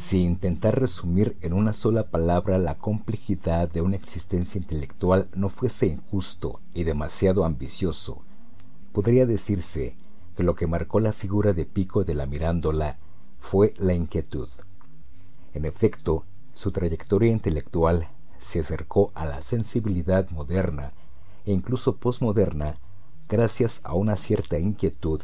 Si 0.00 0.22
intentar 0.22 0.80
resumir 0.80 1.36
en 1.42 1.52
una 1.52 1.74
sola 1.74 2.04
palabra 2.04 2.56
la 2.56 2.78
complejidad 2.78 3.68
de 3.68 3.82
una 3.82 3.96
existencia 3.96 4.58
intelectual 4.58 5.28
no 5.34 5.50
fuese 5.50 5.88
injusto 5.88 6.62
y 6.72 6.84
demasiado 6.84 7.44
ambicioso, 7.44 8.22
podría 8.94 9.26
decirse 9.26 9.94
que 10.34 10.42
lo 10.42 10.54
que 10.54 10.66
marcó 10.66 11.00
la 11.00 11.12
figura 11.12 11.52
de 11.52 11.66
Pico 11.66 12.02
de 12.02 12.14
la 12.14 12.24
Mirándola 12.24 12.96
fue 13.38 13.74
la 13.76 13.92
inquietud. 13.92 14.48
En 15.52 15.66
efecto, 15.66 16.24
su 16.54 16.72
trayectoria 16.72 17.30
intelectual 17.30 18.08
se 18.38 18.60
acercó 18.60 19.12
a 19.14 19.26
la 19.26 19.42
sensibilidad 19.42 20.30
moderna 20.30 20.94
e 21.44 21.52
incluso 21.52 21.96
posmoderna 21.96 22.76
gracias 23.28 23.82
a 23.84 23.92
una 23.92 24.16
cierta 24.16 24.58
inquietud 24.58 25.20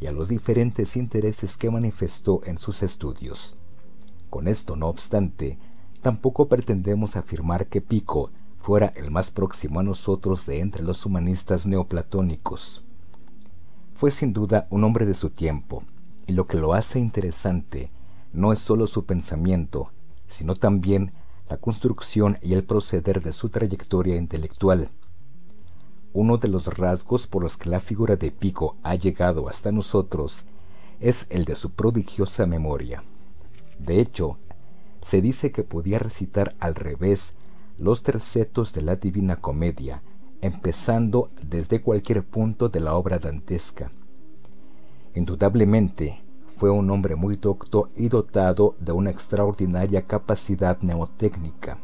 y 0.00 0.06
a 0.06 0.12
los 0.12 0.30
diferentes 0.30 0.96
intereses 0.96 1.58
que 1.58 1.70
manifestó 1.70 2.40
en 2.46 2.56
sus 2.56 2.82
estudios. 2.82 3.58
Con 4.34 4.48
esto, 4.48 4.74
no 4.74 4.88
obstante, 4.88 5.60
tampoco 6.02 6.48
pretendemos 6.48 7.14
afirmar 7.14 7.68
que 7.68 7.80
Pico 7.80 8.32
fuera 8.58 8.88
el 8.96 9.12
más 9.12 9.30
próximo 9.30 9.78
a 9.78 9.84
nosotros 9.84 10.44
de 10.44 10.58
entre 10.58 10.82
los 10.82 11.06
humanistas 11.06 11.66
neoplatónicos. 11.66 12.82
Fue 13.94 14.10
sin 14.10 14.32
duda 14.32 14.66
un 14.70 14.82
hombre 14.82 15.06
de 15.06 15.14
su 15.14 15.30
tiempo, 15.30 15.84
y 16.26 16.32
lo 16.32 16.48
que 16.48 16.56
lo 16.56 16.74
hace 16.74 16.98
interesante 16.98 17.92
no 18.32 18.52
es 18.52 18.58
sólo 18.58 18.88
su 18.88 19.04
pensamiento, 19.04 19.92
sino 20.26 20.56
también 20.56 21.12
la 21.48 21.58
construcción 21.58 22.36
y 22.42 22.54
el 22.54 22.64
proceder 22.64 23.22
de 23.22 23.32
su 23.32 23.50
trayectoria 23.50 24.16
intelectual. 24.16 24.90
Uno 26.12 26.38
de 26.38 26.48
los 26.48 26.76
rasgos 26.76 27.28
por 27.28 27.44
los 27.44 27.56
que 27.56 27.70
la 27.70 27.78
figura 27.78 28.16
de 28.16 28.32
Pico 28.32 28.76
ha 28.82 28.96
llegado 28.96 29.48
hasta 29.48 29.70
nosotros 29.70 30.42
es 30.98 31.28
el 31.30 31.44
de 31.44 31.54
su 31.54 31.70
prodigiosa 31.70 32.46
memoria. 32.46 33.04
De 33.78 34.00
hecho, 34.00 34.38
se 35.00 35.20
dice 35.20 35.52
que 35.52 35.64
podía 35.64 35.98
recitar 35.98 36.54
al 36.60 36.74
revés 36.74 37.36
los 37.78 38.02
tercetos 38.02 38.72
de 38.72 38.82
la 38.82 38.96
Divina 38.96 39.40
Comedia, 39.40 40.02
empezando 40.40 41.30
desde 41.46 41.82
cualquier 41.82 42.24
punto 42.24 42.68
de 42.68 42.80
la 42.80 42.94
obra 42.94 43.18
dantesca. 43.18 43.90
Indudablemente, 45.14 46.22
fue 46.56 46.70
un 46.70 46.90
hombre 46.90 47.16
muy 47.16 47.36
docto 47.36 47.90
y 47.96 48.08
dotado 48.08 48.76
de 48.78 48.92
una 48.92 49.10
extraordinaria 49.10 50.06
capacidad 50.06 50.80
neotécnica. 50.80 51.78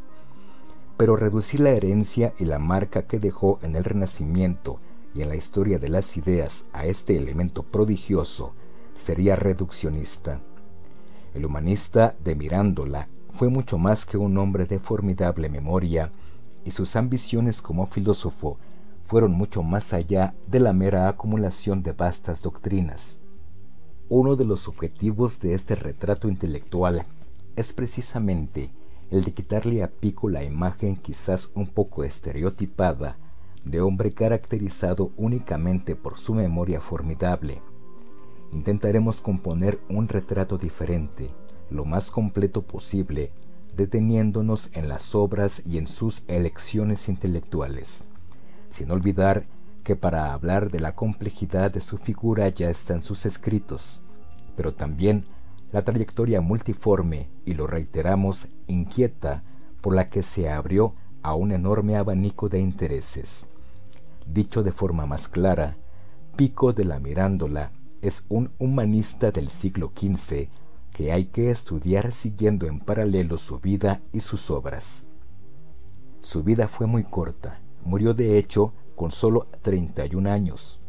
Pero 0.97 1.17
reducir 1.17 1.61
la 1.61 1.71
herencia 1.71 2.35
y 2.39 2.45
la 2.45 2.59
marca 2.59 3.07
que 3.07 3.19
dejó 3.19 3.59
en 3.63 3.75
el 3.75 3.85
Renacimiento 3.85 4.79
y 5.15 5.23
en 5.23 5.29
la 5.29 5.37
historia 5.37 5.79
de 5.79 5.89
las 5.89 6.17
ideas 6.17 6.67
a 6.73 6.87
este 6.87 7.17
elemento 7.17 7.63
prodigioso 7.65 8.55
sería 8.95 9.35
reduccionista. 9.35 10.41
El 11.35 11.45
humanista 11.47 12.17
de 12.25 12.35
Mirándola 12.35 13.09
fue 13.31 13.49
mucho 13.49 13.79
más 13.79 14.05
que 14.05 14.17
un 14.19 14.37
hombre 14.39 14.67
de 14.67 14.79
formidable 14.79 15.49
memoria, 15.49 16.11
y 16.65 16.73
sus 16.73 16.97
ambiciones 16.97 17.63
como 17.63 17.87
filósofo 17.87 18.59
fueron 19.05 19.33
mucho 19.33 19.63
más 19.63 19.93
allá 19.93 20.35
de 20.47 20.61
la 20.61 20.73
mera 20.73 21.09
acumulación 21.09 21.83
de 21.83 21.93
vastas 21.93 22.43
doctrinas. 22.43 23.21
Uno 24.09 24.37
de 24.37 24.45
los 24.45 24.69
objetivos 24.69 25.41
de 25.41 25.55
este 25.55 25.75
retrato 25.75 26.29
intelectual 26.29 27.07
es 27.57 27.73
precisamente 27.73 28.73
el 29.11 29.25
de 29.25 29.33
quitarle 29.33 29.83
a 29.83 29.91
Pico 29.91 30.29
la 30.29 30.45
imagen 30.45 30.97
quizás 30.97 31.51
un 31.55 31.67
poco 31.67 32.05
estereotipada 32.05 33.17
de 33.65 33.81
hombre 33.81 34.13
caracterizado 34.13 35.13
únicamente 35.17 35.97
por 35.97 36.19
su 36.19 36.35
memoria 36.35 36.81
formidable, 36.81 37.63
intentaremos 38.53 39.21
componer 39.21 39.81
un 39.89 40.09
retrato 40.09 40.59
diferente, 40.59 41.31
lo 41.71 41.85
más 41.85 42.11
completo 42.11 42.63
posible, 42.63 43.33
deteniéndonos 43.77 44.71
en 44.73 44.89
las 44.89 45.15
obras 45.15 45.63
y 45.65 45.79
en 45.79 45.87
sus 45.87 46.25
elecciones 46.27 47.09
intelectuales, 47.09 48.07
sin 48.71 48.91
olvidar 48.91 49.47
que 49.85 49.97
para 49.97 50.33
hablar 50.33 50.71
de 50.71 50.81
la 50.81 50.95
complejidad 50.95 51.71
de 51.71 51.81
su 51.81 51.97
figura 51.97 52.49
ya 52.49 52.71
están 52.71 53.03
sus 53.03 53.25
escritos, 53.25 54.01
pero 54.57 54.75
también 54.75 55.25
la 55.73 55.83
trayectoria 55.83 56.41
multiforme, 56.41 57.29
y 57.47 57.55
lo 57.55 57.67
reiteramos, 57.67 58.49
inquieta, 58.67 59.45
por 59.81 59.95
la 59.95 60.11
que 60.11 60.23
se 60.23 60.51
abrió 60.51 60.95
a 61.23 61.35
un 61.35 61.53
enorme 61.53 61.97
abanico 61.97 62.49
de 62.49 62.61
intereses. 62.61 63.49
Dicho 64.27 64.63
de 64.63 64.73
forma 64.73 65.07
más 65.07 65.29
clara, 65.29 65.77
Pico 66.37 66.73
de 66.73 66.85
la 66.85 66.99
Mirándola 66.99 67.73
es 68.03 68.25
un 68.29 68.51
humanista 68.59 69.31
del 69.31 69.49
siglo 69.49 69.93
XV 69.95 70.49
que 70.93 71.13
hay 71.13 71.27
que 71.27 71.51
estudiar 71.51 72.13
siguiendo 72.13 72.67
en 72.67 72.81
paralelo 72.81 73.39
su 73.39 73.59
vida 73.59 74.01
y 74.13 74.21
sus 74.21 74.51
obras. 74.51 75.07
Su 76.21 76.43
vida 76.43 76.69
fue 76.69 76.87
muy 76.87 77.05
corta, 77.05 77.61
murió 77.85 78.15
de 78.15 78.39
hecho 78.39 78.75
con 78.97 79.11
solo 79.11 79.47
31 79.63 80.31
años, 80.31 80.81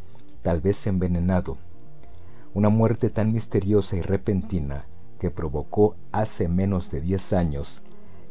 tal 0.42 0.60
vez 0.60 0.86
envenenado. 0.86 1.58
Una 2.54 2.68
muerte 2.68 3.08
tan 3.08 3.32
misteriosa 3.32 3.96
y 3.96 4.02
repentina 4.02 4.86
que 5.18 5.30
provocó 5.30 5.96
hace 6.10 6.48
menos 6.48 6.90
de 6.90 7.00
10 7.00 7.32
años 7.32 7.82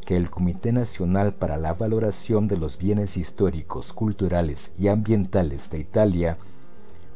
que 0.05 0.17
el 0.17 0.29
Comité 0.29 0.71
Nacional 0.71 1.33
para 1.33 1.57
la 1.57 1.73
Valoración 1.73 2.47
de 2.47 2.57
los 2.57 2.77
Bienes 2.77 3.17
Históricos, 3.17 3.93
Culturales 3.93 4.71
y 4.77 4.87
Ambientales 4.87 5.69
de 5.69 5.79
Italia 5.79 6.37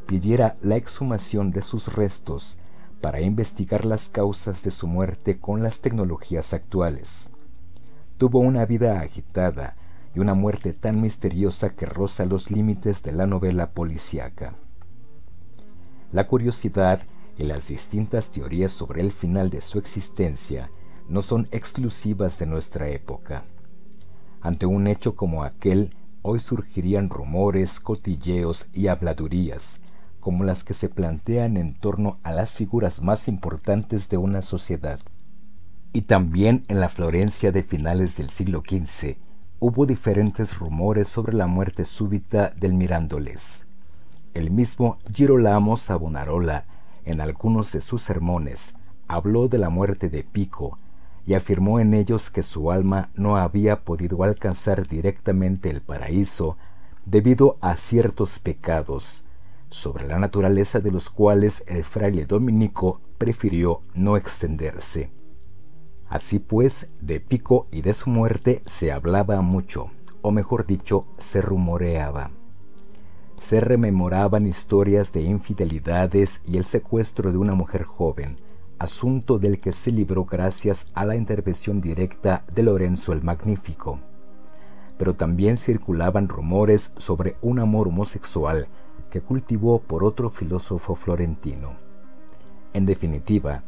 pidiera 0.05 0.55
la 0.61 0.75
exhumación 0.75 1.51
de 1.51 1.61
sus 1.61 1.93
restos 1.93 2.57
para 3.01 3.21
investigar 3.21 3.85
las 3.85 4.09
causas 4.09 4.63
de 4.63 4.71
su 4.71 4.87
muerte 4.87 5.39
con 5.39 5.63
las 5.63 5.81
tecnologías 5.81 6.53
actuales. 6.53 7.29
Tuvo 8.17 8.39
una 8.39 8.65
vida 8.65 8.99
agitada 9.01 9.75
y 10.13 10.19
una 10.19 10.33
muerte 10.33 10.73
tan 10.73 11.01
misteriosa 11.01 11.71
que 11.71 11.85
roza 11.85 12.25
los 12.25 12.49
límites 12.49 13.03
de 13.03 13.11
la 13.11 13.27
novela 13.27 13.71
policíaca. 13.71 14.55
La 16.11 16.27
curiosidad 16.27 17.01
y 17.37 17.43
las 17.43 17.67
distintas 17.67 18.29
teorías 18.29 18.71
sobre 18.71 19.01
el 19.01 19.11
final 19.11 19.49
de 19.49 19.59
su 19.61 19.77
existencia 19.77 20.71
no 21.09 21.21
son 21.21 21.47
exclusivas 21.51 22.39
de 22.39 22.45
nuestra 22.45 22.87
época. 22.89 23.43
Ante 24.41 24.65
un 24.65 24.87
hecho 24.87 25.15
como 25.15 25.43
aquel, 25.43 25.93
hoy 26.21 26.39
surgirían 26.39 27.09
rumores, 27.09 27.79
cotilleos 27.79 28.67
y 28.71 28.87
habladurías 28.87 29.81
como 30.25 30.43
las 30.43 30.63
que 30.63 30.73
se 30.73 30.89
plantean 30.89 31.55
en 31.55 31.75
torno 31.75 32.17
a 32.23 32.33
las 32.33 32.55
figuras 32.55 33.03
más 33.03 33.27
importantes 33.27 34.09
de 34.09 34.17
una 34.17 34.41
sociedad. 34.41 34.99
Y 35.93 36.01
también 36.01 36.63
en 36.67 36.79
la 36.79 36.89
Florencia 36.89 37.51
de 37.51 37.61
finales 37.61 38.17
del 38.17 38.31
siglo 38.31 38.63
XV 38.67 39.17
hubo 39.59 39.85
diferentes 39.85 40.57
rumores 40.57 41.09
sobre 41.09 41.37
la 41.37 41.45
muerte 41.45 41.85
súbita 41.85 42.49
del 42.59 42.73
Mirándoles. 42.73 43.67
El 44.33 44.49
mismo 44.49 44.97
Girolamo 45.13 45.77
Savonarola, 45.77 46.65
en 47.03 47.21
algunos 47.21 47.71
de 47.71 47.81
sus 47.81 48.01
sermones, 48.01 48.73
habló 49.07 49.47
de 49.47 49.59
la 49.59 49.69
muerte 49.69 50.09
de 50.09 50.23
Pico 50.23 50.79
y 51.27 51.35
afirmó 51.35 51.79
en 51.79 51.93
ellos 51.93 52.31
que 52.31 52.41
su 52.41 52.71
alma 52.71 53.11
no 53.13 53.37
había 53.37 53.81
podido 53.81 54.23
alcanzar 54.23 54.87
directamente 54.87 55.69
el 55.69 55.81
paraíso 55.81 56.57
debido 57.05 57.57
a 57.61 57.77
ciertos 57.77 58.39
pecados, 58.39 59.21
sobre 59.69 60.07
la 60.07 60.19
naturaleza 60.19 60.79
de 60.79 60.91
los 60.91 61.09
cuales 61.09 61.63
el 61.67 61.83
fraile 61.83 62.25
dominico 62.25 63.01
prefirió 63.17 63.81
no 63.93 64.17
extenderse. 64.17 65.11
Así 66.07 66.39
pues, 66.39 66.91
de 67.01 67.19
Pico 67.19 67.67
y 67.71 67.81
de 67.81 67.93
su 67.93 68.09
muerte 68.09 68.61
se 68.65 68.91
hablaba 68.91 69.41
mucho, 69.41 69.91
o 70.21 70.31
mejor 70.31 70.65
dicho, 70.65 71.07
se 71.17 71.41
rumoreaba. 71.41 72.31
Se 73.39 73.59
rememoraban 73.59 74.47
historias 74.47 75.11
de 75.11 75.21
infidelidades 75.21 76.41
y 76.45 76.57
el 76.57 76.65
secuestro 76.65 77.31
de 77.31 77.37
una 77.37 77.53
mujer 77.53 77.83
joven, 77.83 78.37
asunto 78.79 79.39
del 79.39 79.59
que 79.59 79.71
se 79.71 79.91
libró 79.91 80.25
gracias 80.25 80.87
a 80.93 81.05
la 81.05 81.15
intervención 81.15 81.81
directa 81.81 82.45
de 82.53 82.63
Lorenzo 82.63 83.13
el 83.13 83.23
Magnífico. 83.23 83.99
Pero 84.97 85.15
también 85.15 85.57
circulaban 85.57 86.29
rumores 86.29 86.93
sobre 86.97 87.35
un 87.41 87.59
amor 87.59 87.89
homosexual 87.89 88.67
cultivó 89.21 89.79
por 89.79 90.03
otro 90.03 90.29
filósofo 90.29 90.95
florentino. 90.95 91.75
En 92.73 92.85
definitiva, 92.85 93.63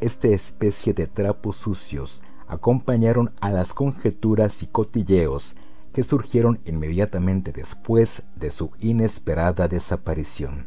esta 0.00 0.28
especie 0.28 0.92
de 0.92 1.06
trapos 1.06 1.56
sucios 1.56 2.22
acompañaron 2.48 3.30
a 3.40 3.50
las 3.50 3.74
conjeturas 3.74 4.62
y 4.62 4.66
cotilleos 4.66 5.54
que 5.92 6.02
surgieron 6.02 6.60
inmediatamente 6.64 7.52
después 7.52 8.24
de 8.36 8.50
su 8.50 8.70
inesperada 8.78 9.68
desaparición. 9.68 10.66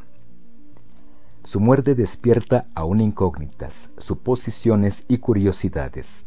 Su 1.44 1.60
muerte 1.60 1.94
despierta 1.94 2.66
aún 2.74 3.02
incógnitas, 3.02 3.92
suposiciones 3.98 5.06
y 5.08 5.18
curiosidades. 5.18 6.26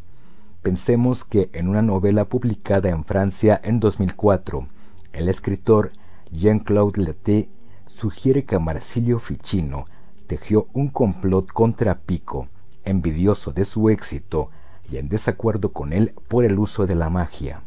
Pensemos 0.62 1.25
que 1.25 1.49
en 1.52 1.69
una 1.69 1.81
novela 1.81 2.26
publicada 2.26 2.91
en 2.91 3.05
Francia 3.05 3.59
en 3.64 3.81
2004, 3.81 4.67
el 5.12 5.29
escritor 5.29 5.93
Jean-Claude 6.32 7.02
Leté 7.02 7.49
sugiere 7.87 8.44
que 8.44 8.59
Marsilio 8.59 9.19
Ficino 9.19 9.85
tejió 10.27 10.69
un 10.73 10.88
complot 10.88 11.47
contra 11.53 12.00
Pico, 12.00 12.49
envidioso 12.85 13.53
de 13.53 13.65
su 13.65 13.88
éxito 13.88 14.50
y 14.88 14.99
en 14.99 15.09
desacuerdo 15.09 15.73
con 15.73 15.93
él 15.93 16.12
por 16.29 16.44
el 16.44 16.59
uso 16.59 16.87
de 16.87 16.94
la 16.94 17.09
magia. 17.09 17.62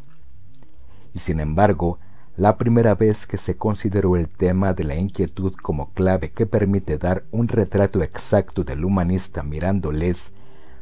Y 1.14 1.18
sin 1.18 1.40
embargo, 1.40 1.98
la 2.36 2.56
primera 2.56 2.94
vez 2.94 3.26
que 3.26 3.38
se 3.38 3.56
consideró 3.56 4.16
el 4.16 4.28
tema 4.28 4.72
de 4.72 4.84
la 4.84 4.94
inquietud 4.94 5.54
como 5.54 5.92
clave 5.92 6.30
que 6.30 6.46
permite 6.46 6.96
dar 6.96 7.24
un 7.30 7.48
retrato 7.48 8.02
exacto 8.02 8.64
del 8.64 8.84
humanista 8.84 9.42
mirándoles, 9.42 10.32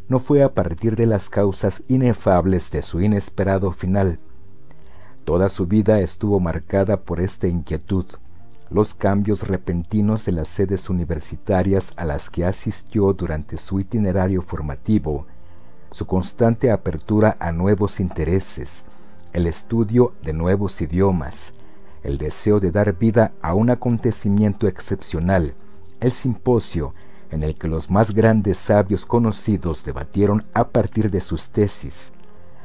no 0.08 0.19
fue 0.19 0.43
a 0.43 0.55
partir 0.55 0.96
de 0.96 1.06
las 1.06 1.29
causas 1.29 1.82
inefables 1.88 2.70
de 2.70 2.82
su 2.82 3.00
inesperado 3.00 3.73
final. 3.73 4.19
Toda 5.25 5.49
su 5.49 5.67
vida 5.67 6.00
estuvo 6.00 6.40
marcada 6.40 7.02
por 7.02 7.20
esta 7.20 7.49
inquietud, 7.49 8.06
los 8.70 8.94
cambios 8.94 9.48
repentinos 9.48 10.24
de 10.24 10.32
las 10.32 10.48
sedes 10.48 10.90
universitarias 10.90 11.92
a 11.96 12.04
las 12.04 12.28
que 12.28 12.44
asistió 12.44 13.12
durante 13.14 13.56
su 13.56 13.80
itinerario 13.80 14.42
formativo, 14.42 15.26
su 15.90 16.06
constante 16.06 16.70
apertura 16.70 17.36
a 17.40 17.50
nuevos 17.52 17.98
intereses, 17.98 18.86
el 19.32 19.46
estudio 19.46 20.12
de 20.22 20.32
nuevos 20.34 20.80
idiomas, 20.80 21.54
el 22.02 22.18
deseo 22.18 22.60
de 22.60 22.70
dar 22.70 22.94
vida 22.98 23.32
a 23.40 23.54
un 23.54 23.70
acontecimiento 23.70 24.68
excepcional, 24.68 25.54
el 26.00 26.12
simposio 26.12 26.94
en 27.30 27.42
el 27.42 27.56
que 27.56 27.68
los 27.68 27.90
más 27.90 28.14
grandes 28.14 28.58
sabios 28.58 29.06
conocidos 29.06 29.84
debatieron 29.84 30.44
a 30.54 30.68
partir 30.68 31.10
de 31.10 31.20
sus 31.20 31.50
tesis, 31.50 32.12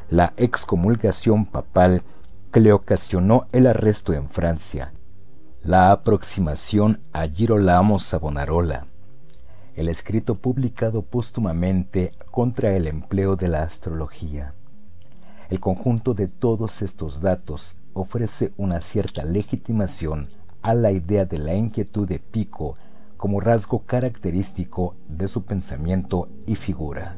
la 0.10 0.34
excomulgación 0.38 1.46
papal 1.46 2.04
que 2.52 2.60
le 2.60 2.72
ocasionó 2.72 3.48
el 3.52 3.68
arresto 3.68 4.14
en 4.14 4.30
Francia, 4.30 4.94
la 5.64 5.94
aproximación 5.94 7.00
a 7.14 7.26
Girolamo 7.26 7.98
Savonarola, 7.98 8.88
el 9.76 9.88
escrito 9.88 10.36
publicado 10.36 11.04
póstumamente 11.04 12.12
contra 12.32 12.76
el 12.76 12.86
empleo 12.86 13.38
de 13.38 13.48
la 13.48 13.62
astrología. 13.62 14.54
El 15.50 15.62
conjunto 15.62 16.14
de 16.14 16.28
todos 16.28 16.82
estos 16.82 17.22
datos 17.22 17.78
ofrece 17.94 18.52
una 18.58 18.82
cierta 18.82 19.24
legitimación 19.24 20.28
a 20.62 20.74
la 20.74 20.92
idea 20.92 21.24
de 21.24 21.38
la 21.38 21.54
inquietud 21.56 22.10
de 22.10 22.20
Pico 22.20 22.76
como 23.16 23.40
rasgo 23.40 23.84
característico 23.86 24.96
de 25.08 25.30
su 25.30 25.46
pensamiento 25.46 26.28
y 26.46 26.56
figura. 26.56 27.18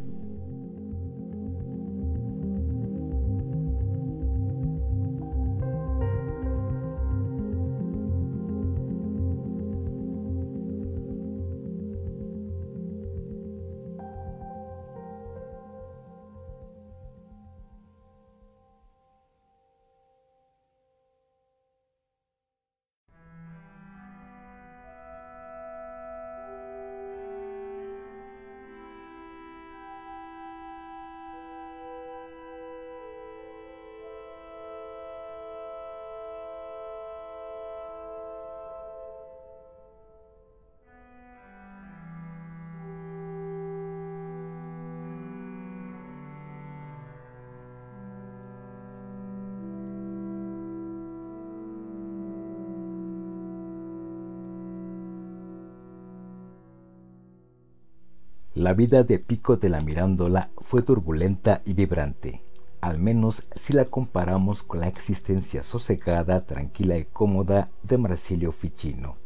La 58.65 58.73
vida 58.73 59.03
de 59.03 59.19
Pico 59.19 59.57
de 59.57 59.69
la 59.69 59.79
Mirándola 59.79 60.49
fue 60.57 60.81
turbulenta 60.81 61.61
y 61.65 61.73
vibrante, 61.73 62.41
al 62.81 62.97
menos 62.97 63.43
si 63.53 63.73
la 63.73 63.85
comparamos 63.85 64.63
con 64.63 64.79
la 64.79 64.87
existencia 64.87 65.61
sosegada, 65.61 66.47
tranquila 66.47 66.97
y 66.97 67.05
cómoda 67.05 67.69
de 67.83 67.99
Marsilio 67.99 68.51
Ficino. 68.51 69.17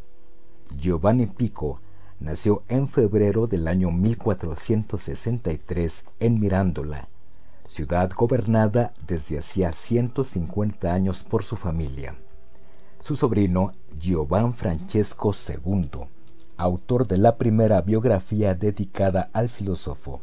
Giovanni 0.77 1.25
Pico 1.25 1.80
nació 2.19 2.63
en 2.68 2.89
febrero 2.89 3.47
del 3.47 3.69
año 3.69 3.91
1463 3.91 6.06
en 6.19 6.42
Mirándola, 6.42 7.07
ciudad 7.65 8.12
gobernada 8.13 8.92
desde 9.07 9.39
hacía 9.39 9.71
150 9.71 10.94
años 10.94 11.24
por 11.24 11.45
su 11.45 11.56
familia. 11.56 12.18
Su 13.00 13.15
sobrino 13.15 13.71
Giovan 14.01 14.53
Francesco 14.53 15.31
II 15.31 16.09
autor 16.59 17.07
de 17.07 17.17
la 17.17 17.38
primera 17.38 17.81
biografía 17.81 18.53
dedicada 18.53 19.29
al 19.33 19.50
filósofo, 19.50 20.21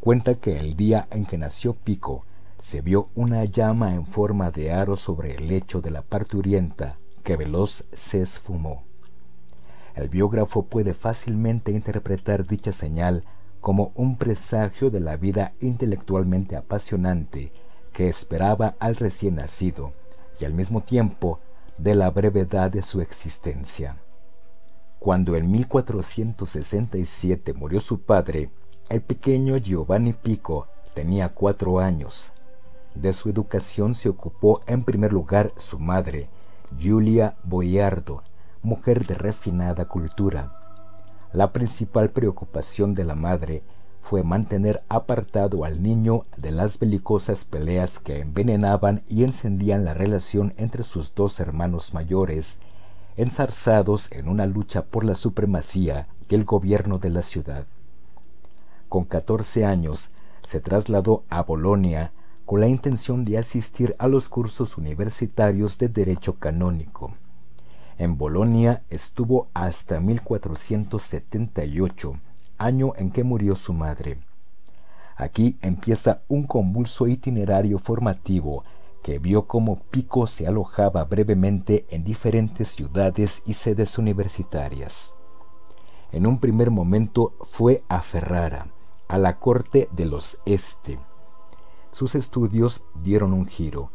cuenta 0.00 0.34
que 0.34 0.58
el 0.58 0.74
día 0.74 1.06
en 1.10 1.24
que 1.24 1.38
nació 1.38 1.74
Pico 1.74 2.24
se 2.60 2.80
vio 2.80 3.08
una 3.14 3.44
llama 3.44 3.94
en 3.94 4.04
forma 4.04 4.50
de 4.50 4.72
aro 4.72 4.96
sobre 4.96 5.36
el 5.36 5.48
lecho 5.48 5.80
de 5.80 5.90
la 5.90 6.02
parturienta 6.02 6.98
que 7.22 7.36
veloz 7.36 7.84
se 7.92 8.20
esfumó. 8.22 8.82
El 9.94 10.08
biógrafo 10.08 10.64
puede 10.64 10.94
fácilmente 10.94 11.70
interpretar 11.70 12.46
dicha 12.46 12.72
señal 12.72 13.24
como 13.60 13.92
un 13.94 14.16
presagio 14.16 14.90
de 14.90 14.98
la 14.98 15.16
vida 15.16 15.52
intelectualmente 15.60 16.56
apasionante 16.56 17.52
que 17.92 18.08
esperaba 18.08 18.74
al 18.80 18.96
recién 18.96 19.36
nacido 19.36 19.92
y 20.40 20.44
al 20.44 20.54
mismo 20.54 20.80
tiempo 20.80 21.38
de 21.78 21.94
la 21.94 22.10
brevedad 22.10 22.70
de 22.70 22.82
su 22.82 23.00
existencia. 23.00 23.96
Cuando 25.02 25.34
en 25.34 25.50
1467 25.50 27.54
murió 27.54 27.80
su 27.80 28.02
padre, 28.02 28.52
el 28.88 29.02
pequeño 29.02 29.56
Giovanni 29.56 30.12
Pico 30.12 30.68
tenía 30.94 31.30
cuatro 31.30 31.80
años. 31.80 32.30
De 32.94 33.12
su 33.12 33.28
educación 33.28 33.96
se 33.96 34.08
ocupó 34.08 34.60
en 34.68 34.84
primer 34.84 35.12
lugar 35.12 35.52
su 35.56 35.80
madre, 35.80 36.28
Giulia 36.78 37.34
Boiardo, 37.42 38.22
mujer 38.62 39.04
de 39.04 39.14
refinada 39.14 39.88
cultura. 39.88 40.52
La 41.32 41.52
principal 41.52 42.10
preocupación 42.10 42.94
de 42.94 43.02
la 43.02 43.16
madre 43.16 43.64
fue 44.00 44.22
mantener 44.22 44.84
apartado 44.88 45.64
al 45.64 45.82
niño 45.82 46.22
de 46.36 46.52
las 46.52 46.78
belicosas 46.78 47.44
peleas 47.44 47.98
que 47.98 48.20
envenenaban 48.20 49.02
y 49.08 49.24
encendían 49.24 49.84
la 49.84 49.94
relación 49.94 50.54
entre 50.58 50.84
sus 50.84 51.12
dos 51.12 51.40
hermanos 51.40 51.92
mayores 51.92 52.60
enzarzados 53.16 54.12
en 54.12 54.28
una 54.28 54.46
lucha 54.46 54.84
por 54.84 55.04
la 55.04 55.14
supremacía 55.14 56.08
y 56.28 56.34
el 56.34 56.44
gobierno 56.44 56.98
de 56.98 57.10
la 57.10 57.22
ciudad. 57.22 57.66
Con 58.88 59.04
14 59.04 59.64
años 59.64 60.10
se 60.46 60.60
trasladó 60.60 61.24
a 61.28 61.42
Bolonia 61.42 62.12
con 62.44 62.60
la 62.60 62.68
intención 62.68 63.24
de 63.24 63.38
asistir 63.38 63.96
a 63.98 64.06
los 64.08 64.28
cursos 64.28 64.76
universitarios 64.76 65.78
de 65.78 65.88
Derecho 65.88 66.38
Canónico. 66.38 67.14
En 67.98 68.18
Bolonia 68.18 68.82
estuvo 68.90 69.48
hasta 69.54 70.00
1478, 70.00 72.20
año 72.58 72.92
en 72.96 73.10
que 73.10 73.24
murió 73.24 73.54
su 73.54 73.72
madre. 73.72 74.18
Aquí 75.16 75.56
empieza 75.62 76.20
un 76.28 76.44
convulso 76.44 77.06
itinerario 77.06 77.78
formativo 77.78 78.64
que 79.02 79.18
vio 79.18 79.46
cómo 79.46 79.80
Pico 79.90 80.26
se 80.26 80.46
alojaba 80.46 81.04
brevemente 81.04 81.86
en 81.90 82.04
diferentes 82.04 82.68
ciudades 82.68 83.42
y 83.44 83.54
sedes 83.54 83.98
universitarias. 83.98 85.14
En 86.12 86.26
un 86.26 86.38
primer 86.38 86.70
momento 86.70 87.34
fue 87.42 87.82
a 87.88 88.00
Ferrara, 88.02 88.68
a 89.08 89.18
la 89.18 89.38
corte 89.38 89.88
de 89.92 90.06
los 90.06 90.38
Este. 90.46 90.98
Sus 91.90 92.14
estudios 92.14 92.82
dieron 93.02 93.32
un 93.32 93.46
giro. 93.46 93.90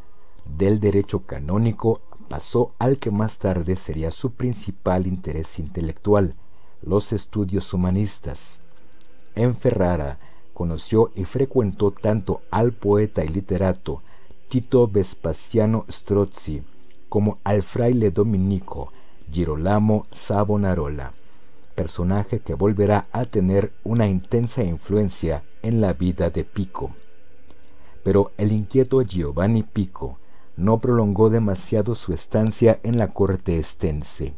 Del 0.46 0.80
derecho 0.80 1.26
canónico 1.26 2.02
pasó 2.28 2.74
al 2.80 2.98
que 2.98 3.12
más 3.12 3.40
tarde 3.40 3.76
sería 3.76 4.12
su 4.12 4.32
principal 4.32 5.08
interés 5.08 5.60
intelectual, 5.60 6.36
los 6.82 7.14
estudios 7.14 7.74
humanistas. 7.74 8.62
En 9.36 9.56
Ferrara 9.56 10.20
conoció 10.54 11.12
y 11.16 11.26
frecuentó 11.26 11.92
tanto 11.92 12.42
al 12.52 12.74
poeta 12.74 13.24
y 13.24 13.28
literato 13.28 14.02
Tito 14.48 14.88
Vespasiano 14.88 15.86
Strozzi, 15.90 16.64
como 17.10 17.40
al 17.44 17.64
fraile 17.64 18.12
dominico 18.12 18.94
Girolamo 19.30 20.06
Savonarola, 20.10 21.12
personaje 21.76 22.40
que 22.40 22.54
volverá 22.54 23.08
a 23.12 23.26
tener 23.26 23.74
una 23.84 24.08
intensa 24.08 24.64
influencia 24.64 25.44
en 25.64 25.82
la 25.82 25.92
vida 25.92 26.30
de 26.30 26.46
Pico. 26.46 26.92
Pero 28.06 28.32
el 28.38 28.54
inquieto 28.54 29.02
Giovanni 29.02 29.64
Pico 29.64 30.18
no 30.56 30.80
prolongó 30.80 31.30
demasiado 31.30 31.94
su 31.94 32.14
estancia 32.14 32.80
en 32.84 32.98
la 32.98 33.10
corte 33.10 33.58
estense. 33.58 34.34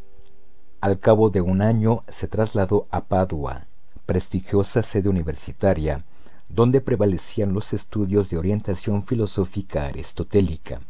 Al 0.81 0.97
cabo 0.97 1.29
de 1.29 1.41
un 1.41 1.61
año 1.61 2.01
se 2.07 2.27
trasladó 2.27 2.87
a 2.89 3.05
Padua, 3.05 3.67
prestigiosa 4.07 4.81
sede 4.81 5.07
universitaria, 5.07 6.03
donde 6.49 6.81
prevalecían 6.81 7.53
los 7.53 7.73
estudios 7.73 8.29
de 8.29 8.37
orientación 8.37 9.03
filosófica 9.03 9.85
aristotélica. 9.85 10.81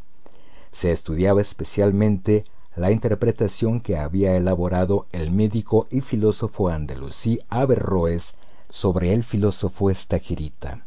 Se 0.72 0.92
estudiaba 0.92 1.42
especialmente 1.42 2.44
la 2.76 2.92
interpretación 2.92 3.82
que 3.82 3.98
había 3.98 4.36
elaborado 4.36 5.08
el 5.12 5.32
médico 5.32 5.88
y 5.92 6.02
filósofo 6.02 6.70
andalusí 6.70 7.40
Averroes 7.50 8.36
sobre 8.70 9.14
el 9.14 9.24
filósofo 9.24 9.90
Estagirita. 9.90 10.86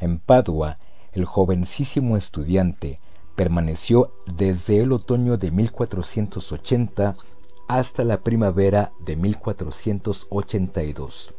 En 0.00 0.18
Padua, 0.18 0.78
el 1.12 1.24
jovencísimo 1.24 2.16
estudiante 2.16 3.00
permaneció 3.34 4.12
desde 4.26 4.80
el 4.80 4.92
otoño 4.92 5.36
de 5.36 5.50
1480 5.50 7.16
hasta 7.68 8.04
la 8.04 8.22
primavera 8.22 8.92
de 9.04 9.16
1482. 9.16 11.34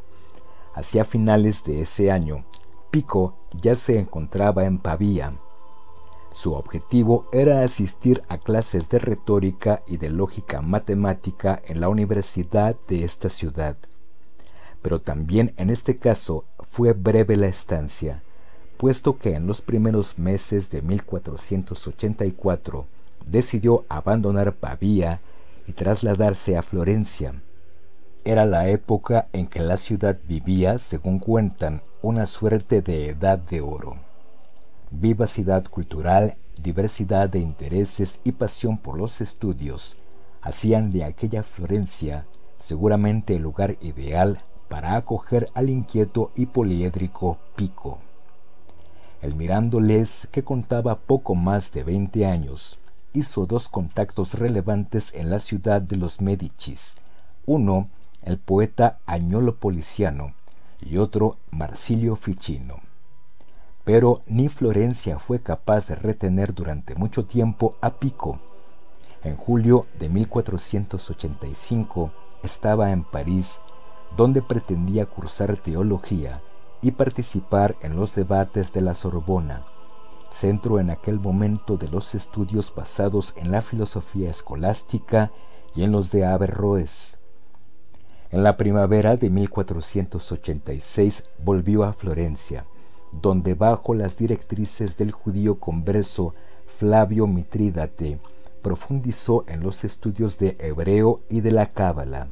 Hacia 0.79 1.03
finales 1.03 1.65
de 1.65 1.81
ese 1.81 2.09
año, 2.09 2.45
Pico 2.89 3.35
ya 3.61 3.75
se 3.75 3.99
encontraba 3.99 4.63
en 4.63 4.77
Pavía. 4.77 5.33
Su 6.31 6.53
objetivo 6.53 7.27
era 7.33 7.63
asistir 7.63 8.23
a 8.29 8.37
clases 8.37 8.87
de 8.87 8.99
retórica 8.99 9.83
y 9.87 9.97
de 9.97 10.09
lógica 10.09 10.61
matemática 10.61 11.61
en 11.65 11.81
la 11.81 11.89
universidad 11.89 12.77
de 12.87 13.03
esta 13.03 13.27
ciudad. 13.27 13.75
Pero 14.81 15.01
también 15.01 15.53
en 15.57 15.69
este 15.69 15.97
caso 15.97 16.45
fue 16.61 16.93
breve 16.93 17.35
la 17.35 17.47
estancia, 17.47 18.23
puesto 18.77 19.17
que 19.17 19.35
en 19.35 19.47
los 19.47 19.59
primeros 19.59 20.17
meses 20.17 20.71
de 20.71 20.81
1484 20.81 22.87
decidió 23.27 23.83
abandonar 23.89 24.55
Pavía 24.55 25.19
y 25.67 25.73
trasladarse 25.73 26.55
a 26.55 26.61
Florencia. 26.61 27.33
Era 28.25 28.45
la 28.45 28.67
época 28.67 29.27
en 29.33 29.47
que 29.47 29.61
la 29.61 29.77
ciudad 29.77 30.17
vivía, 30.27 30.77
según 30.77 31.19
cuentan, 31.19 31.81
una 32.01 32.25
suerte 32.25 32.81
de 32.81 33.09
edad 33.09 33.39
de 33.39 33.61
oro. 33.61 33.97
Vivacidad 34.91 35.63
cultural, 35.65 36.35
diversidad 36.61 37.29
de 37.29 37.39
intereses 37.39 38.21
y 38.23 38.33
pasión 38.33 38.77
por 38.77 38.97
los 38.97 39.21
estudios 39.21 39.97
hacían 40.41 40.91
de 40.91 41.03
aquella 41.03 41.43
Florencia 41.43 42.25
seguramente 42.57 43.35
el 43.35 43.41
lugar 43.41 43.77
ideal 43.81 44.39
para 44.67 44.95
acoger 44.95 45.49
al 45.53 45.69
inquieto 45.69 46.31
y 46.35 46.45
poliédrico 46.45 47.37
Pico. 47.55 47.99
El 49.21 49.35
Mirándoles, 49.35 50.27
que 50.31 50.43
contaba 50.43 50.95
poco 50.95 51.35
más 51.35 51.71
de 51.71 51.83
20 51.83 52.25
años, 52.25 52.79
hizo 53.13 53.45
dos 53.45 53.67
contactos 53.67 54.35
relevantes 54.35 55.13
en 55.13 55.29
la 55.29 55.39
ciudad 55.39 55.81
de 55.81 55.97
los 55.97 56.21
Médicis. 56.21 56.95
Uno, 57.45 57.89
el 58.23 58.37
poeta 58.37 58.99
Añolo 59.05 59.55
Policiano, 59.55 60.33
y 60.81 60.97
otro, 60.97 61.37
Marsilio 61.51 62.15
Ficino. 62.15 62.81
Pero 63.83 64.21
ni 64.27 64.49
Florencia 64.49 65.19
fue 65.19 65.41
capaz 65.41 65.87
de 65.87 65.95
retener 65.95 66.53
durante 66.53 66.95
mucho 66.95 67.25
tiempo 67.25 67.75
a 67.81 67.95
Pico. 67.95 68.39
En 69.23 69.35
julio 69.35 69.87
de 69.97 70.09
1485 70.09 72.11
estaba 72.43 72.91
en 72.91 73.03
París, 73.03 73.59
donde 74.15 74.41
pretendía 74.41 75.05
cursar 75.05 75.57
teología 75.57 76.41
y 76.81 76.91
participar 76.91 77.75
en 77.81 77.95
los 77.95 78.15
debates 78.15 78.71
de 78.71 78.81
la 78.81 78.95
Sorbona, 78.95 79.65
centro 80.29 80.79
en 80.79 80.89
aquel 80.89 81.19
momento 81.19 81.75
de 81.75 81.89
los 81.89 82.15
estudios 82.15 82.73
basados 82.73 83.33
en 83.35 83.51
la 83.51 83.61
filosofía 83.61 84.29
escolástica 84.29 85.31
y 85.75 85.83
en 85.83 85.91
los 85.91 86.11
de 86.11 86.25
Averroes. 86.25 87.19
En 88.31 88.43
la 88.43 88.57
primavera 88.57 89.17
de 89.17 89.31
1486 89.31 91.31
volvió 91.43 91.83
a 91.83 91.93
Florencia, 91.93 92.65
donde 93.11 93.55
bajo 93.55 93.95
las 93.95 94.17
directrices 94.17 94.97
del 94.97 95.11
judío 95.11 95.59
converso 95.59 96.35
Flavio 96.67 97.25
Mitrídate 97.25 98.19
profundizó 98.61 99.45
en 99.47 99.61
los 99.61 99.83
estudios 99.83 100.37
de 100.37 100.55
hebreo 100.59 101.21
y 101.27 101.41
de 101.41 101.51
la 101.51 101.65
cábala. 101.65 102.27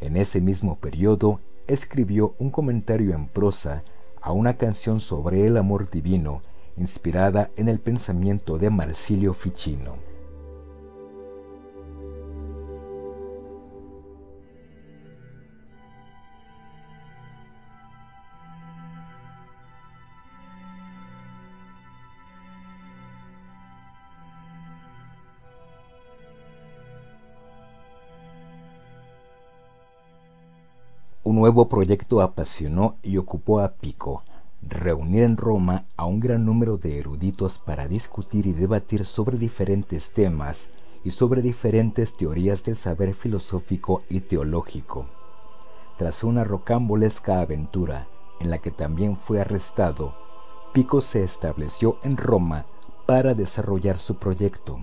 En 0.00 0.16
ese 0.16 0.40
mismo 0.40 0.76
periodo 0.76 1.40
escribió 1.68 2.34
un 2.38 2.50
comentario 2.50 3.14
en 3.14 3.28
prosa 3.28 3.84
a 4.20 4.32
una 4.32 4.56
canción 4.56 4.98
sobre 4.98 5.46
el 5.46 5.58
amor 5.58 5.90
divino, 5.90 6.42
inspirada 6.76 7.50
en 7.56 7.68
el 7.68 7.78
pensamiento 7.78 8.58
de 8.58 8.70
Marsilio 8.70 9.32
Ficino. 9.32 10.07
Nuevo 31.38 31.68
proyecto 31.68 32.20
apasionó 32.20 32.96
y 33.00 33.16
ocupó 33.16 33.60
a 33.60 33.74
Pico, 33.74 34.24
reunir 34.60 35.22
en 35.22 35.36
Roma 35.36 35.84
a 35.96 36.04
un 36.04 36.18
gran 36.18 36.44
número 36.44 36.78
de 36.78 36.98
eruditos 36.98 37.60
para 37.60 37.86
discutir 37.86 38.46
y 38.46 38.52
debatir 38.52 39.06
sobre 39.06 39.38
diferentes 39.38 40.12
temas 40.12 40.70
y 41.04 41.12
sobre 41.12 41.40
diferentes 41.40 42.16
teorías 42.16 42.64
del 42.64 42.74
saber 42.74 43.14
filosófico 43.14 44.02
y 44.10 44.18
teológico. 44.18 45.06
Tras 45.96 46.24
una 46.24 46.42
rocambolesca 46.42 47.40
aventura 47.40 48.08
en 48.40 48.50
la 48.50 48.58
que 48.58 48.72
también 48.72 49.16
fue 49.16 49.40
arrestado, 49.40 50.16
Pico 50.72 51.00
se 51.00 51.22
estableció 51.22 51.98
en 52.02 52.16
Roma 52.16 52.66
para 53.06 53.34
desarrollar 53.34 54.00
su 54.00 54.16
proyecto. 54.16 54.80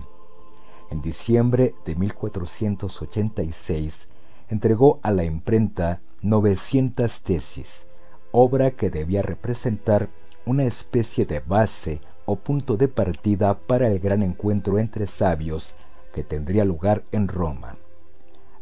En 0.90 1.02
diciembre 1.02 1.74
de 1.84 1.96
1486 1.96 4.08
entregó 4.48 5.00
a 5.02 5.10
la 5.10 5.24
imprenta 5.24 6.00
900 6.22 7.22
tesis, 7.22 7.86
obra 8.32 8.70
que 8.72 8.90
debía 8.90 9.22
representar 9.22 10.08
una 10.44 10.64
especie 10.64 11.26
de 11.26 11.40
base 11.40 12.00
o 12.24 12.36
punto 12.36 12.76
de 12.76 12.88
partida 12.88 13.58
para 13.58 13.88
el 13.88 13.98
gran 13.98 14.22
encuentro 14.22 14.78
entre 14.78 15.06
sabios 15.06 15.76
que 16.12 16.24
tendría 16.24 16.64
lugar 16.64 17.04
en 17.12 17.28
Roma. 17.28 17.76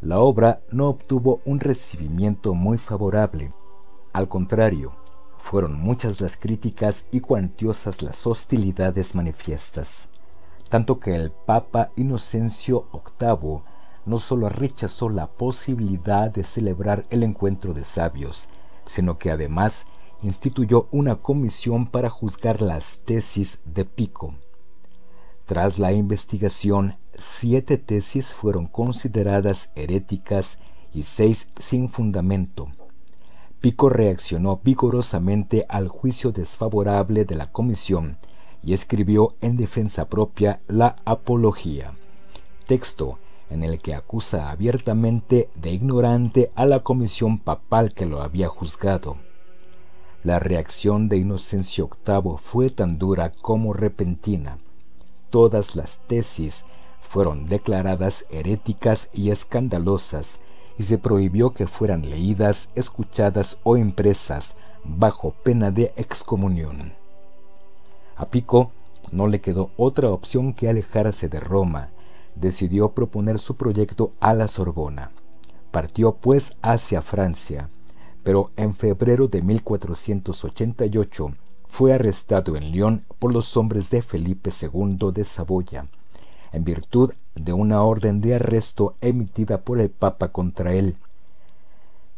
La 0.00 0.18
obra 0.18 0.60
no 0.70 0.88
obtuvo 0.88 1.40
un 1.44 1.60
recibimiento 1.60 2.54
muy 2.54 2.76
favorable. 2.76 3.52
Al 4.12 4.28
contrario, 4.28 4.92
fueron 5.38 5.78
muchas 5.78 6.20
las 6.20 6.36
críticas 6.36 7.06
y 7.10 7.20
cuantiosas 7.20 8.02
las 8.02 8.26
hostilidades 8.26 9.14
manifiestas, 9.14 10.08
tanto 10.68 11.00
que 11.00 11.14
el 11.14 11.30
Papa 11.30 11.90
Inocencio 11.96 12.86
VIII 12.92 13.60
no 14.06 14.18
solo 14.18 14.48
rechazó 14.48 15.08
la 15.08 15.26
posibilidad 15.28 16.30
de 16.30 16.44
celebrar 16.44 17.04
el 17.10 17.22
encuentro 17.22 17.74
de 17.74 17.84
sabios, 17.84 18.48
sino 18.86 19.18
que 19.18 19.30
además 19.30 19.86
instituyó 20.22 20.88
una 20.90 21.16
comisión 21.16 21.86
para 21.86 22.10
juzgar 22.10 22.62
las 22.62 22.98
tesis 23.04 23.60
de 23.64 23.84
Pico. 23.84 24.34
Tras 25.46 25.78
la 25.78 25.92
investigación, 25.92 26.96
siete 27.16 27.76
tesis 27.76 28.32
fueron 28.32 28.66
consideradas 28.66 29.70
heréticas 29.74 30.58
y 30.92 31.02
seis 31.02 31.48
sin 31.58 31.88
fundamento. 31.88 32.68
Pico 33.60 33.88
reaccionó 33.88 34.60
vigorosamente 34.62 35.66
al 35.68 35.88
juicio 35.88 36.32
desfavorable 36.32 37.24
de 37.24 37.34
la 37.34 37.46
comisión 37.46 38.18
y 38.62 38.72
escribió 38.72 39.34
en 39.40 39.56
defensa 39.56 40.08
propia 40.08 40.60
la 40.66 40.96
Apología, 41.04 41.92
texto 42.66 43.18
en 43.50 43.62
el 43.62 43.78
que 43.78 43.94
acusa 43.94 44.50
abiertamente 44.50 45.48
de 45.54 45.70
ignorante 45.70 46.50
a 46.54 46.66
la 46.66 46.80
comisión 46.80 47.38
papal 47.38 47.92
que 47.92 48.06
lo 48.06 48.22
había 48.22 48.48
juzgado. 48.48 49.16
La 50.22 50.38
reacción 50.38 51.08
de 51.08 51.18
Inocencio 51.18 51.90
VIII 52.06 52.36
fue 52.38 52.70
tan 52.70 52.98
dura 52.98 53.30
como 53.30 53.74
repentina. 53.74 54.58
Todas 55.28 55.76
las 55.76 56.00
tesis 56.06 56.64
fueron 57.00 57.46
declaradas 57.46 58.24
heréticas 58.30 59.10
y 59.12 59.30
escandalosas 59.30 60.40
y 60.78 60.84
se 60.84 60.98
prohibió 60.98 61.52
que 61.52 61.66
fueran 61.66 62.08
leídas, 62.08 62.70
escuchadas 62.74 63.58
o 63.62 63.76
impresas 63.76 64.54
bajo 64.82 65.32
pena 65.42 65.70
de 65.70 65.92
excomunión. 65.96 66.94
A 68.16 68.26
Pico 68.26 68.72
no 69.12 69.26
le 69.26 69.40
quedó 69.40 69.70
otra 69.76 70.10
opción 70.10 70.54
que 70.54 70.68
alejarse 70.68 71.28
de 71.28 71.40
Roma 71.40 71.90
decidió 72.34 72.92
proponer 72.92 73.38
su 73.38 73.56
proyecto 73.56 74.12
a 74.20 74.34
la 74.34 74.48
Sorbona. 74.48 75.12
Partió 75.70 76.16
pues 76.16 76.56
hacia 76.62 77.02
Francia, 77.02 77.70
pero 78.22 78.46
en 78.56 78.74
febrero 78.74 79.28
de 79.28 79.42
1488 79.42 81.34
fue 81.66 81.92
arrestado 81.92 82.56
en 82.56 82.70
Lyon 82.70 83.04
por 83.18 83.32
los 83.32 83.56
hombres 83.56 83.90
de 83.90 84.02
Felipe 84.02 84.50
II 84.50 85.10
de 85.12 85.24
Saboya, 85.24 85.86
en 86.52 86.64
virtud 86.64 87.12
de 87.34 87.52
una 87.52 87.82
orden 87.82 88.20
de 88.20 88.36
arresto 88.36 88.94
emitida 89.00 89.62
por 89.62 89.80
el 89.80 89.90
Papa 89.90 90.28
contra 90.28 90.74
él, 90.74 90.96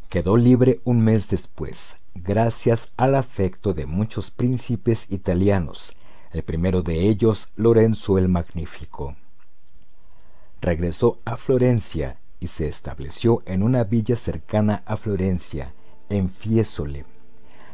Quedó 0.08 0.36
libre 0.36 0.80
un 0.84 1.00
mes 1.00 1.28
después, 1.28 1.96
gracias 2.14 2.92
al 2.96 3.16
afecto 3.16 3.72
de 3.72 3.86
muchos 3.86 4.30
príncipes 4.30 5.10
italianos, 5.10 5.96
el 6.30 6.44
primero 6.44 6.82
de 6.82 7.08
ellos 7.08 7.48
Lorenzo 7.56 8.16
el 8.16 8.28
Magnífico. 8.28 9.16
Regresó 10.60 11.18
a 11.24 11.36
Florencia 11.36 12.18
y 12.40 12.46
se 12.46 12.66
estableció 12.66 13.42
en 13.46 13.62
una 13.62 13.84
villa 13.84 14.16
cercana 14.16 14.82
a 14.86 14.96
Florencia, 14.96 15.72
en 16.08 16.30
Fiesole. 16.30 17.04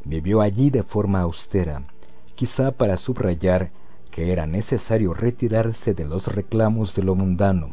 Vivió 0.05 0.41
allí 0.41 0.71
de 0.71 0.83
forma 0.83 1.21
austera, 1.21 1.85
quizá 2.35 2.73
para 2.73 2.97
subrayar 2.97 3.71
que 4.11 4.33
era 4.33 4.47
necesario 4.47 5.15
retirarse 5.15 5.95
de 5.95 6.05
los 6.05 6.35
reclamos 6.35 6.95
de 6.95 7.03
lo 7.03 7.15
mundano, 7.15 7.71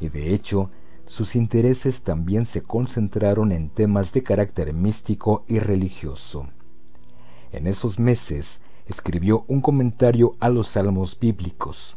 y 0.00 0.08
de 0.08 0.34
hecho 0.34 0.70
sus 1.06 1.36
intereses 1.36 2.02
también 2.02 2.46
se 2.46 2.62
concentraron 2.62 3.52
en 3.52 3.68
temas 3.68 4.12
de 4.12 4.22
carácter 4.22 4.72
místico 4.72 5.44
y 5.48 5.58
religioso. 5.58 6.48
En 7.52 7.66
esos 7.66 7.98
meses 7.98 8.60
escribió 8.86 9.44
un 9.48 9.60
comentario 9.60 10.36
a 10.40 10.48
los 10.48 10.68
salmos 10.68 11.18
bíblicos, 11.18 11.96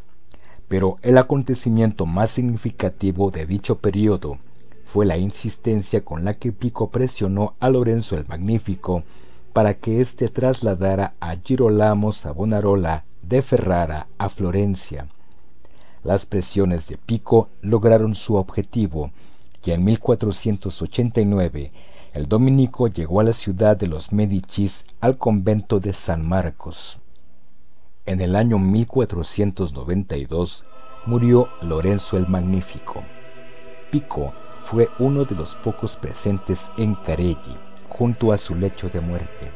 pero 0.73 0.97
el 1.03 1.19
acontecimiento 1.19 2.07
más 2.07 2.31
significativo 2.31 3.29
de 3.29 3.45
dicho 3.45 3.77
periodo 3.77 4.39
fue 4.83 5.05
la 5.05 5.17
insistencia 5.19 6.03
con 6.03 6.25
la 6.25 6.33
que 6.33 6.51
Pico 6.51 6.89
presionó 6.89 7.53
a 7.59 7.69
Lorenzo 7.69 8.17
el 8.17 8.25
Magnífico 8.25 9.03
para 9.53 9.75
que 9.75 10.01
éste 10.01 10.29
trasladara 10.29 11.13
a 11.19 11.35
Girolamo 11.35 12.11
Savonarola 12.11 13.05
de 13.21 13.43
Ferrara 13.43 14.07
a 14.17 14.29
Florencia, 14.29 15.05
las 16.03 16.25
presiones 16.25 16.87
de 16.87 16.97
Pico 16.97 17.49
lograron 17.61 18.15
su 18.15 18.33
objetivo 18.33 19.11
y 19.63 19.69
en 19.73 19.83
1489 19.83 21.71
el 22.13 22.27
dominico 22.27 22.87
llegó 22.87 23.19
a 23.19 23.25
la 23.25 23.33
ciudad 23.33 23.77
de 23.77 23.85
los 23.85 24.11
Medicis 24.11 24.85
al 25.01 25.19
convento 25.19 25.79
de 25.79 25.93
San 25.93 26.27
Marcos. 26.27 27.02
En 28.05 28.19
el 28.19 28.35
año 28.35 28.59
1492 28.59 30.65
murió 31.05 31.47
Lorenzo 31.61 32.17
el 32.17 32.27
Magnífico. 32.27 33.01
Pico 33.91 34.33
fue 34.61 34.89
uno 34.99 35.23
de 35.23 35.35
los 35.35 35.55
pocos 35.55 35.95
presentes 35.95 36.69
en 36.75 36.95
Careggi, 36.95 37.55
junto 37.87 38.33
a 38.33 38.37
su 38.37 38.55
lecho 38.55 38.89
de 38.89 38.99
muerte. 38.99 39.51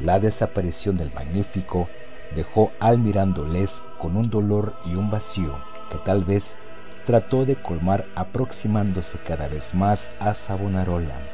La 0.00 0.20
desaparición 0.20 0.96
del 0.96 1.12
Magnífico 1.12 1.86
dejó 2.34 2.72
al 2.80 2.98
mirándoles 2.98 3.82
con 3.98 4.16
un 4.16 4.30
dolor 4.30 4.74
y 4.86 4.94
un 4.94 5.10
vacío 5.10 5.58
que 5.90 5.98
tal 5.98 6.24
vez 6.24 6.56
trató 7.04 7.44
de 7.44 7.56
colmar 7.56 8.06
aproximándose 8.14 9.18
cada 9.18 9.48
vez 9.48 9.74
más 9.74 10.12
a 10.18 10.32
Savonarola. 10.32 11.33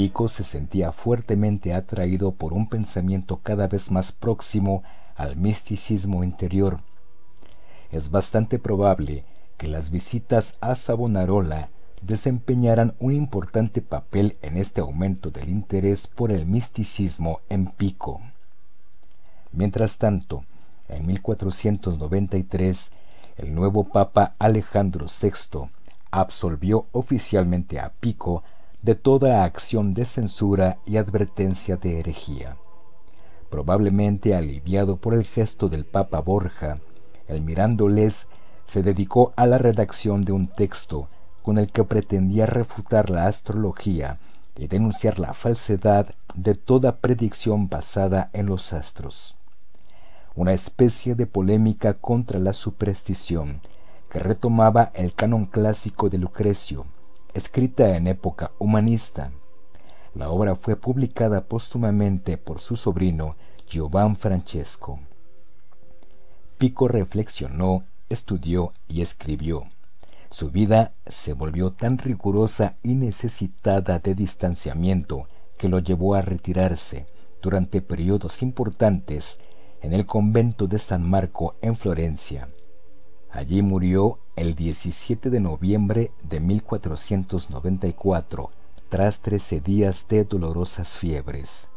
Pico 0.00 0.28
se 0.28 0.44
sentía 0.44 0.92
fuertemente 0.92 1.74
atraído 1.74 2.32
por 2.32 2.54
un 2.54 2.70
pensamiento 2.70 3.40
cada 3.42 3.68
vez 3.68 3.90
más 3.90 4.12
próximo 4.12 4.82
al 5.14 5.36
misticismo 5.36 6.24
interior. 6.24 6.80
Es 7.90 8.10
bastante 8.10 8.58
probable 8.58 9.26
que 9.58 9.68
las 9.68 9.90
visitas 9.90 10.56
a 10.62 10.74
Savonarola 10.74 11.68
desempeñaran 12.00 12.94
un 12.98 13.12
importante 13.12 13.82
papel 13.82 14.38
en 14.40 14.56
este 14.56 14.80
aumento 14.80 15.30
del 15.30 15.50
interés 15.50 16.06
por 16.06 16.32
el 16.32 16.46
misticismo 16.46 17.40
en 17.50 17.66
Pico. 17.66 18.22
Mientras 19.52 19.98
tanto, 19.98 20.44
en 20.88 21.06
1493, 21.08 22.90
el 23.36 23.54
nuevo 23.54 23.84
Papa 23.84 24.34
Alejandro 24.38 25.04
VI 25.04 25.68
absolvió 26.10 26.86
oficialmente 26.92 27.78
a 27.78 27.92
Pico 28.00 28.42
de 28.82 28.94
toda 28.94 29.44
acción 29.44 29.94
de 29.94 30.04
censura 30.04 30.78
y 30.86 30.96
advertencia 30.96 31.76
de 31.76 32.00
herejía. 32.00 32.56
Probablemente 33.50 34.34
aliviado 34.34 34.96
por 34.96 35.14
el 35.14 35.26
gesto 35.26 35.68
del 35.68 35.84
Papa 35.84 36.20
Borja, 36.20 36.78
el 37.28 37.42
Mirándoles 37.42 38.28
se 38.66 38.82
dedicó 38.82 39.32
a 39.36 39.46
la 39.46 39.58
redacción 39.58 40.22
de 40.22 40.32
un 40.32 40.46
texto 40.46 41.08
con 41.42 41.58
el 41.58 41.66
que 41.66 41.84
pretendía 41.84 42.46
refutar 42.46 43.10
la 43.10 43.26
astrología 43.26 44.18
y 44.56 44.66
denunciar 44.66 45.18
la 45.18 45.34
falsedad 45.34 46.14
de 46.34 46.54
toda 46.54 46.96
predicción 46.96 47.68
basada 47.68 48.30
en 48.32 48.46
los 48.46 48.72
astros 48.72 49.36
una 50.34 50.52
especie 50.52 51.14
de 51.14 51.26
polémica 51.26 51.94
contra 51.94 52.38
la 52.38 52.52
superstición 52.52 53.60
que 54.10 54.18
retomaba 54.18 54.90
el 54.94 55.12
canon 55.12 55.46
clásico 55.46 56.08
de 56.08 56.18
Lucrecio, 56.18 56.86
escrita 57.34 57.96
en 57.96 58.06
época 58.06 58.52
humanista. 58.58 59.32
La 60.14 60.30
obra 60.30 60.56
fue 60.56 60.76
publicada 60.76 61.44
póstumamente 61.44 62.36
por 62.36 62.60
su 62.60 62.76
sobrino 62.76 63.36
Giovan 63.66 64.16
Francesco. 64.16 65.00
Pico 66.58 66.88
reflexionó, 66.88 67.84
estudió 68.08 68.72
y 68.88 69.02
escribió. 69.02 69.64
Su 70.30 70.50
vida 70.50 70.92
se 71.06 71.32
volvió 71.32 71.72
tan 71.72 71.98
rigurosa 71.98 72.76
y 72.82 72.94
necesitada 72.94 73.98
de 73.98 74.14
distanciamiento 74.14 75.26
que 75.56 75.68
lo 75.68 75.78
llevó 75.78 76.14
a 76.14 76.22
retirarse 76.22 77.06
durante 77.42 77.82
periodos 77.82 78.42
importantes 78.42 79.38
en 79.82 79.92
el 79.92 80.06
convento 80.06 80.66
de 80.66 80.78
San 80.78 81.08
Marco 81.08 81.56
en 81.62 81.74
Florencia. 81.76 82.48
Allí 83.32 83.62
murió 83.62 84.18
el 84.36 84.54
17 84.54 85.30
de 85.30 85.40
noviembre 85.40 86.10
de 86.24 86.40
1494, 86.40 88.50
tras 88.88 89.20
trece 89.20 89.60
días 89.60 90.06
de 90.08 90.24
dolorosas 90.24 90.96
fiebres. 90.96 91.68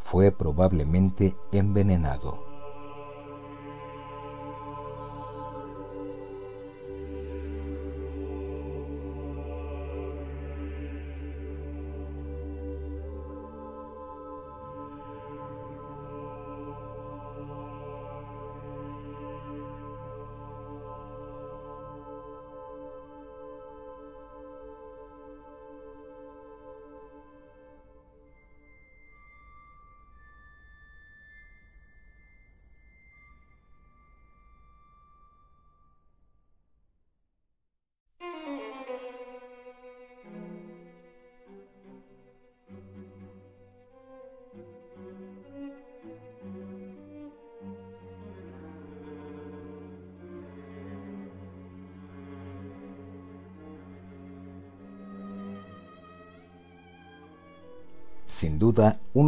Fue 0.00 0.32
probablemente 0.32 1.36
envenenado. 1.52 2.51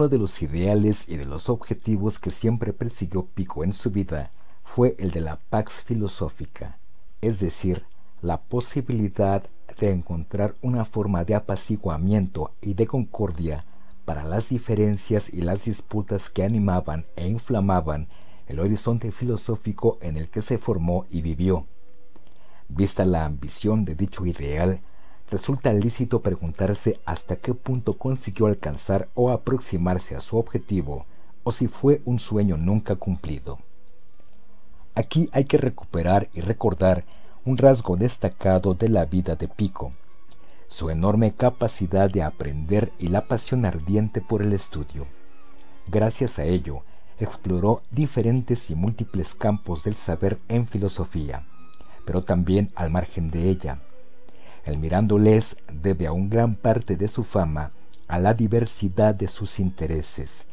Uno 0.04 0.10
de 0.10 0.18
los 0.18 0.42
ideales 0.42 1.08
y 1.08 1.16
de 1.16 1.24
los 1.24 1.48
objetivos 1.48 2.18
que 2.18 2.30
siempre 2.30 2.74
persiguió 2.74 3.24
Pico 3.24 3.64
en 3.64 3.72
su 3.72 3.90
vida 3.90 4.30
fue 4.62 4.96
el 4.98 5.12
de 5.12 5.22
la 5.22 5.40
pax 5.48 5.82
filosófica, 5.82 6.78
es 7.22 7.40
decir, 7.40 7.86
la 8.20 8.42
posibilidad 8.42 9.42
de 9.80 9.92
encontrar 9.92 10.56
una 10.60 10.84
forma 10.84 11.24
de 11.24 11.34
apaciguamiento 11.34 12.52
y 12.60 12.74
de 12.74 12.86
concordia 12.86 13.64
para 14.04 14.24
las 14.24 14.50
diferencias 14.50 15.32
y 15.32 15.40
las 15.40 15.64
disputas 15.64 16.28
que 16.28 16.44
animaban 16.44 17.06
e 17.16 17.26
inflamaban 17.26 18.08
el 18.46 18.60
horizonte 18.60 19.10
filosófico 19.10 19.96
en 20.02 20.18
el 20.18 20.28
que 20.28 20.42
se 20.42 20.58
formó 20.58 21.06
y 21.08 21.22
vivió. 21.22 21.66
Vista 22.68 23.06
la 23.06 23.24
ambición 23.24 23.86
de 23.86 23.94
dicho 23.94 24.26
ideal, 24.26 24.82
resulta 25.30 25.72
lícito 25.72 26.20
preguntarse 26.20 27.00
hasta 27.04 27.36
qué 27.36 27.54
punto 27.54 27.94
consiguió 27.94 28.46
alcanzar 28.46 29.08
o 29.14 29.30
aproximarse 29.30 30.14
a 30.16 30.20
su 30.20 30.36
objetivo 30.36 31.06
o 31.42 31.52
si 31.52 31.68
fue 31.68 32.02
un 32.04 32.18
sueño 32.18 32.56
nunca 32.56 32.96
cumplido. 32.96 33.58
Aquí 34.94 35.28
hay 35.32 35.44
que 35.44 35.58
recuperar 35.58 36.28
y 36.32 36.40
recordar 36.40 37.04
un 37.44 37.56
rasgo 37.56 37.96
destacado 37.96 38.74
de 38.74 38.88
la 38.88 39.04
vida 39.04 39.34
de 39.36 39.48
Pico, 39.48 39.92
su 40.66 40.88
enorme 40.90 41.32
capacidad 41.32 42.10
de 42.10 42.22
aprender 42.22 42.92
y 42.98 43.08
la 43.08 43.26
pasión 43.28 43.66
ardiente 43.66 44.20
por 44.20 44.40
el 44.40 44.52
estudio. 44.52 45.06
Gracias 45.88 46.38
a 46.38 46.44
ello, 46.44 46.82
exploró 47.18 47.82
diferentes 47.90 48.70
y 48.70 48.74
múltiples 48.74 49.34
campos 49.34 49.84
del 49.84 49.94
saber 49.94 50.38
en 50.48 50.66
filosofía, 50.66 51.46
pero 52.06 52.22
también 52.22 52.70
al 52.74 52.90
margen 52.90 53.30
de 53.30 53.50
ella, 53.50 53.80
El 54.64 54.78
mirándoles 54.78 55.58
debe 55.72 56.06
aún 56.06 56.30
gran 56.30 56.54
parte 56.54 56.96
de 56.96 57.08
su 57.08 57.22
fama 57.22 57.70
a 58.08 58.18
la 58.18 58.34
diversidad 58.34 59.14
de 59.14 59.28
sus 59.28 59.60
intereses, 59.60 60.46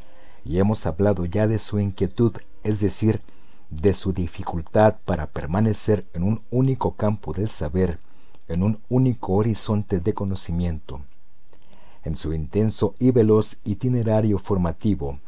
y 0.43 0.59
hemos 0.59 0.85
hablado 0.85 1.25
ya 1.25 1.47
de 1.47 1.59
su 1.59 1.79
inquietud, 1.79 2.33
es 2.63 2.79
decir, 2.81 3.21
de 3.69 3.93
su 3.93 4.11
dificultad 4.11 4.97
para 5.05 5.27
permanecer 5.27 6.05
en 6.13 6.23
un 6.23 6.41
único 6.51 6.95
campo 6.95 7.31
del 7.33 7.49
saber, 7.49 7.99
en 8.47 8.63
un 8.63 8.81
único 8.89 9.33
horizonte 9.33 9.99
de 10.01 10.13
conocimiento. 10.13 11.01
En 12.03 12.15
su 12.15 12.33
intenso 12.33 12.95
y 12.99 13.11
veloz 13.11 13.57
itinerario 13.63 14.39
formativo, 14.39 15.19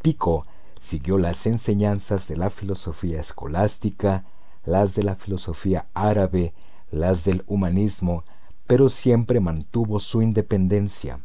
Pico 0.00 0.46
siguió 0.80 1.18
las 1.18 1.46
enseñanzas 1.46 2.26
de 2.26 2.36
la 2.36 2.48
filosofía 2.48 3.20
escolástica, 3.20 4.24
las 4.64 4.94
de 4.94 5.02
la 5.02 5.14
filosofía 5.14 5.86
árabe, 5.92 6.54
las 6.90 7.24
del 7.24 7.44
humanismo, 7.46 8.24
pero 8.66 8.88
siempre 8.88 9.40
mantuvo 9.40 9.98
su 9.98 10.22
independencia. 10.22 11.20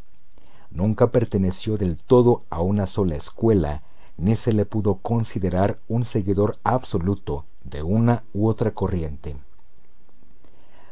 Nunca 0.71 1.12
perteneció 1.12 1.78
del 1.78 1.97
todo 1.97 2.43
a 2.49 2.62
una 2.62 2.88
sola 2.88 3.15
escuela, 3.15 3.84
ni 4.17 4.36
se 4.36 4.54
le 4.54 4.65
pudo 4.65 4.95
considerar 4.95 5.80
un 5.88 6.04
seguidor 6.04 6.58
absoluto 6.63 7.45
de 7.63 7.84
una 7.84 8.23
u 8.34 8.47
otra 8.47 8.71
corriente. 8.71 9.36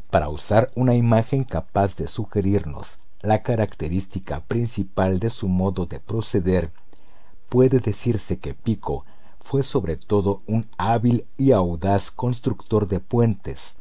Para 0.10 0.30
usar 0.30 0.72
una 0.76 0.96
imagen 0.96 1.44
capaz 1.44 1.96
de 1.96 2.08
sugerirnos 2.08 3.00
la 3.22 3.42
característica 3.42 4.42
principal 4.42 5.20
de 5.20 5.30
su 5.30 5.48
modo 5.48 5.86
de 5.86 6.00
proceder, 6.00 6.72
puede 7.50 7.80
decirse 7.80 8.38
que 8.38 8.54
Pico 8.54 9.06
fue 9.40 9.64
sobre 9.64 9.98
todo 9.98 10.42
un 10.46 10.68
hábil 10.78 11.26
y 11.38 11.52
audaz 11.52 12.12
constructor 12.12 12.88
de 12.88 13.00
puentes. 13.00 13.80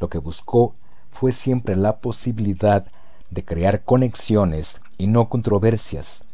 Lo 0.00 0.08
que 0.08 0.18
buscó 0.18 0.74
fue 1.10 1.32
siempre 1.32 1.76
la 1.76 1.98
posibilidad 1.98 2.86
de 3.30 3.44
crear 3.44 3.84
conexiones 3.84 4.80
y 4.96 5.06
no 5.06 5.28
controversias. 5.28 6.24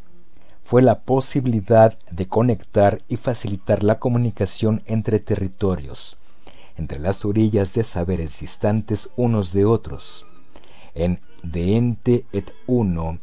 Fue 0.62 0.82
la 0.82 1.00
posibilidad 1.00 1.98
de 2.10 2.26
conectar 2.26 3.02
y 3.08 3.16
facilitar 3.16 3.84
la 3.84 3.98
comunicación 3.98 4.82
entre 4.86 5.18
territorios, 5.18 6.16
entre 6.76 6.98
las 6.98 7.24
orillas 7.24 7.74
de 7.74 7.84
saberes 7.84 8.40
distantes 8.40 9.10
unos 9.16 9.52
de 9.52 9.64
otros. 9.64 10.26
En 10.94 11.20
De 11.42 11.76
Ente 11.76 12.24
et 12.32 12.52
Uno, 12.66 13.18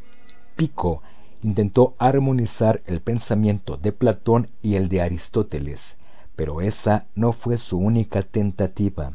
Pico 0.55 1.01
intentó 1.41 1.95
armonizar 1.97 2.81
el 2.85 3.01
pensamiento 3.01 3.77
de 3.77 3.91
Platón 3.91 4.49
y 4.61 4.75
el 4.75 4.89
de 4.89 5.01
Aristóteles, 5.01 5.97
pero 6.35 6.61
esa 6.61 7.07
no 7.15 7.33
fue 7.33 7.57
su 7.57 7.79
única 7.79 8.21
tentativa. 8.21 9.13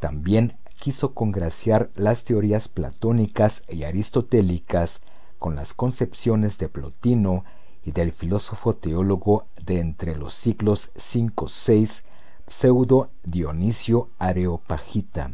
También 0.00 0.56
quiso 0.80 1.12
congraciar 1.12 1.90
las 1.94 2.24
teorías 2.24 2.68
platónicas 2.68 3.62
y 3.68 3.84
aristotélicas 3.84 5.02
con 5.38 5.54
las 5.54 5.74
concepciones 5.74 6.58
de 6.58 6.68
Plotino 6.68 7.44
y 7.84 7.92
del 7.92 8.12
filósofo 8.12 8.74
teólogo 8.74 9.46
de 9.62 9.80
entre 9.80 10.16
los 10.16 10.34
siglos 10.34 10.90
V-VI, 10.94 12.02
pseudo 12.46 13.10
Dionisio 13.24 14.08
Areopagita. 14.18 15.32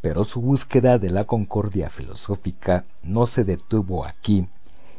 Pero 0.00 0.24
su 0.24 0.40
búsqueda 0.40 0.98
de 0.98 1.10
la 1.10 1.24
concordia 1.24 1.90
filosófica 1.90 2.84
no 3.02 3.26
se 3.26 3.42
detuvo 3.42 4.04
aquí 4.04 4.48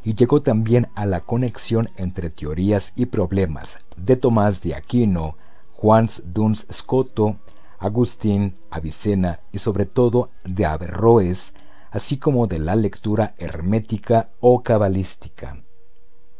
y 0.03 0.15
llegó 0.15 0.41
también 0.41 0.87
a 0.95 1.05
la 1.05 1.21
conexión 1.21 1.89
entre 1.95 2.29
teorías 2.29 2.93
y 2.95 3.07
problemas 3.07 3.79
de 3.97 4.17
Tomás 4.17 4.61
de 4.61 4.75
Aquino, 4.75 5.35
Juan 5.73 6.07
Duns 6.25 6.67
Scoto, 6.71 7.37
Agustín, 7.85 8.55
Avicena 8.71 9.41
y 9.51 9.59
sobre 9.59 9.85
todo 9.85 10.31
de 10.43 10.65
Averroes, 10.65 11.53
así 11.91 12.17
como 12.17 12.47
de 12.47 12.57
la 12.57 12.75
lectura 12.75 13.35
hermética 13.37 14.31
o 14.39 14.63
cabalística. 14.63 15.61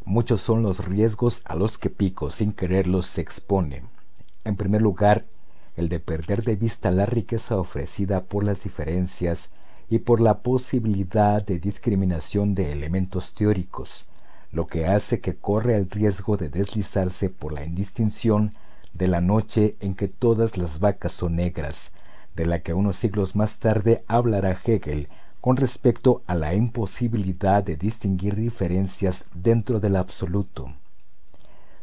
Muchos 0.06 0.42
son 0.42 0.64
los 0.64 0.86
riesgos 0.86 1.44
a 1.46 1.56
los 1.56 1.78
que 1.78 1.92
Pico 1.92 2.32
sin 2.32 2.52
quererlos 2.52 3.06
se 3.06 3.22
expone. 3.22 3.84
En 4.44 4.56
primer 4.56 4.82
lugar, 4.82 5.28
el 5.76 5.88
de 5.88 6.00
perder 6.00 6.44
de 6.44 6.56
vista 6.56 6.90
la 6.90 7.06
riqueza 7.06 7.58
ofrecida 7.58 8.24
por 8.24 8.44
las 8.44 8.64
diferencias 8.64 9.52
y 9.88 10.00
por 10.00 10.22
la 10.22 10.40
posibilidad 10.42 11.46
de 11.46 11.60
discriminación 11.60 12.56
de 12.56 12.72
elementos 12.72 13.36
teóricos, 13.36 14.08
lo 14.52 14.66
que 14.66 14.88
hace 14.88 15.22
que 15.22 15.36
corre 15.36 15.76
el 15.76 15.92
riesgo 15.92 16.38
de 16.38 16.50
deslizarse 16.50 17.30
por 17.30 17.54
la 17.54 17.64
indistinción 17.64 18.50
de 18.96 19.08
la 19.08 19.22
noche 19.22 19.76
en 19.82 19.94
que 19.94 20.08
todas 20.08 20.58
las 20.58 20.80
vacas 20.80 21.12
son 21.12 21.36
negras, 21.36 21.92
de 22.36 22.46
la 22.46 22.60
que 22.60 22.74
unos 22.74 22.98
siglos 22.98 23.36
más 23.36 23.60
tarde 23.60 24.04
hablará 24.08 24.58
Hegel 24.66 25.10
con 25.42 25.58
respecto 25.58 26.24
a 26.26 26.36
la 26.36 26.56
imposibilidad 26.56 27.62
de 27.62 27.76
distinguir 27.76 28.36
diferencias 28.36 29.26
dentro 29.36 29.80
del 29.80 29.96
absoluto. 29.96 30.74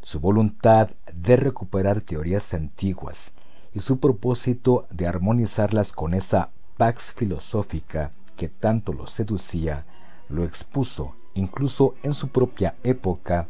Su 0.02 0.18
voluntad 0.18 0.90
de 1.14 1.36
recuperar 1.36 2.00
teorías 2.00 2.54
antiguas 2.54 3.32
y 3.72 3.80
su 3.80 4.00
propósito 4.00 4.86
de 4.90 5.06
armonizarlas 5.06 5.92
con 5.92 6.14
esa 6.14 6.50
pax 6.76 7.12
filosófica 7.12 8.10
que 8.36 8.48
tanto 8.48 8.92
lo 8.92 9.06
seducía, 9.06 9.84
lo 10.28 10.44
expuso, 10.44 11.14
incluso 11.34 11.94
en 12.02 12.14
su 12.14 12.28
propia 12.28 12.74
época, 12.82 13.46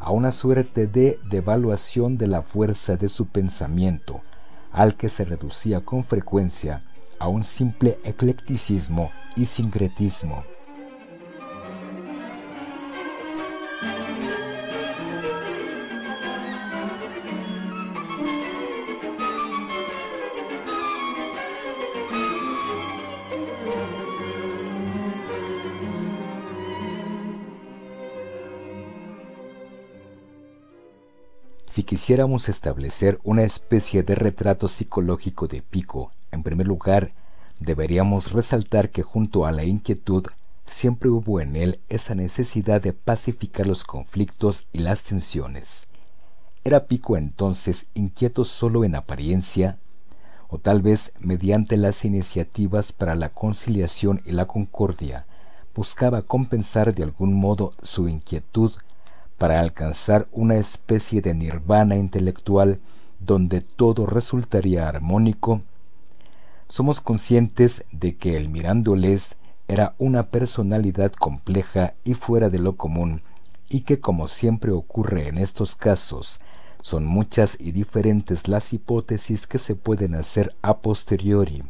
a 0.00 0.10
una 0.10 0.32
suerte 0.32 0.86
de 0.86 1.18
devaluación 1.28 2.18
de 2.18 2.26
la 2.26 2.42
fuerza 2.42 2.96
de 2.96 3.08
su 3.08 3.26
pensamiento, 3.26 4.20
al 4.72 4.96
que 4.96 5.08
se 5.08 5.24
reducía 5.24 5.80
con 5.80 6.04
frecuencia 6.04 6.82
a 7.18 7.28
un 7.28 7.42
simple 7.42 7.98
eclecticismo 8.04 9.10
y 9.36 9.46
sincretismo. 9.46 10.44
Si 31.78 31.84
quisiéramos 31.84 32.48
establecer 32.48 33.20
una 33.22 33.44
especie 33.44 34.02
de 34.02 34.16
retrato 34.16 34.66
psicológico 34.66 35.46
de 35.46 35.62
Pico, 35.62 36.10
en 36.32 36.42
primer 36.42 36.66
lugar, 36.66 37.12
deberíamos 37.60 38.32
resaltar 38.32 38.90
que 38.90 39.04
junto 39.04 39.46
a 39.46 39.52
la 39.52 39.62
inquietud 39.62 40.24
siempre 40.66 41.08
hubo 41.08 41.40
en 41.40 41.54
él 41.54 41.78
esa 41.88 42.16
necesidad 42.16 42.82
de 42.82 42.94
pacificar 42.94 43.68
los 43.68 43.84
conflictos 43.84 44.66
y 44.72 44.80
las 44.80 45.04
tensiones. 45.04 45.86
¿Era 46.64 46.88
Pico 46.88 47.16
entonces 47.16 47.86
inquieto 47.94 48.44
solo 48.44 48.82
en 48.82 48.96
apariencia? 48.96 49.78
¿O 50.48 50.58
tal 50.58 50.82
vez 50.82 51.12
mediante 51.20 51.76
las 51.76 52.04
iniciativas 52.04 52.90
para 52.90 53.14
la 53.14 53.28
conciliación 53.28 54.20
y 54.26 54.32
la 54.32 54.46
concordia 54.46 55.28
buscaba 55.76 56.22
compensar 56.22 56.92
de 56.92 57.04
algún 57.04 57.34
modo 57.34 57.72
su 57.82 58.08
inquietud 58.08 58.72
para 59.38 59.60
alcanzar 59.60 60.26
una 60.32 60.56
especie 60.56 61.22
de 61.22 61.34
nirvana 61.34 61.96
intelectual 61.96 62.80
donde 63.20 63.60
todo 63.60 64.04
resultaría 64.04 64.88
armónico, 64.88 65.62
somos 66.68 67.00
conscientes 67.00 67.84
de 67.92 68.16
que 68.16 68.36
el 68.36 68.48
Mirándoles 68.48 69.36
era 69.68 69.94
una 69.98 70.24
personalidad 70.24 71.12
compleja 71.12 71.94
y 72.04 72.14
fuera 72.14 72.50
de 72.50 72.58
lo 72.58 72.76
común, 72.76 73.22
y 73.68 73.82
que 73.82 74.00
como 74.00 74.28
siempre 74.28 74.72
ocurre 74.72 75.28
en 75.28 75.38
estos 75.38 75.74
casos, 75.74 76.40
son 76.82 77.04
muchas 77.04 77.56
y 77.60 77.72
diferentes 77.72 78.48
las 78.48 78.72
hipótesis 78.72 79.46
que 79.46 79.58
se 79.58 79.74
pueden 79.74 80.14
hacer 80.14 80.54
a 80.62 80.78
posteriori. 80.78 81.64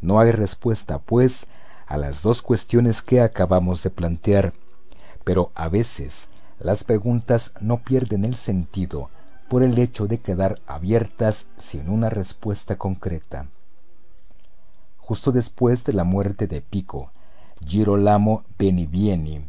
No 0.00 0.20
hay 0.20 0.30
respuesta, 0.30 0.98
pues, 0.98 1.46
a 1.86 1.96
las 1.96 2.22
dos 2.22 2.42
cuestiones 2.42 3.02
que 3.02 3.20
acabamos 3.20 3.82
de 3.82 3.90
plantear, 3.90 4.52
pero 5.24 5.52
a 5.54 5.68
veces 5.68 6.28
las 6.62 6.84
preguntas 6.84 7.52
no 7.60 7.78
pierden 7.78 8.24
el 8.24 8.36
sentido 8.36 9.10
por 9.48 9.62
el 9.62 9.78
hecho 9.78 10.06
de 10.06 10.18
quedar 10.18 10.60
abiertas 10.66 11.46
sin 11.58 11.90
una 11.90 12.08
respuesta 12.08 12.76
concreta. 12.76 13.46
Justo 14.98 15.32
después 15.32 15.84
de 15.84 15.92
la 15.92 16.04
muerte 16.04 16.46
de 16.46 16.60
Pico, 16.60 17.10
Girolamo 17.66 18.44
Benivieni, 18.58 19.44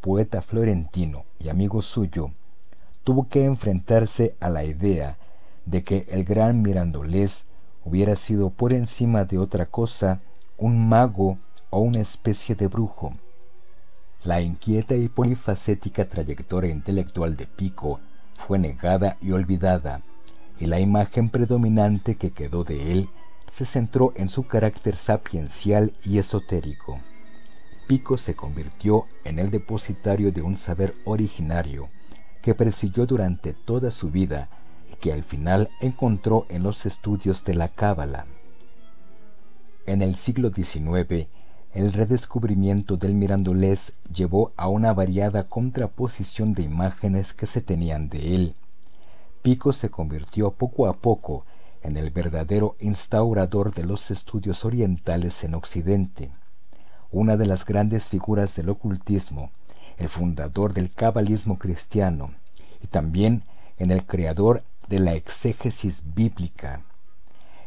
poeta 0.00 0.42
florentino 0.42 1.24
y 1.38 1.48
amigo 1.48 1.82
suyo, 1.82 2.30
tuvo 3.02 3.28
que 3.28 3.44
enfrentarse 3.44 4.36
a 4.38 4.50
la 4.50 4.64
idea 4.64 5.16
de 5.64 5.82
que 5.82 6.06
el 6.10 6.24
gran 6.24 6.62
Mirandolés 6.62 7.46
hubiera 7.84 8.14
sido 8.14 8.50
por 8.50 8.74
encima 8.74 9.24
de 9.24 9.38
otra 9.38 9.64
cosa 9.64 10.20
un 10.58 10.88
mago 10.88 11.38
o 11.70 11.80
una 11.80 12.00
especie 12.00 12.54
de 12.54 12.68
brujo. 12.68 13.14
La 14.28 14.42
inquieta 14.42 14.94
y 14.94 15.08
polifacética 15.08 16.06
trayectoria 16.06 16.70
intelectual 16.70 17.34
de 17.34 17.46
Pico 17.46 17.98
fue 18.34 18.58
negada 18.58 19.16
y 19.22 19.32
olvidada, 19.32 20.02
y 20.60 20.66
la 20.66 20.80
imagen 20.80 21.30
predominante 21.30 22.16
que 22.16 22.32
quedó 22.32 22.62
de 22.62 22.92
él 22.92 23.08
se 23.50 23.64
centró 23.64 24.12
en 24.16 24.28
su 24.28 24.46
carácter 24.46 24.96
sapiencial 24.96 25.94
y 26.04 26.18
esotérico. 26.18 27.00
Pico 27.86 28.18
se 28.18 28.34
convirtió 28.34 29.04
en 29.24 29.38
el 29.38 29.50
depositario 29.50 30.30
de 30.30 30.42
un 30.42 30.58
saber 30.58 30.94
originario 31.06 31.88
que 32.42 32.54
persiguió 32.54 33.06
durante 33.06 33.54
toda 33.54 33.90
su 33.90 34.10
vida 34.10 34.50
y 34.92 34.96
que 34.96 35.14
al 35.14 35.24
final 35.24 35.70
encontró 35.80 36.44
en 36.50 36.64
los 36.64 36.84
estudios 36.84 37.44
de 37.44 37.54
la 37.54 37.68
Cábala. 37.68 38.26
En 39.86 40.02
el 40.02 40.14
siglo 40.16 40.50
XIX, 40.50 41.28
el 41.72 41.92
redescubrimiento 41.92 42.96
del 42.96 43.14
mirandolés 43.14 43.92
llevó 44.12 44.52
a 44.56 44.68
una 44.68 44.92
variada 44.92 45.44
contraposición 45.44 46.54
de 46.54 46.62
imágenes 46.62 47.34
que 47.34 47.46
se 47.46 47.60
tenían 47.60 48.08
de 48.08 48.34
él. 48.34 48.54
Pico 49.42 49.72
se 49.72 49.90
convirtió 49.90 50.50
poco 50.50 50.86
a 50.86 50.94
poco 50.94 51.44
en 51.82 51.96
el 51.96 52.10
verdadero 52.10 52.76
instaurador 52.80 53.74
de 53.74 53.84
los 53.84 54.10
estudios 54.10 54.64
orientales 54.64 55.44
en 55.44 55.54
Occidente, 55.54 56.30
una 57.10 57.36
de 57.36 57.46
las 57.46 57.64
grandes 57.64 58.08
figuras 58.08 58.56
del 58.56 58.70
ocultismo, 58.70 59.50
el 59.98 60.08
fundador 60.08 60.74
del 60.74 60.92
cabalismo 60.92 61.58
cristiano 61.58 62.32
y 62.82 62.86
también 62.86 63.42
en 63.78 63.90
el 63.90 64.04
creador 64.04 64.62
de 64.88 64.98
la 64.98 65.14
exégesis 65.14 66.02
bíblica. 66.14 66.82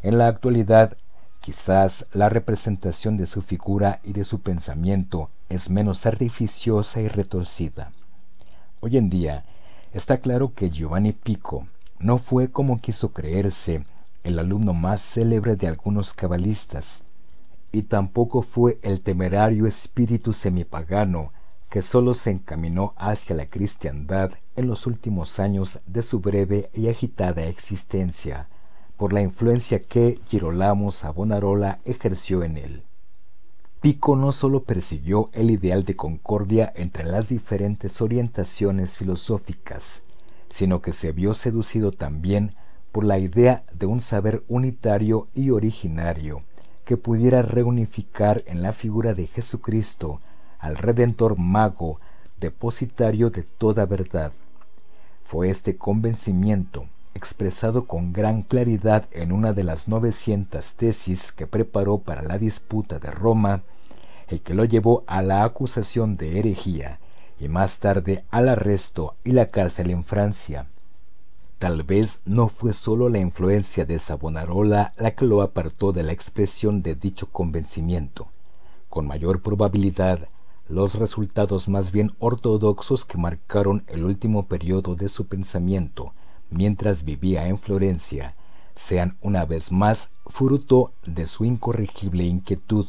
En 0.02 0.18
la 0.18 0.28
actualidad, 0.28 0.98
quizás 1.42 2.06
la 2.14 2.30
representación 2.30 3.18
de 3.18 3.28
su 3.28 3.42
figura 3.42 4.00
y 4.04 4.14
de 4.14 4.24
su 4.24 4.40
pensamiento 4.40 5.30
es 5.50 5.70
menos 5.70 6.06
artificiosa 6.06 7.02
y 7.02 7.08
retorcida. 7.08 7.92
Hoy 8.80 8.98
en 8.98 9.10
día, 9.10 9.44
está 9.92 10.20
claro 10.22 10.54
que 10.54 10.70
Giovanni 10.70 11.12
Pico 11.12 11.68
no 12.00 12.20
fue 12.20 12.52
como 12.52 12.80
quiso 12.80 13.12
creerse 13.12 13.84
el 14.24 14.40
alumno 14.40 14.74
más 14.74 15.02
célebre 15.02 15.56
de 15.56 15.68
algunos 15.68 16.14
cabalistas, 16.14 17.06
y 17.72 17.84
tampoco 17.84 18.44
fue 18.44 18.80
el 18.84 19.02
temerario 19.02 19.66
espíritu 19.66 20.34
semipagano 20.34 21.32
que 21.70 21.82
sólo 21.82 22.14
se 22.14 22.32
encaminó 22.32 22.94
hacia 22.98 23.36
la 23.36 23.46
cristiandad 23.46 24.32
en 24.56 24.68
los 24.68 24.86
últimos 24.86 25.40
años 25.40 25.80
de 25.88 26.04
su 26.04 26.20
breve 26.20 26.70
y 26.74 26.90
agitada 26.90 27.46
existencia, 27.46 28.50
por 29.02 29.14
la 29.14 29.24
influencia 29.24 29.82
que 29.82 30.20
Girolamo 30.28 30.92
Savonarola 30.92 31.80
ejerció 31.86 32.44
en 32.44 32.56
él. 32.56 32.84
Pico 33.82 34.16
no 34.16 34.32
sólo 34.32 34.62
persiguió 34.62 35.32
el 35.34 35.50
ideal 35.50 35.86
de 35.86 35.96
concordia 35.96 36.72
entre 36.76 37.06
las 37.06 37.28
diferentes 37.30 38.00
orientaciones 38.00 39.00
filosóficas, 39.00 40.04
sino 40.52 40.84
que 40.84 40.92
se 40.92 41.14
vio 41.14 41.34
seducido 41.34 41.92
también 41.92 42.54
por 42.92 43.04
la 43.04 43.18
idea 43.18 43.64
de 43.74 43.88
un 43.88 44.02
saber 44.02 44.44
unitario 44.48 45.30
y 45.34 45.50
originario 45.50 46.44
que 46.86 46.96
pudiera 46.96 47.42
reunificar 47.42 48.44
en 48.46 48.62
la 48.62 48.72
figura 48.72 49.16
de 49.16 49.26
Jesucristo 49.26 50.20
al 50.60 50.78
Redentor 50.78 51.40
mago, 51.40 52.00
depositario 52.40 53.32
de 53.32 53.42
toda 53.42 53.88
verdad. 53.88 54.32
Fue 55.24 55.50
este 55.50 55.76
convencimiento, 55.76 56.86
expresado 57.14 57.86
con 57.86 58.14
gran 58.14 58.42
claridad 58.42 59.08
en 59.12 59.32
una 59.32 59.54
de 59.54 59.64
las 59.64 59.88
900 59.88 60.74
tesis 60.76 61.32
que 61.32 61.48
preparó 61.48 62.00
para 62.00 62.22
la 62.22 62.38
disputa 62.38 63.00
de 63.00 63.12
Roma, 63.12 63.64
el 64.28 64.42
que 64.42 64.54
lo 64.54 64.66
llevó 64.66 65.04
a 65.08 65.22
la 65.22 65.44
acusación 65.44 66.16
de 66.16 66.40
herejía 66.40 67.00
y 67.40 67.48
más 67.48 67.80
tarde 67.80 68.24
al 68.30 68.50
arresto 68.50 69.16
y 69.24 69.32
la 69.32 69.48
cárcel 69.48 69.90
en 69.90 70.04
Francia. 70.04 70.68
Tal 71.60 71.84
vez 71.84 72.22
no 72.26 72.48
fue 72.48 72.74
sólo 72.74 73.10
la 73.10 73.20
influencia 73.20 73.86
de 73.86 74.00
Savonarola 74.00 74.94
la 74.98 75.12
que 75.12 75.26
lo 75.26 75.42
apartó 75.42 75.92
de 75.92 76.04
la 76.04 76.12
expresión 76.12 76.82
de 76.82 76.96
dicho 76.96 77.30
convencimiento. 77.32 78.28
Con 78.90 79.06
mayor 79.06 79.42
probabilidad, 79.42 80.30
los 80.68 80.96
resultados 80.96 81.68
más 81.68 81.92
bien 81.92 82.14
ortodoxos 82.20 83.06
que 83.06 83.18
marcaron 83.18 83.84
el 83.88 84.06
último 84.06 84.48
periodo 84.48 84.96
de 84.96 85.10
su 85.10 85.28
pensamiento 85.28 86.14
mientras 86.52 87.04
vivía 87.04 87.48
en 87.48 87.58
Florencia 87.58 88.36
sean 88.76 89.18
una 89.22 89.46
vez 89.46 89.72
más 89.72 90.10
fruto 90.28 90.94
de 91.06 91.26
su 91.26 91.46
incorregible 91.46 92.24
inquietud. 92.24 92.88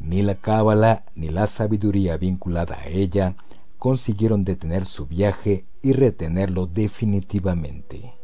Ni 0.00 0.22
la 0.22 0.36
cábala 0.36 1.04
ni 1.14 1.28
la 1.28 1.46
sabiduría 1.46 2.16
vinculada 2.16 2.76
a 2.76 2.88
ella 2.88 3.36
consiguieron 3.78 4.44
detener 4.44 4.86
su 4.86 5.06
viaje 5.06 5.66
y 5.82 5.92
retenerlo 5.92 6.66
definitivamente. 6.66 8.17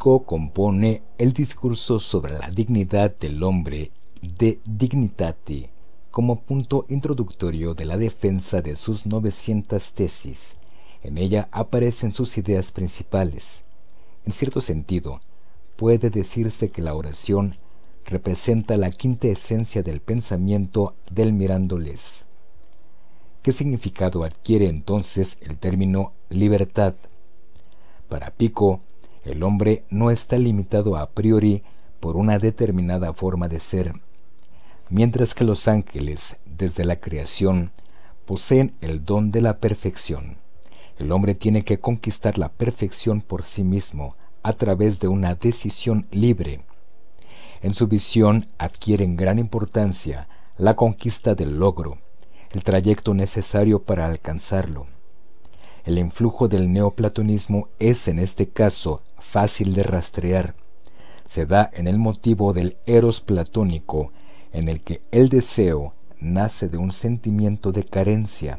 Pico 0.00 0.22
compone 0.24 1.02
el 1.18 1.34
discurso 1.34 1.98
sobre 1.98 2.32
la 2.32 2.48
dignidad 2.48 3.14
del 3.18 3.42
hombre 3.42 3.92
de 4.22 4.58
Dignitate 4.64 5.68
como 6.10 6.40
punto 6.40 6.86
introductorio 6.88 7.74
de 7.74 7.84
la 7.84 7.98
defensa 7.98 8.62
de 8.62 8.76
sus 8.76 9.04
900 9.04 9.92
tesis. 9.92 10.56
En 11.02 11.18
ella 11.18 11.50
aparecen 11.52 12.12
sus 12.12 12.38
ideas 12.38 12.72
principales. 12.72 13.64
En 14.24 14.32
cierto 14.32 14.62
sentido, 14.62 15.20
puede 15.76 16.08
decirse 16.08 16.70
que 16.70 16.80
la 16.80 16.94
oración 16.94 17.56
representa 18.06 18.78
la 18.78 18.88
quinta 18.88 19.28
esencia 19.28 19.82
del 19.82 20.00
pensamiento 20.00 20.94
del 21.10 21.34
mirándoles. 21.34 22.24
¿Qué 23.42 23.52
significado 23.52 24.24
adquiere 24.24 24.66
entonces 24.66 25.36
el 25.42 25.58
término 25.58 26.14
libertad? 26.30 26.94
Para 28.08 28.30
Pico, 28.30 28.80
el 29.24 29.42
hombre 29.42 29.84
no 29.90 30.10
está 30.10 30.38
limitado 30.38 30.96
a 30.96 31.10
priori 31.10 31.62
por 32.00 32.16
una 32.16 32.38
determinada 32.38 33.12
forma 33.12 33.48
de 33.48 33.60
ser, 33.60 33.94
mientras 34.88 35.34
que 35.34 35.44
los 35.44 35.68
ángeles, 35.68 36.36
desde 36.46 36.84
la 36.84 36.96
creación, 36.96 37.72
poseen 38.24 38.74
el 38.80 39.04
don 39.04 39.30
de 39.30 39.42
la 39.42 39.58
perfección. 39.58 40.38
El 40.98 41.12
hombre 41.12 41.34
tiene 41.34 41.64
que 41.64 41.80
conquistar 41.80 42.38
la 42.38 42.50
perfección 42.50 43.20
por 43.20 43.44
sí 43.44 43.64
mismo 43.64 44.14
a 44.42 44.52
través 44.54 45.00
de 45.00 45.08
una 45.08 45.34
decisión 45.34 46.06
libre. 46.10 46.62
En 47.62 47.74
su 47.74 47.88
visión 47.88 48.48
adquieren 48.58 49.16
gran 49.16 49.38
importancia 49.38 50.28
la 50.56 50.76
conquista 50.76 51.34
del 51.34 51.58
logro, 51.58 51.98
el 52.50 52.64
trayecto 52.64 53.14
necesario 53.14 53.82
para 53.82 54.06
alcanzarlo. 54.06 54.86
El 55.84 55.98
influjo 55.98 56.48
del 56.48 56.72
neoplatonismo 56.72 57.68
es 57.78 58.08
en 58.08 58.18
este 58.18 58.48
caso 58.48 59.02
fácil 59.30 59.74
de 59.74 59.84
rastrear. 59.84 60.56
Se 61.24 61.46
da 61.46 61.70
en 61.72 61.86
el 61.86 61.98
motivo 61.98 62.52
del 62.52 62.76
eros 62.86 63.20
platónico, 63.20 64.10
en 64.52 64.68
el 64.68 64.80
que 64.80 65.02
el 65.12 65.28
deseo 65.28 65.94
nace 66.18 66.68
de 66.68 66.78
un 66.78 66.90
sentimiento 66.90 67.70
de 67.70 67.84
carencia. 67.84 68.58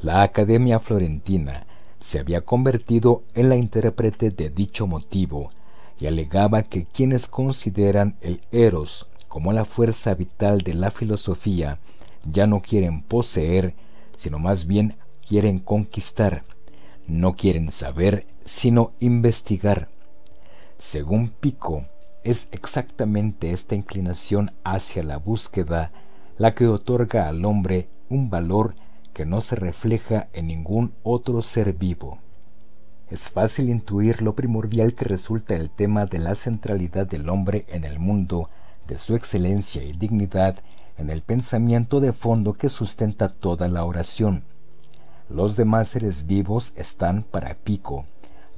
La 0.00 0.22
Academia 0.22 0.80
Florentina 0.80 1.66
se 2.00 2.18
había 2.18 2.40
convertido 2.40 3.22
en 3.34 3.48
la 3.48 3.56
intérprete 3.56 4.30
de 4.30 4.50
dicho 4.50 4.88
motivo 4.88 5.50
y 5.98 6.06
alegaba 6.06 6.64
que 6.64 6.84
quienes 6.84 7.28
consideran 7.28 8.16
el 8.20 8.40
eros 8.50 9.06
como 9.28 9.52
la 9.52 9.64
fuerza 9.64 10.14
vital 10.14 10.62
de 10.62 10.74
la 10.74 10.90
filosofía 10.90 11.78
ya 12.24 12.46
no 12.48 12.60
quieren 12.60 13.02
poseer, 13.02 13.74
sino 14.16 14.38
más 14.40 14.66
bien 14.66 14.96
quieren 15.26 15.60
conquistar, 15.60 16.42
no 17.06 17.36
quieren 17.36 17.70
saber 17.70 18.26
sino 18.46 18.92
investigar. 19.00 19.88
Según 20.78 21.30
Pico, 21.30 21.84
es 22.22 22.48
exactamente 22.52 23.50
esta 23.50 23.74
inclinación 23.74 24.52
hacia 24.62 25.02
la 25.02 25.18
búsqueda 25.18 25.90
la 26.38 26.52
que 26.52 26.68
otorga 26.68 27.28
al 27.28 27.44
hombre 27.44 27.88
un 28.08 28.30
valor 28.30 28.76
que 29.12 29.26
no 29.26 29.40
se 29.40 29.56
refleja 29.56 30.28
en 30.32 30.46
ningún 30.46 30.94
otro 31.02 31.42
ser 31.42 31.72
vivo. 31.72 32.18
es 33.10 33.30
fácil 33.30 33.68
intuir 33.68 34.22
lo 34.22 34.34
primordial 34.34 34.94
que 34.94 35.04
resulta 35.04 35.54
el 35.54 35.70
tema 35.70 36.06
de 36.06 36.18
la 36.18 36.34
centralidad 36.34 37.06
del 37.06 37.28
hombre 37.28 37.64
en 37.68 37.84
el 37.84 37.98
mundo, 37.98 38.50
de 38.86 38.98
su 38.98 39.14
excelencia 39.14 39.82
y 39.82 39.92
dignidad 39.92 40.56
en 40.98 41.10
el 41.10 41.22
pensamiento 41.22 42.00
de 42.00 42.12
fondo 42.12 42.52
que 42.52 42.68
sustenta 42.68 43.28
toda 43.28 43.68
la 43.68 43.84
oración. 43.84 44.42
Los 45.28 45.56
demás 45.56 45.88
seres 45.88 46.26
vivos 46.26 46.72
están, 46.76 47.22
para 47.24 47.54
Pico, 47.54 48.06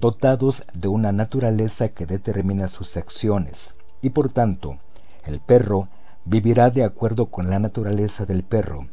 dotados 0.00 0.64
de 0.74 0.88
una 0.88 1.12
naturaleza 1.12 1.88
que 1.88 2.06
determina 2.06 2.68
sus 2.68 2.96
acciones, 2.96 3.74
y 4.00 4.10
por 4.10 4.30
tanto, 4.30 4.78
el 5.24 5.40
perro 5.40 5.88
vivirá 6.24 6.70
de 6.70 6.84
acuerdo 6.84 7.26
con 7.26 7.50
la 7.50 7.58
naturaleza 7.58 8.24
del 8.24 8.42
perro, 8.42 8.86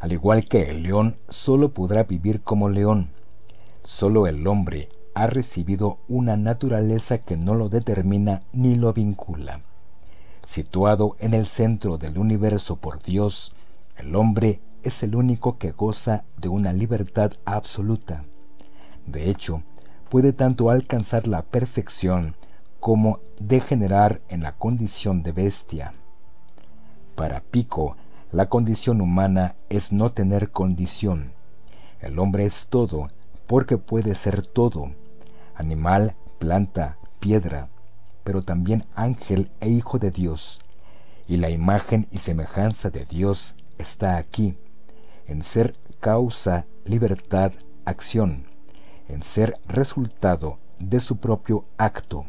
al 0.00 0.12
igual 0.12 0.46
que 0.46 0.70
el 0.70 0.82
león 0.82 1.16
solo 1.28 1.72
podrá 1.72 2.04
vivir 2.04 2.42
como 2.42 2.68
león. 2.68 3.10
Solo 3.84 4.26
el 4.26 4.46
hombre 4.46 4.88
ha 5.14 5.26
recibido 5.26 5.98
una 6.08 6.36
naturaleza 6.36 7.18
que 7.18 7.36
no 7.36 7.54
lo 7.54 7.68
determina 7.68 8.42
ni 8.52 8.74
lo 8.74 8.92
vincula. 8.92 9.62
Situado 10.44 11.16
en 11.20 11.34
el 11.34 11.46
centro 11.46 11.98
del 11.98 12.18
universo 12.18 12.76
por 12.76 13.02
Dios, 13.02 13.54
el 13.96 14.16
hombre 14.16 14.60
es 14.82 15.02
el 15.02 15.14
único 15.14 15.58
que 15.58 15.70
goza 15.70 16.24
de 16.36 16.48
una 16.48 16.72
libertad 16.72 17.32
absoluta. 17.44 18.24
De 19.06 19.30
hecho, 19.30 19.62
puede 20.12 20.34
tanto 20.34 20.68
alcanzar 20.68 21.26
la 21.26 21.40
perfección 21.40 22.36
como 22.80 23.20
degenerar 23.40 24.20
en 24.28 24.42
la 24.42 24.52
condición 24.52 25.22
de 25.22 25.32
bestia. 25.32 25.94
Para 27.14 27.40
Pico, 27.40 27.96
la 28.30 28.50
condición 28.50 29.00
humana 29.00 29.54
es 29.70 29.90
no 29.90 30.12
tener 30.12 30.50
condición. 30.50 31.32
El 31.98 32.18
hombre 32.18 32.44
es 32.44 32.66
todo 32.68 33.08
porque 33.46 33.78
puede 33.78 34.14
ser 34.14 34.46
todo, 34.46 34.92
animal, 35.54 36.14
planta, 36.38 36.98
piedra, 37.18 37.70
pero 38.22 38.42
también 38.42 38.84
ángel 38.94 39.50
e 39.60 39.70
hijo 39.70 39.98
de 39.98 40.10
Dios. 40.10 40.60
Y 41.26 41.38
la 41.38 41.48
imagen 41.48 42.06
y 42.10 42.18
semejanza 42.18 42.90
de 42.90 43.06
Dios 43.06 43.54
está 43.78 44.18
aquí, 44.18 44.58
en 45.26 45.40
ser 45.40 45.74
causa, 46.00 46.66
libertad, 46.84 47.52
acción, 47.86 48.51
en 49.12 49.22
ser 49.22 49.54
resultado 49.68 50.58
de 50.78 50.98
su 51.00 51.18
propio 51.18 51.66
acto. 51.76 52.24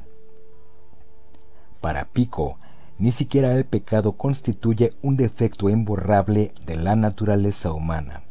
Para 1.79 2.05
Pico, 2.05 2.57
ni 2.97 3.11
siquiera 3.11 3.53
el 3.53 3.65
pecado 3.65 4.13
constituye 4.13 4.91
un 5.01 5.17
defecto 5.17 5.69
imborrable 5.69 6.53
de 6.65 6.75
la 6.75 6.95
naturaleza 6.95 7.71
humana. 7.71 8.23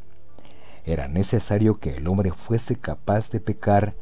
Era 0.85 1.09
necesario 1.09 1.81
que 1.81 1.97
el 1.97 2.07
hombre 2.09 2.33
fuese 2.33 2.77
capaz 2.77 3.31
de 3.31 3.41
pecar 3.41 3.95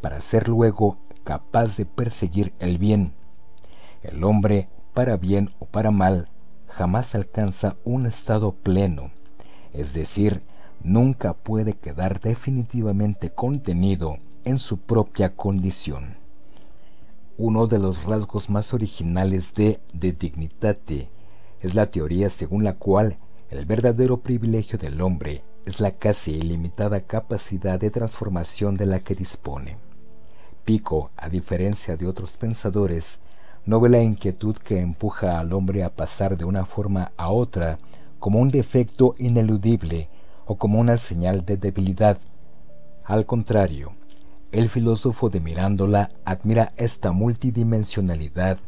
para 0.00 0.20
ser 0.20 0.48
luego 0.48 0.98
capaz 1.24 1.76
de 1.76 1.84
perseguir 1.84 2.54
el 2.58 2.78
bien. 2.78 3.12
El 4.02 4.24
hombre, 4.24 4.68
para 4.94 5.16
bien 5.16 5.50
o 5.58 5.66
para 5.66 5.90
mal, 5.90 6.28
jamás 6.66 7.14
alcanza 7.14 7.76
un 7.84 8.06
estado 8.06 8.52
pleno, 8.52 9.10
es 9.72 9.92
decir, 9.94 10.42
nunca 10.82 11.34
puede 11.34 11.74
quedar 11.74 12.20
definitivamente 12.20 13.30
contenido 13.30 14.18
en 14.44 14.58
su 14.58 14.78
propia 14.78 15.34
condición. 15.34 16.16
Uno 17.36 17.66
de 17.66 17.78
los 17.78 18.04
rasgos 18.04 18.50
más 18.50 18.74
originales 18.74 19.54
de 19.54 19.80
De 19.92 20.12
Dignitate 20.12 21.10
es 21.60 21.74
la 21.74 21.90
teoría 21.90 22.30
según 22.30 22.64
la 22.64 22.72
cual 22.72 23.18
el 23.50 23.64
verdadero 23.64 24.18
privilegio 24.18 24.78
del 24.78 25.00
hombre 25.00 25.42
es 25.64 25.80
la 25.80 25.90
casi 25.90 26.32
ilimitada 26.32 27.00
capacidad 27.00 27.78
de 27.78 27.90
transformación 27.90 28.74
de 28.74 28.86
la 28.86 29.00
que 29.00 29.14
dispone. 29.14 29.78
Pico, 30.64 31.10
a 31.16 31.28
diferencia 31.28 31.96
de 31.96 32.06
otros 32.06 32.36
pensadores, 32.36 33.20
no 33.66 33.80
ve 33.80 33.88
la 33.88 34.02
inquietud 34.02 34.56
que 34.56 34.80
empuja 34.80 35.38
al 35.38 35.52
hombre 35.52 35.84
a 35.84 35.94
pasar 35.94 36.36
de 36.36 36.44
una 36.44 36.64
forma 36.64 37.12
a 37.16 37.30
otra 37.30 37.78
como 38.18 38.40
un 38.40 38.50
defecto 38.50 39.14
ineludible 39.18 40.08
o 40.48 40.56
como 40.56 40.80
una 40.80 40.96
señal 40.96 41.44
de 41.44 41.58
debilidad. 41.58 42.18
Al 43.04 43.26
contrario, 43.26 43.92
el 44.50 44.70
filósofo 44.70 45.28
de 45.28 45.40
Mirándola 45.40 46.08
admira 46.24 46.72
esta 46.78 47.12
multidimensionalidad 47.12 48.58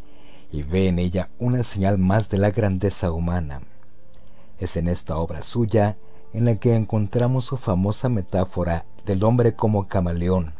y 0.52 0.62
ve 0.62 0.88
en 0.88 0.98
ella 0.98 1.30
una 1.38 1.64
señal 1.64 1.96
más 1.96 2.28
de 2.28 2.36
la 2.36 2.50
grandeza 2.50 3.10
humana. 3.10 3.62
Es 4.58 4.76
en 4.76 4.88
esta 4.88 5.16
obra 5.16 5.40
suya 5.40 5.96
en 6.34 6.44
la 6.44 6.56
que 6.56 6.74
encontramos 6.74 7.46
su 7.46 7.56
famosa 7.56 8.10
metáfora 8.10 8.84
del 9.06 9.24
hombre 9.24 9.54
como 9.54 9.88
camaleón, 9.88 10.52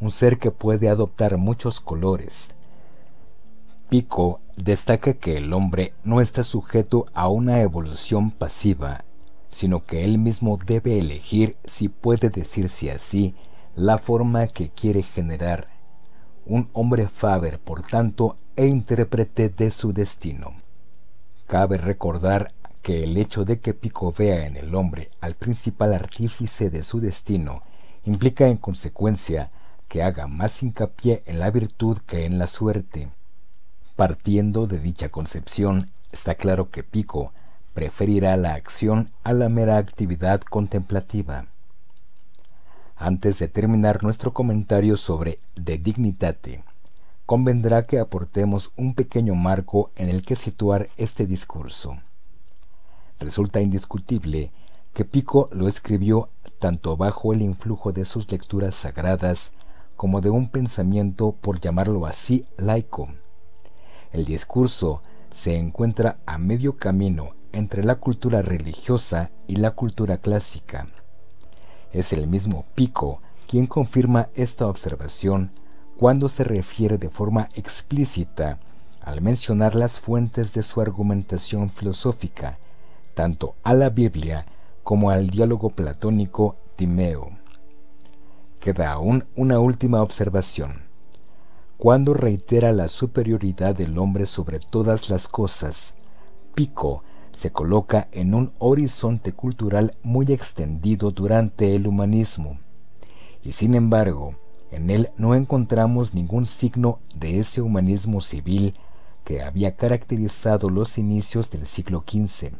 un 0.00 0.12
ser 0.12 0.38
que 0.38 0.52
puede 0.52 0.88
adoptar 0.88 1.38
muchos 1.38 1.80
colores. 1.80 2.54
Pico 3.88 4.40
destaca 4.56 5.14
que 5.14 5.38
el 5.38 5.52
hombre 5.52 5.92
no 6.04 6.20
está 6.20 6.44
sujeto 6.44 7.06
a 7.14 7.26
una 7.28 7.62
evolución 7.62 8.30
pasiva, 8.30 9.05
sino 9.56 9.80
que 9.80 10.04
él 10.04 10.18
mismo 10.18 10.58
debe 10.58 10.98
elegir, 10.98 11.56
si 11.64 11.88
puede 11.88 12.28
decirse 12.28 12.90
así, 12.90 13.34
la 13.74 13.96
forma 13.96 14.48
que 14.48 14.68
quiere 14.68 15.02
generar. 15.02 15.64
Un 16.44 16.68
hombre 16.74 17.08
Faber, 17.08 17.58
por 17.58 17.80
tanto, 17.80 18.36
e 18.54 18.66
intérprete 18.66 19.48
de 19.48 19.70
su 19.70 19.94
destino. 19.94 20.52
Cabe 21.46 21.78
recordar 21.78 22.52
que 22.82 23.02
el 23.02 23.16
hecho 23.16 23.46
de 23.46 23.58
que 23.58 23.72
Pico 23.72 24.12
vea 24.12 24.46
en 24.46 24.58
el 24.58 24.74
hombre 24.74 25.08
al 25.22 25.36
principal 25.36 25.94
artífice 25.94 26.68
de 26.68 26.82
su 26.82 27.00
destino 27.00 27.62
implica 28.04 28.48
en 28.48 28.58
consecuencia 28.58 29.50
que 29.88 30.02
haga 30.02 30.26
más 30.26 30.62
hincapié 30.62 31.22
en 31.24 31.38
la 31.38 31.50
virtud 31.50 31.96
que 32.06 32.26
en 32.26 32.36
la 32.36 32.46
suerte. 32.46 33.08
Partiendo 33.96 34.66
de 34.66 34.80
dicha 34.80 35.08
concepción, 35.08 35.90
está 36.12 36.34
claro 36.34 36.70
que 36.70 36.82
Pico 36.82 37.32
preferirá 37.76 38.38
la 38.38 38.54
acción 38.54 39.10
a 39.22 39.34
la 39.34 39.50
mera 39.50 39.76
actividad 39.76 40.40
contemplativa. 40.40 41.44
Antes 42.96 43.38
de 43.38 43.48
terminar 43.48 44.02
nuestro 44.02 44.32
comentario 44.32 44.96
sobre 44.96 45.40
De 45.56 45.76
Dignitate, 45.76 46.64
convendrá 47.26 47.82
que 47.82 47.98
aportemos 47.98 48.72
un 48.78 48.94
pequeño 48.94 49.34
marco 49.34 49.90
en 49.94 50.08
el 50.08 50.22
que 50.22 50.36
situar 50.36 50.88
este 50.96 51.26
discurso. 51.26 51.98
Resulta 53.20 53.60
indiscutible 53.60 54.52
que 54.94 55.04
Pico 55.04 55.50
lo 55.52 55.68
escribió 55.68 56.30
tanto 56.58 56.96
bajo 56.96 57.34
el 57.34 57.42
influjo 57.42 57.92
de 57.92 58.06
sus 58.06 58.32
lecturas 58.32 58.74
sagradas 58.74 59.52
como 59.96 60.22
de 60.22 60.30
un 60.30 60.48
pensamiento, 60.48 61.32
por 61.32 61.60
llamarlo 61.60 62.06
así, 62.06 62.46
laico. 62.56 63.10
El 64.12 64.24
discurso 64.24 65.02
se 65.28 65.58
encuentra 65.58 66.16
a 66.24 66.38
medio 66.38 66.78
camino 66.78 67.34
entre 67.52 67.84
la 67.84 67.96
cultura 67.96 68.42
religiosa 68.42 69.30
y 69.46 69.56
la 69.56 69.72
cultura 69.72 70.18
clásica. 70.18 70.88
Es 71.92 72.12
el 72.12 72.26
mismo 72.26 72.66
Pico 72.74 73.20
quien 73.46 73.66
confirma 73.66 74.28
esta 74.34 74.66
observación 74.66 75.52
cuando 75.96 76.28
se 76.28 76.44
refiere 76.44 76.98
de 76.98 77.08
forma 77.08 77.48
explícita 77.54 78.58
al 79.00 79.22
mencionar 79.22 79.74
las 79.74 80.00
fuentes 80.00 80.52
de 80.52 80.62
su 80.62 80.80
argumentación 80.80 81.70
filosófica, 81.70 82.58
tanto 83.14 83.54
a 83.62 83.72
la 83.72 83.88
Biblia 83.88 84.46
como 84.82 85.10
al 85.10 85.30
diálogo 85.30 85.70
platónico 85.70 86.56
Timeo. 86.76 87.30
Queda 88.60 88.92
aún 88.92 89.24
una 89.36 89.58
última 89.58 90.02
observación. 90.02 90.86
Cuando 91.78 92.14
reitera 92.14 92.72
la 92.72 92.88
superioridad 92.88 93.74
del 93.74 93.98
hombre 93.98 94.26
sobre 94.26 94.58
todas 94.58 95.08
las 95.08 95.28
cosas, 95.28 95.94
Pico 96.54 97.02
se 97.36 97.52
coloca 97.52 98.08
en 98.12 98.32
un 98.32 98.54
horizonte 98.58 99.32
cultural 99.32 99.94
muy 100.02 100.32
extendido 100.32 101.10
durante 101.10 101.76
el 101.76 101.86
humanismo, 101.86 102.58
y 103.44 103.52
sin 103.52 103.74
embargo, 103.74 104.36
en 104.70 104.88
él 104.88 105.10
no 105.18 105.34
encontramos 105.34 106.14
ningún 106.14 106.46
signo 106.46 106.98
de 107.14 107.38
ese 107.38 107.60
humanismo 107.60 108.22
civil 108.22 108.74
que 109.22 109.42
había 109.42 109.76
caracterizado 109.76 110.70
los 110.70 110.96
inicios 110.96 111.50
del 111.50 111.66
siglo 111.66 112.02
XV. 112.08 112.52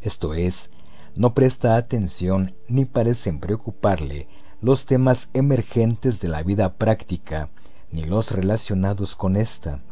Esto 0.00 0.32
es, 0.32 0.70
no 1.14 1.34
presta 1.34 1.76
atención 1.76 2.54
ni 2.68 2.86
parecen 2.86 3.38
preocuparle 3.38 4.28
los 4.62 4.86
temas 4.86 5.28
emergentes 5.34 6.20
de 6.20 6.28
la 6.28 6.42
vida 6.42 6.72
práctica 6.78 7.50
ni 7.92 8.04
los 8.04 8.30
relacionados 8.30 9.14
con 9.14 9.36
esta. 9.36 9.82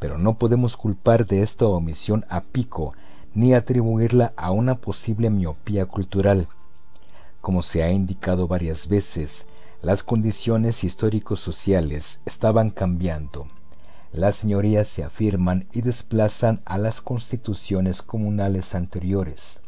Pero 0.00 0.18
no 0.18 0.38
podemos 0.38 0.76
culpar 0.76 1.28
de 1.28 1.42
esta 1.42 1.66
omisión 1.66 2.24
a 2.28 2.40
Pico 2.40 2.94
ni 3.32 3.54
atribuirla 3.54 4.32
a 4.36 4.50
una 4.50 4.80
posible 4.80 5.30
miopía 5.30 5.86
cultural. 5.86 6.48
Como 7.40 7.62
se 7.62 7.84
ha 7.84 7.90
indicado 7.90 8.48
varias 8.48 8.88
veces, 8.88 9.46
las 9.82 10.02
condiciones 10.02 10.82
histórico-sociales 10.82 12.20
estaban 12.26 12.70
cambiando. 12.70 13.46
Las 14.12 14.34
señorías 14.34 14.88
se 14.88 15.04
afirman 15.04 15.68
y 15.72 15.82
desplazan 15.82 16.60
a 16.64 16.76
las 16.76 17.00
constituciones 17.00 18.02
comunales 18.02 18.74
anteriores. 18.74 19.60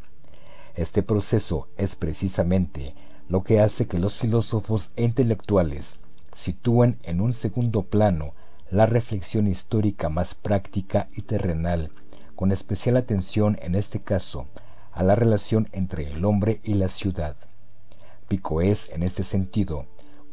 Este 0.75 1.01
proceso 1.01 1.69
es 1.77 1.95
precisamente 1.95 2.95
lo 3.29 3.43
que 3.43 3.61
hace 3.61 3.87
que 3.87 3.99
los 3.99 4.17
filósofos 4.17 4.91
e 4.95 5.03
intelectuales 5.03 5.99
sitúen 6.35 6.99
en 7.03 7.21
un 7.21 7.33
segundo 7.33 7.83
plano 7.83 8.33
la 8.73 8.87
reflexión 8.87 9.45
histórica 9.45 10.09
más 10.09 10.33
práctica 10.33 11.07
y 11.15 11.21
terrenal, 11.21 11.91
con 12.35 12.51
especial 12.51 12.97
atención 12.97 13.55
en 13.61 13.75
este 13.75 14.01
caso 14.01 14.47
a 14.91 15.03
la 15.03 15.13
relación 15.13 15.69
entre 15.73 16.09
el 16.09 16.25
hombre 16.25 16.59
y 16.63 16.73
la 16.73 16.89
ciudad. 16.89 17.35
Pico 18.27 18.61
es, 18.61 18.89
en 18.89 19.03
este 19.03 19.21
sentido, 19.21 19.85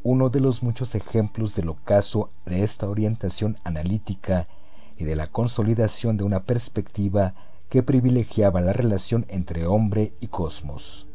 uno 0.03 0.31
de 0.31 0.41
los 0.41 0.63
muchos 0.63 0.95
ejemplos 0.95 1.55
del 1.55 1.69
ocaso 1.69 2.31
de 2.47 2.63
esta 2.63 2.89
orientación 2.89 3.59
analítica 3.63 4.49
y 4.97 5.05
de 5.05 5.17
la 5.17 5.27
consolidación 5.27 6.17
de 6.17 6.25
una 6.25 6.45
perspectiva 6.45 7.35
que 7.69 7.83
privilegiaba 7.83 8.63
la 8.63 8.73
relación 8.73 9.27
entre 9.29 9.67
hombre 9.67 10.15
y 10.19 10.29
cosmos. 10.29 11.10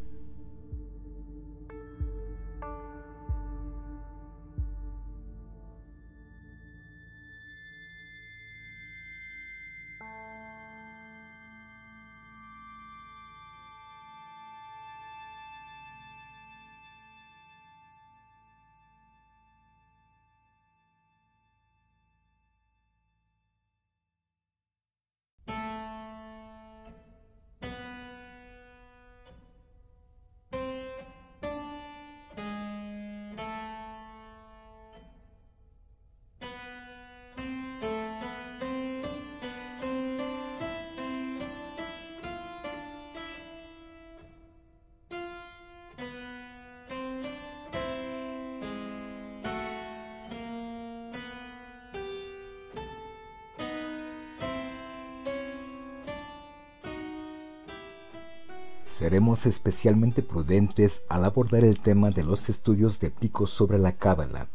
Seremos 59.15 59.45
especialmente 59.45 60.21
prudentes 60.23 61.03
al 61.07 61.23
abordar 61.23 61.63
el 61.63 61.79
tema 61.79 62.09
de 62.09 62.25
los 62.25 62.49
estudios 62.49 62.99
de 62.99 63.11
Pico 63.11 63.47
sobre 63.47 63.77
la 63.77 63.93
Cábala, 63.93 64.49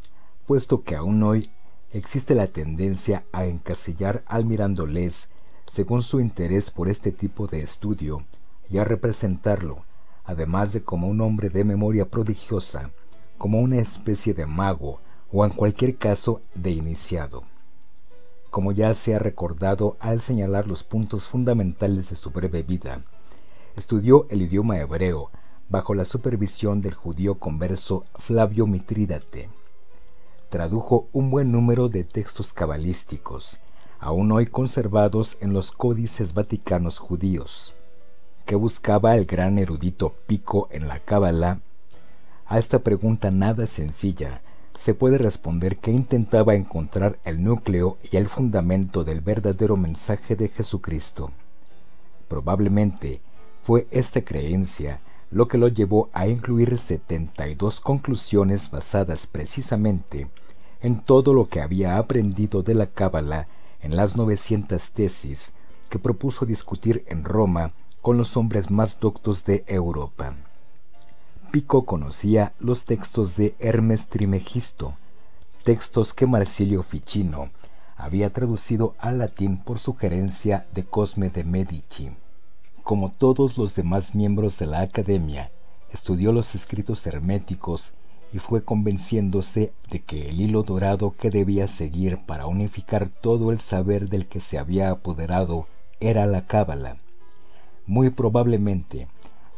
puesto 0.46 0.82
que 0.82 0.96
aún 0.96 1.22
hoy 1.22 1.48
existe 1.94 2.34
la 2.34 2.46
tendencia 2.46 3.24
a 3.32 3.46
encasillar 3.46 4.22
al 4.26 4.44
mirándoles 4.44 5.30
según 5.66 6.02
su 6.02 6.20
interés 6.20 6.70
por 6.70 6.90
este 6.90 7.10
tipo 7.10 7.46
de 7.46 7.62
estudio 7.62 8.26
y 8.68 8.76
a 8.76 8.84
representarlo, 8.84 9.86
además 10.24 10.74
de 10.74 10.82
como 10.82 11.08
un 11.08 11.22
hombre 11.22 11.48
de 11.48 11.64
memoria 11.64 12.04
prodigiosa, 12.04 12.90
como 13.38 13.60
una 13.60 13.78
especie 13.78 14.34
de 14.34 14.44
mago 14.44 15.00
o 15.32 15.46
en 15.46 15.52
cualquier 15.52 15.96
caso 15.96 16.42
de 16.54 16.72
iniciado. 16.72 17.44
Como 18.50 18.72
ya 18.72 18.92
se 18.92 19.14
ha 19.14 19.18
recordado 19.18 19.96
al 20.00 20.20
señalar 20.20 20.68
los 20.68 20.84
puntos 20.84 21.28
fundamentales 21.28 22.10
de 22.10 22.16
su 22.16 22.28
breve 22.28 22.62
vida, 22.62 23.02
Estudió 23.76 24.26
el 24.30 24.42
idioma 24.42 24.78
hebreo 24.78 25.30
bajo 25.68 25.94
la 25.94 26.04
supervisión 26.04 26.80
del 26.80 26.94
judío 26.94 27.38
converso 27.38 28.04
Flavio 28.18 28.66
Mitrídate. 28.66 29.48
Tradujo 30.48 31.08
un 31.12 31.30
buen 31.30 31.52
número 31.52 31.88
de 31.88 32.02
textos 32.02 32.52
cabalísticos, 32.52 33.60
aún 34.00 34.32
hoy 34.32 34.46
conservados 34.46 35.38
en 35.40 35.52
los 35.52 35.70
códices 35.70 36.34
vaticanos 36.34 36.98
judíos. 36.98 37.74
¿Qué 38.46 38.56
buscaba 38.56 39.16
el 39.16 39.26
gran 39.26 39.58
erudito 39.58 40.14
Pico 40.26 40.68
en 40.72 40.88
la 40.88 40.98
Cábala? 40.98 41.60
A 42.46 42.58
esta 42.58 42.80
pregunta 42.80 43.30
nada 43.30 43.66
sencilla 43.66 44.42
se 44.76 44.94
puede 44.94 45.18
responder 45.18 45.76
que 45.76 45.92
intentaba 45.92 46.54
encontrar 46.54 47.20
el 47.24 47.44
núcleo 47.44 47.98
y 48.10 48.16
el 48.16 48.28
fundamento 48.28 49.04
del 49.04 49.20
verdadero 49.20 49.76
mensaje 49.76 50.34
de 50.34 50.48
Jesucristo. 50.48 51.30
Probablemente 52.28 53.20
fue 53.70 53.86
esta 53.92 54.22
creencia 54.22 55.00
lo 55.30 55.46
que 55.46 55.56
lo 55.56 55.68
llevó 55.68 56.10
a 56.12 56.26
incluir 56.26 56.76
72 56.76 57.78
conclusiones 57.78 58.68
basadas 58.68 59.28
precisamente 59.28 60.28
en 60.80 61.00
todo 61.00 61.32
lo 61.32 61.46
que 61.46 61.60
había 61.60 61.96
aprendido 61.96 62.64
de 62.64 62.74
la 62.74 62.86
Cábala 62.86 63.46
en 63.80 63.94
las 63.94 64.16
900 64.16 64.90
tesis 64.90 65.52
que 65.88 66.00
propuso 66.00 66.46
discutir 66.46 67.04
en 67.06 67.22
Roma 67.22 67.70
con 68.02 68.18
los 68.18 68.36
hombres 68.36 68.72
más 68.72 68.98
doctos 68.98 69.44
de 69.44 69.62
Europa. 69.68 70.34
Pico 71.52 71.86
conocía 71.86 72.52
los 72.58 72.86
textos 72.86 73.36
de 73.36 73.54
Hermes 73.60 74.08
Trimegisto, 74.08 74.94
textos 75.62 76.12
que 76.12 76.26
Marsilio 76.26 76.82
Ficino 76.82 77.50
había 77.96 78.32
traducido 78.32 78.96
al 78.98 79.18
latín 79.18 79.58
por 79.58 79.78
sugerencia 79.78 80.66
de 80.74 80.84
Cosme 80.86 81.30
de 81.30 81.44
Medici. 81.44 82.10
Como 82.90 83.08
todos 83.08 83.56
los 83.56 83.76
demás 83.76 84.16
miembros 84.16 84.58
de 84.58 84.66
la 84.66 84.80
Academia, 84.80 85.52
estudió 85.92 86.32
los 86.32 86.56
escritos 86.56 87.06
herméticos 87.06 87.92
y 88.32 88.40
fue 88.40 88.64
convenciéndose 88.64 89.72
de 89.88 90.00
que 90.00 90.28
el 90.28 90.40
hilo 90.40 90.64
dorado 90.64 91.12
que 91.12 91.30
debía 91.30 91.68
seguir 91.68 92.18
para 92.26 92.46
unificar 92.46 93.08
todo 93.08 93.52
el 93.52 93.60
saber 93.60 94.08
del 94.08 94.26
que 94.26 94.40
se 94.40 94.58
había 94.58 94.90
apoderado 94.90 95.68
era 96.00 96.26
la 96.26 96.48
cábala. 96.48 96.96
Muy 97.86 98.10
probablemente, 98.10 99.06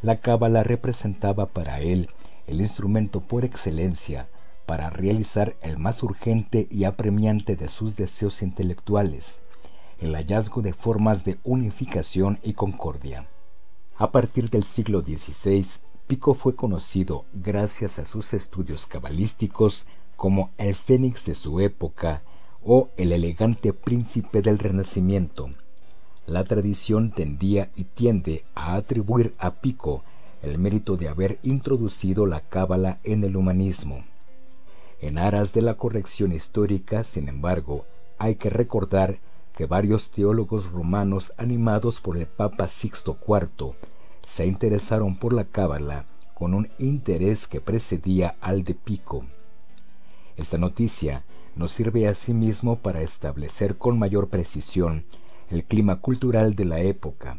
la 0.03 0.16
cábala 0.16 0.62
representaba 0.62 1.47
para 1.47 1.80
él 1.80 2.11
el 2.47 2.61
instrumento 2.61 3.20
por 3.22 3.47
excelencia 3.47 4.28
para 4.66 4.91
realizar 4.91 5.57
el 5.62 5.78
más 5.78 6.03
urgente 6.03 6.68
y 6.70 6.85
apremiante 6.85 7.57
de 7.57 7.70
sus 7.70 7.97
deseos 7.97 8.43
intelectuales, 8.43 9.47
el 10.03 10.16
hallazgo 10.16 10.62
de 10.62 10.72
formas 10.72 11.24
de 11.24 11.38
unificación 11.44 12.40
y 12.42 12.55
concordia. 12.55 13.28
A 13.96 14.11
partir 14.11 14.50
del 14.50 14.64
siglo 14.64 15.00
XVI, 15.00 15.64
Pico 16.09 16.34
fue 16.34 16.57
conocido 16.57 17.24
gracias 17.32 18.00
a 18.00 18.05
sus 18.05 18.34
estudios 18.34 18.86
cabalísticos 18.86 19.86
como 20.16 20.50
el 20.59 20.74
Fénix 20.74 21.24
de 21.24 21.34
su 21.34 21.61
época 21.61 22.22
o 22.64 22.90
el 22.96 23.12
elegante 23.12 23.72
príncipe 23.72 24.42
del 24.42 24.59
Renacimiento. 24.59 25.50
La 26.26 26.42
tradición 26.42 27.11
tendía 27.11 27.70
y 27.76 27.84
tiende 27.84 28.44
a 28.57 28.74
atribuir 28.74 29.34
a 29.38 29.53
Pico 29.53 30.03
el 30.42 30.59
mérito 30.59 30.96
de 30.96 31.09
haber 31.09 31.38
introducido 31.44 32.26
la 32.26 32.40
cábala 32.40 32.98
en 33.05 33.22
el 33.22 33.36
humanismo. 33.36 34.05
En 35.00 35.18
aras 35.18 35.53
de 35.53 35.62
la 35.62 35.74
corrección 35.74 36.32
histórica, 36.32 37.05
sin 37.05 37.28
embargo, 37.28 37.86
hay 38.18 38.34
que 38.34 38.50
recordar 38.50 39.20
que 39.57 39.66
varios 39.66 40.11
teólogos 40.11 40.70
romanos 40.70 41.32
animados 41.36 42.00
por 42.00 42.16
el 42.16 42.26
Papa 42.26 42.68
Sixto 42.68 43.18
IV 43.26 43.74
se 44.24 44.46
interesaron 44.46 45.16
por 45.16 45.32
la 45.32 45.44
cábala 45.44 46.07
con 46.34 46.55
un 46.55 46.68
interés 46.78 47.46
que 47.46 47.61
precedía 47.61 48.34
al 48.40 48.64
de 48.64 48.74
Pico. 48.74 49.26
Esta 50.36 50.59
noticia 50.59 51.24
nos 51.55 51.72
sirve 51.72 52.09
asimismo 52.09 52.78
para 52.78 53.03
establecer 53.03 53.76
con 53.76 53.98
mayor 53.98 54.28
precisión 54.28 55.05
el 55.50 55.64
clima 55.64 56.00
cultural 56.00 56.55
de 56.55 56.64
la 56.64 56.80
época. 56.80 57.38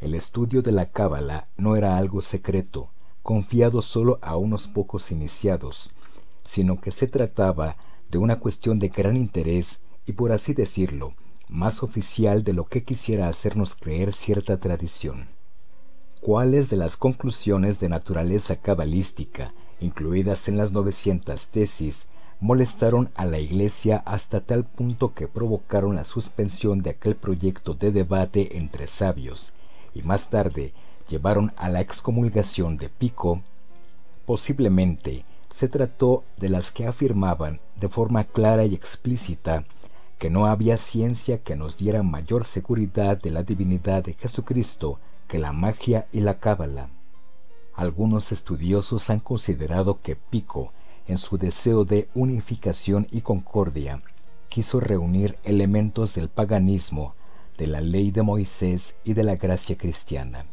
El 0.00 0.14
estudio 0.14 0.62
de 0.62 0.72
la 0.72 0.90
cábala 0.90 1.48
no 1.56 1.76
era 1.76 1.96
algo 1.96 2.20
secreto, 2.20 2.90
confiado 3.22 3.80
solo 3.80 4.18
a 4.20 4.36
unos 4.36 4.68
pocos 4.68 5.10
iniciados, 5.10 5.94
sino 6.44 6.80
que 6.80 6.90
se 6.90 7.06
trataba 7.06 7.76
de 8.10 8.18
una 8.18 8.38
cuestión 8.38 8.78
de 8.78 8.88
gran 8.88 9.16
interés 9.16 9.80
y 10.04 10.12
por 10.12 10.32
así 10.32 10.52
decirlo, 10.52 11.14
más 11.52 11.82
oficial 11.82 12.42
de 12.44 12.54
lo 12.54 12.64
que 12.64 12.82
quisiera 12.82 13.28
hacernos 13.28 13.74
creer 13.74 14.12
cierta 14.12 14.58
tradición. 14.58 15.28
¿Cuáles 16.20 16.70
de 16.70 16.76
las 16.76 16.96
conclusiones 16.96 17.78
de 17.78 17.88
naturaleza 17.88 18.56
cabalística, 18.56 19.52
incluidas 19.80 20.48
en 20.48 20.56
las 20.56 20.72
900 20.72 21.48
tesis, 21.48 22.06
molestaron 22.40 23.10
a 23.14 23.26
la 23.26 23.38
Iglesia 23.38 24.02
hasta 24.06 24.40
tal 24.40 24.64
punto 24.64 25.14
que 25.14 25.28
provocaron 25.28 25.94
la 25.94 26.04
suspensión 26.04 26.80
de 26.80 26.90
aquel 26.90 27.16
proyecto 27.16 27.74
de 27.74 27.92
debate 27.92 28.56
entre 28.56 28.86
sabios, 28.86 29.52
y 29.94 30.02
más 30.02 30.30
tarde 30.30 30.72
llevaron 31.08 31.52
a 31.56 31.68
la 31.68 31.80
excomulgación 31.80 32.78
de 32.78 32.88
Pico? 32.88 33.42
Posiblemente 34.24 35.24
se 35.50 35.68
trató 35.68 36.24
de 36.38 36.48
las 36.48 36.70
que 36.70 36.86
afirmaban 36.86 37.60
de 37.78 37.88
forma 37.88 38.24
clara 38.24 38.64
y 38.64 38.74
explícita 38.74 39.64
que 40.22 40.30
no 40.30 40.46
había 40.46 40.76
ciencia 40.76 41.38
que 41.38 41.56
nos 41.56 41.78
diera 41.78 42.04
mayor 42.04 42.44
seguridad 42.44 43.20
de 43.20 43.32
la 43.32 43.42
divinidad 43.42 44.04
de 44.04 44.14
Jesucristo 44.14 45.00
que 45.26 45.40
la 45.40 45.52
magia 45.52 46.06
y 46.12 46.20
la 46.20 46.38
cábala. 46.38 46.90
Algunos 47.74 48.30
estudiosos 48.30 49.10
han 49.10 49.18
considerado 49.18 50.00
que 50.00 50.14
Pico, 50.14 50.72
en 51.08 51.18
su 51.18 51.38
deseo 51.38 51.84
de 51.84 52.08
unificación 52.14 53.08
y 53.10 53.22
concordia, 53.22 54.00
quiso 54.48 54.78
reunir 54.78 55.38
elementos 55.42 56.14
del 56.14 56.28
paganismo, 56.28 57.16
de 57.58 57.66
la 57.66 57.80
ley 57.80 58.12
de 58.12 58.22
Moisés 58.22 58.98
y 59.02 59.14
de 59.14 59.24
la 59.24 59.34
gracia 59.34 59.74
cristiana. 59.74 60.46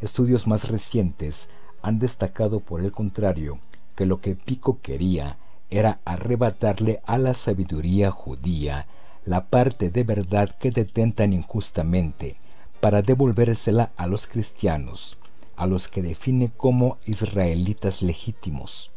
Estudios 0.00 0.46
más 0.46 0.70
recientes 0.70 1.50
han 1.82 1.98
destacado 1.98 2.60
por 2.60 2.80
el 2.80 2.90
contrario 2.90 3.58
que 3.96 4.06
lo 4.06 4.22
que 4.22 4.34
Pico 4.34 4.78
quería 4.80 5.36
era 5.72 6.00
arrebatarle 6.04 7.00
a 7.06 7.16
la 7.16 7.32
sabiduría 7.32 8.10
judía 8.10 8.86
la 9.24 9.46
parte 9.46 9.88
de 9.88 10.04
verdad 10.04 10.50
que 10.50 10.70
detentan 10.70 11.32
injustamente 11.32 12.36
para 12.80 13.00
devolvérsela 13.00 13.90
a 13.96 14.06
los 14.06 14.26
cristianos, 14.26 15.16
a 15.56 15.66
los 15.66 15.88
que 15.88 16.02
define 16.02 16.50
como 16.54 16.98
israelitas 17.06 18.02
legítimos. 18.02 18.90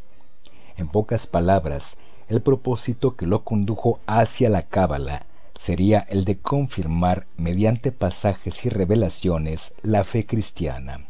En 0.76 0.90
pocas 0.90 1.28
palabras, 1.28 1.98
el 2.28 2.42
propósito 2.42 3.16
que 3.16 3.26
lo 3.26 3.44
condujo 3.44 4.00
hacia 4.06 4.50
la 4.50 4.62
Cábala 4.62 5.28
sería 5.58 6.00
el 6.10 6.26
de 6.26 6.40
confirmar 6.40 7.26
mediante 7.38 7.94
pasajes 7.94 8.66
y 8.66 8.70
revelaciones 8.70 9.74
la 9.82 10.04
fe 10.04 10.26
cristiana. 10.26 11.06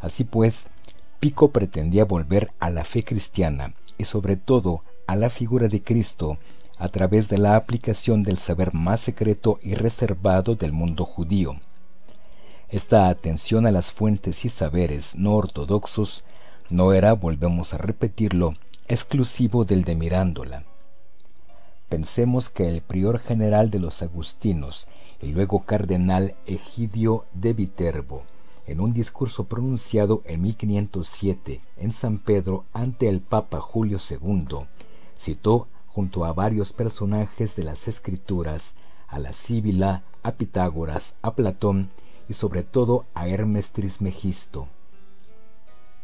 Así 0.00 0.24
pues, 0.24 0.68
Pico 1.20 1.48
pretendía 1.50 2.04
volver 2.04 2.52
a 2.58 2.68
la 2.68 2.84
fe 2.84 3.02
cristiana 3.04 3.72
y 3.98 4.04
sobre 4.04 4.36
todo 4.36 4.82
a 5.06 5.16
la 5.16 5.30
figura 5.30 5.68
de 5.68 5.82
Cristo 5.82 6.38
a 6.78 6.88
través 6.88 7.28
de 7.28 7.38
la 7.38 7.56
aplicación 7.56 8.22
del 8.22 8.38
saber 8.38 8.74
más 8.74 9.00
secreto 9.00 9.58
y 9.62 9.74
reservado 9.74 10.54
del 10.54 10.72
mundo 10.72 11.04
judío. 11.04 11.60
Esta 12.68 13.08
atención 13.08 13.66
a 13.66 13.70
las 13.70 13.92
fuentes 13.92 14.44
y 14.44 14.48
saberes 14.48 15.14
no 15.14 15.34
ortodoxos 15.34 16.24
no 16.70 16.92
era, 16.92 17.12
volvemos 17.12 17.74
a 17.74 17.78
repetirlo, 17.78 18.54
exclusivo 18.88 19.64
del 19.64 19.84
de 19.84 19.94
Mirándola. 19.94 20.64
Pensemos 21.88 22.48
que 22.48 22.68
el 22.68 22.80
prior 22.80 23.20
general 23.20 23.70
de 23.70 23.78
los 23.78 24.02
agustinos 24.02 24.88
y 25.22 25.28
luego 25.28 25.64
cardenal 25.64 26.34
Egidio 26.46 27.26
de 27.32 27.52
Viterbo, 27.52 28.24
en 28.66 28.80
un 28.80 28.92
discurso 28.92 29.44
pronunciado 29.44 30.22
en 30.24 30.42
1507 30.42 31.60
en 31.76 31.92
San 31.92 32.18
Pedro 32.18 32.64
ante 32.72 33.08
el 33.08 33.20
Papa 33.20 33.60
Julio 33.60 33.98
II, 33.98 34.66
citó 35.18 35.68
junto 35.88 36.24
a 36.24 36.32
varios 36.32 36.72
personajes 36.72 37.56
de 37.56 37.64
las 37.64 37.88
escrituras, 37.88 38.76
a 39.08 39.18
la 39.18 39.32
Síbila, 39.32 40.02
a 40.22 40.32
Pitágoras, 40.32 41.16
a 41.22 41.34
Platón 41.34 41.90
y 42.28 42.34
sobre 42.34 42.62
todo 42.62 43.04
a 43.14 43.28
Hermes 43.28 43.72
Trismegisto. 43.72 44.68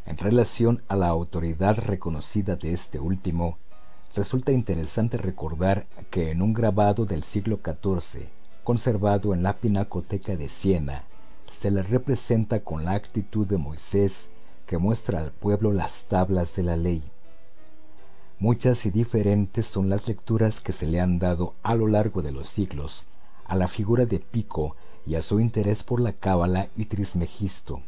En 0.07 0.17
relación 0.17 0.83
a 0.89 0.97
la 0.97 1.09
autoridad 1.09 1.79
reconocida 1.79 2.57
de 2.57 2.73
este 2.73 3.01
último, 3.01 3.59
resulta 4.15 4.53
interesante 4.53 5.17
recordar 5.17 5.87
que 6.11 6.31
en 6.31 6.43
un 6.43 6.53
grabado 6.53 7.07
del 7.07 7.23
siglo 7.23 7.61
XIV, 7.65 8.29
conservado 8.65 9.35
en 9.35 9.43
la 9.43 9.57
Pinacoteca 9.57 10.37
de 10.37 10.49
Siena, 10.49 11.05
se 11.51 11.71
le 11.71 11.83
representa 11.83 12.61
con 12.61 12.87
la 12.87 12.93
actitud 12.93 13.47
de 13.47 13.59
Moisés 13.59 14.31
que 14.67 14.79
muestra 14.79 15.19
al 15.19 15.33
pueblo 15.33 15.73
las 15.73 16.05
tablas 16.05 16.57
de 16.57 16.63
la 16.63 16.77
ley. 16.77 17.05
Muchas 18.39 18.87
y 18.87 18.91
diferentes 18.91 19.67
son 19.67 19.91
las 19.91 20.09
lecturas 20.09 20.61
que 20.61 20.73
se 20.73 20.87
le 20.87 21.01
han 21.01 21.19
dado 21.19 21.53
a 21.63 21.75
lo 21.75 21.89
largo 21.89 22.23
de 22.23 22.33
los 22.33 22.49
siglos 22.49 23.05
a 23.51 23.57
la 23.57 23.67
figura 23.67 24.07
de 24.07 24.21
Pico 24.21 24.77
y 25.05 25.17
a 25.17 25.23
su 25.23 25.41
interés 25.41 25.83
por 25.83 26.01
la 26.01 26.13
cábala 26.13 26.69
y 26.77 26.85
Trismegisto. 26.85 27.83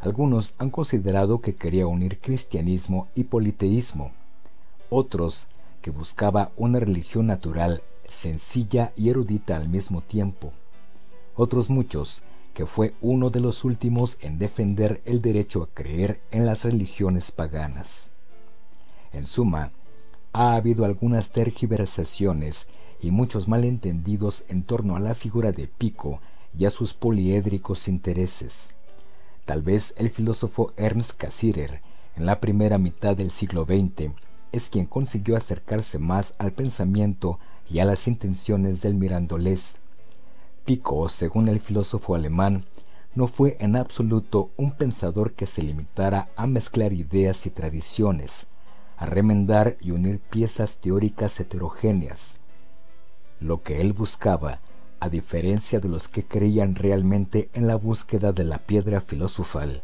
Algunos 0.00 0.54
han 0.58 0.70
considerado 0.70 1.40
que 1.40 1.56
quería 1.56 1.88
unir 1.88 2.20
cristianismo 2.20 3.08
y 3.16 3.24
politeísmo, 3.24 4.12
otros 4.88 5.48
que 5.80 5.90
buscaba 5.90 6.52
una 6.56 6.78
religión 6.78 7.26
natural, 7.26 7.82
sencilla 8.08 8.92
y 8.96 9.10
erudita 9.10 9.56
al 9.56 9.68
mismo 9.68 10.00
tiempo, 10.00 10.52
otros 11.34 11.68
muchos 11.68 12.22
que 12.54 12.66
fue 12.66 12.94
uno 13.00 13.30
de 13.30 13.40
los 13.40 13.64
últimos 13.64 14.18
en 14.20 14.38
defender 14.38 15.00
el 15.04 15.22
derecho 15.22 15.62
a 15.62 15.68
creer 15.68 16.20
en 16.30 16.46
las 16.46 16.64
religiones 16.64 17.32
paganas. 17.32 18.10
En 19.12 19.24
suma, 19.24 19.72
ha 20.32 20.54
habido 20.54 20.84
algunas 20.84 21.30
tergiversaciones 21.30 22.68
y 23.00 23.10
muchos 23.10 23.48
malentendidos 23.48 24.44
en 24.48 24.62
torno 24.62 24.96
a 24.96 25.00
la 25.00 25.14
figura 25.14 25.52
de 25.52 25.66
Pico 25.66 26.20
y 26.56 26.64
a 26.64 26.70
sus 26.70 26.94
poliédricos 26.94 27.88
intereses. 27.88 28.74
Tal 29.44 29.62
vez 29.62 29.94
el 29.98 30.08
filósofo 30.08 30.72
Ernst 30.76 31.12
Cassirer, 31.18 31.82
en 32.16 32.26
la 32.26 32.40
primera 32.40 32.78
mitad 32.78 33.16
del 33.16 33.30
siglo 33.30 33.64
XX, 33.64 34.12
es 34.52 34.68
quien 34.68 34.86
consiguió 34.86 35.36
acercarse 35.36 35.98
más 35.98 36.34
al 36.38 36.52
pensamiento 36.52 37.38
y 37.68 37.80
a 37.80 37.84
las 37.84 38.06
intenciones 38.06 38.82
del 38.82 38.94
mirandolés. 38.94 39.81
Pico, 40.64 41.08
según 41.08 41.48
el 41.48 41.58
filósofo 41.58 42.14
alemán, 42.14 42.64
no 43.14 43.26
fue 43.26 43.56
en 43.60 43.74
absoluto 43.74 44.52
un 44.56 44.72
pensador 44.72 45.32
que 45.32 45.46
se 45.46 45.62
limitara 45.62 46.30
a 46.36 46.46
mezclar 46.46 46.92
ideas 46.92 47.46
y 47.46 47.50
tradiciones, 47.50 48.46
a 48.96 49.06
remendar 49.06 49.76
y 49.80 49.90
unir 49.90 50.20
piezas 50.20 50.78
teóricas 50.80 51.40
heterogéneas. 51.40 52.38
Lo 53.40 53.62
que 53.62 53.80
él 53.80 53.92
buscaba, 53.92 54.60
a 55.00 55.08
diferencia 55.08 55.80
de 55.80 55.88
los 55.88 56.06
que 56.06 56.24
creían 56.24 56.76
realmente 56.76 57.50
en 57.54 57.66
la 57.66 57.74
búsqueda 57.74 58.32
de 58.32 58.44
la 58.44 58.58
piedra 58.58 59.00
filosofal, 59.00 59.82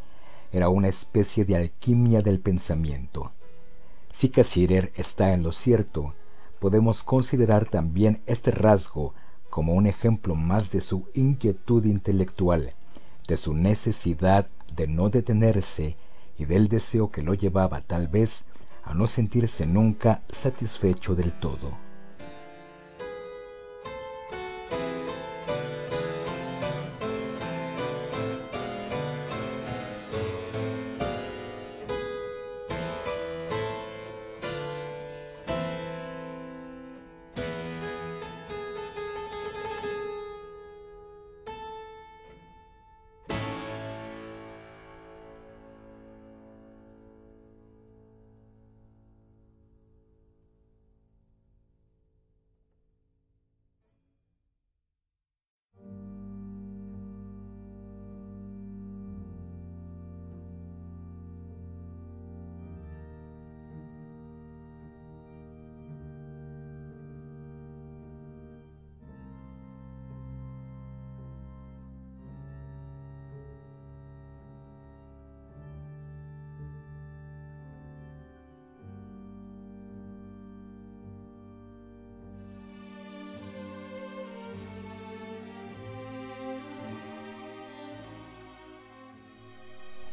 era 0.53 0.69
una 0.69 0.87
especie 0.87 1.45
de 1.45 1.57
alquimia 1.57 2.21
del 2.21 2.39
pensamiento. 2.39 3.31
Si 4.13 4.29
Cassirer 4.29 4.93
está 4.95 5.35
en 5.35 5.43
lo 5.43 5.51
cierto, 5.51 6.15
podemos 6.61 7.03
considerar 7.03 7.67
también 7.67 8.23
este 8.27 8.53
rasgo 8.53 9.13
como 9.51 9.75
un 9.75 9.87
ejemplo 9.87 10.35
más 10.35 10.71
de 10.71 10.81
su 10.81 11.09
inquietud 11.15 11.85
intelectual, 11.85 12.75
de 13.27 13.37
su 13.37 13.55
necesidad 13.55 14.47
de 14.75 14.87
no 14.87 15.09
detenerse 15.11 15.97
y 16.39 16.45
del 16.45 16.69
deseo 16.69 17.11
que 17.11 17.23
lo 17.23 17.35
llevaba 17.35 17.81
tal 17.81 18.09
vez 18.09 18.47
a 18.85 18.95
no 18.95 19.07
sentirse 19.07 19.67
nunca 19.67 20.23
satisfecho 20.31 21.15
del 21.15 21.33
todo. 21.33 21.88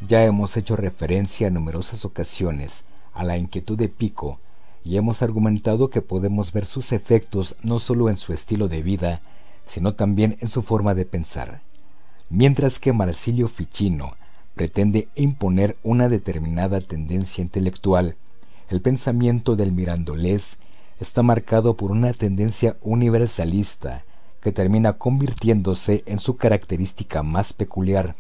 Ya 0.08 0.24
hemos 0.24 0.56
hecho 0.56 0.76
referencia 0.76 1.48
en 1.48 1.56
numerosas 1.56 2.06
ocasiones 2.06 2.84
a 3.14 3.24
la 3.24 3.38
inquietud 3.38 3.76
de 3.76 3.90
Pico 3.90 4.40
y 4.84 4.98
hemos 4.98 5.24
argumentado 5.24 5.90
que 5.90 6.04
podemos 6.04 6.54
ver 6.54 6.68
sus 6.68 6.92
efectos 6.92 7.56
no 7.64 7.80
solo 7.80 8.10
en 8.10 8.18
su 8.18 8.32
estilo 8.32 8.68
de 8.68 8.84
vida, 8.84 9.22
sino 9.66 9.96
también 9.96 10.38
en 10.42 10.48
su 10.48 10.62
forma 10.62 10.94
de 10.94 11.06
pensar. 11.06 11.62
Mientras 12.30 12.78
que 12.78 12.94
Marsilio 12.94 13.48
Ficino 13.48 14.16
pretende 14.54 15.08
imponer 15.16 15.76
una 15.82 16.08
determinada 16.08 16.82
tendencia 16.82 17.42
intelectual, 17.42 18.16
el 18.70 18.82
pensamiento 18.82 19.56
del 19.56 19.72
mirandolés 19.72 20.60
está 21.00 21.24
marcado 21.24 21.78
por 21.78 21.90
una 21.90 22.14
tendencia 22.14 22.78
universalista 22.82 24.04
que 24.42 24.52
termina 24.52 24.94
convirtiéndose 24.94 26.04
en 26.06 26.20
su 26.20 26.36
característica 26.36 27.24
más 27.24 27.54
peculiar. 27.54 28.16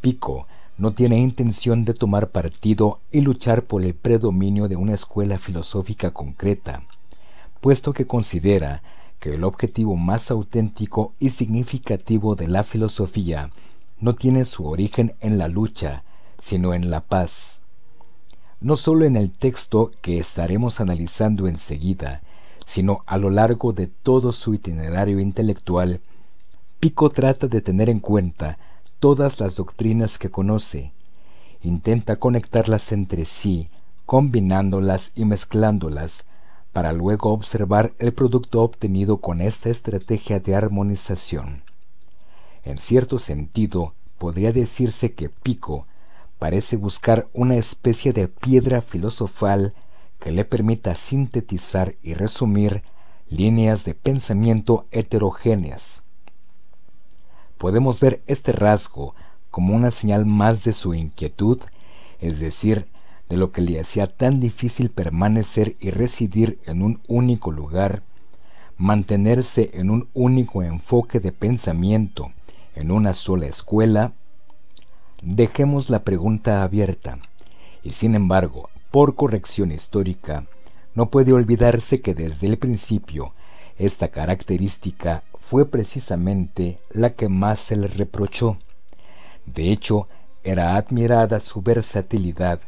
Pico 0.00 0.46
no 0.80 0.94
tiene 0.94 1.18
intención 1.18 1.84
de 1.84 1.92
tomar 1.92 2.30
partido 2.30 3.00
y 3.12 3.20
luchar 3.20 3.64
por 3.64 3.84
el 3.84 3.92
predominio 3.92 4.66
de 4.66 4.76
una 4.76 4.94
escuela 4.94 5.36
filosófica 5.36 6.12
concreta, 6.12 6.84
puesto 7.60 7.92
que 7.92 8.06
considera 8.06 8.82
que 9.18 9.34
el 9.34 9.44
objetivo 9.44 9.94
más 9.96 10.30
auténtico 10.30 11.12
y 11.20 11.28
significativo 11.28 12.34
de 12.34 12.48
la 12.48 12.64
filosofía 12.64 13.50
no 13.98 14.14
tiene 14.14 14.46
su 14.46 14.66
origen 14.66 15.14
en 15.20 15.36
la 15.36 15.48
lucha, 15.48 16.02
sino 16.38 16.72
en 16.72 16.90
la 16.90 17.02
paz. 17.02 17.60
No 18.62 18.74
solo 18.74 19.04
en 19.04 19.16
el 19.16 19.30
texto 19.32 19.90
que 20.00 20.18
estaremos 20.18 20.80
analizando 20.80 21.46
enseguida, 21.46 22.22
sino 22.64 23.04
a 23.04 23.18
lo 23.18 23.28
largo 23.28 23.74
de 23.74 23.86
todo 23.86 24.32
su 24.32 24.54
itinerario 24.54 25.20
intelectual, 25.20 26.00
Pico 26.78 27.10
trata 27.10 27.48
de 27.48 27.60
tener 27.60 27.90
en 27.90 28.00
cuenta 28.00 28.58
todas 29.00 29.40
las 29.40 29.56
doctrinas 29.56 30.18
que 30.18 30.30
conoce, 30.30 30.92
intenta 31.62 32.16
conectarlas 32.16 32.92
entre 32.92 33.24
sí, 33.24 33.68
combinándolas 34.04 35.12
y 35.14 35.24
mezclándolas, 35.24 36.26
para 36.74 36.92
luego 36.92 37.32
observar 37.32 37.92
el 37.98 38.12
producto 38.12 38.62
obtenido 38.62 39.16
con 39.16 39.40
esta 39.40 39.70
estrategia 39.70 40.38
de 40.38 40.54
armonización. 40.54 41.64
En 42.62 42.76
cierto 42.76 43.18
sentido, 43.18 43.94
podría 44.18 44.52
decirse 44.52 45.12
que 45.12 45.30
Pico 45.30 45.86
parece 46.38 46.76
buscar 46.76 47.26
una 47.32 47.56
especie 47.56 48.12
de 48.12 48.28
piedra 48.28 48.82
filosofal 48.82 49.74
que 50.18 50.30
le 50.30 50.44
permita 50.44 50.94
sintetizar 50.94 51.96
y 52.02 52.12
resumir 52.12 52.82
líneas 53.28 53.84
de 53.86 53.94
pensamiento 53.94 54.86
heterogéneas 54.90 56.04
podemos 57.60 58.00
ver 58.00 58.22
este 58.26 58.52
rasgo 58.52 59.14
como 59.50 59.76
una 59.76 59.90
señal 59.90 60.24
más 60.24 60.64
de 60.64 60.72
su 60.72 60.94
inquietud, 60.94 61.60
es 62.18 62.40
decir, 62.40 62.86
de 63.28 63.36
lo 63.36 63.52
que 63.52 63.60
le 63.60 63.78
hacía 63.78 64.06
tan 64.06 64.40
difícil 64.40 64.88
permanecer 64.88 65.76
y 65.78 65.90
residir 65.90 66.58
en 66.64 66.80
un 66.80 67.02
único 67.06 67.52
lugar, 67.52 68.02
mantenerse 68.78 69.72
en 69.74 69.90
un 69.90 70.08
único 70.14 70.62
enfoque 70.62 71.20
de 71.20 71.32
pensamiento, 71.32 72.32
en 72.74 72.90
una 72.90 73.12
sola 73.12 73.46
escuela, 73.46 74.14
dejemos 75.22 75.90
la 75.90 76.02
pregunta 76.02 76.62
abierta, 76.62 77.18
y 77.82 77.90
sin 77.90 78.14
embargo, 78.14 78.70
por 78.90 79.16
corrección 79.16 79.70
histórica, 79.70 80.46
no 80.94 81.10
puede 81.10 81.34
olvidarse 81.34 82.00
que 82.00 82.14
desde 82.14 82.46
el 82.46 82.56
principio 82.56 83.34
esta 83.76 84.08
característica 84.08 85.24
fue 85.50 85.66
precisamente 85.66 86.78
la 86.90 87.14
que 87.14 87.28
más 87.28 87.58
se 87.58 87.74
le 87.74 87.88
reprochó. 87.88 88.56
De 89.46 89.72
hecho, 89.72 90.06
era 90.44 90.76
admirada 90.76 91.40
su 91.40 91.60
versatilidad, 91.60 92.60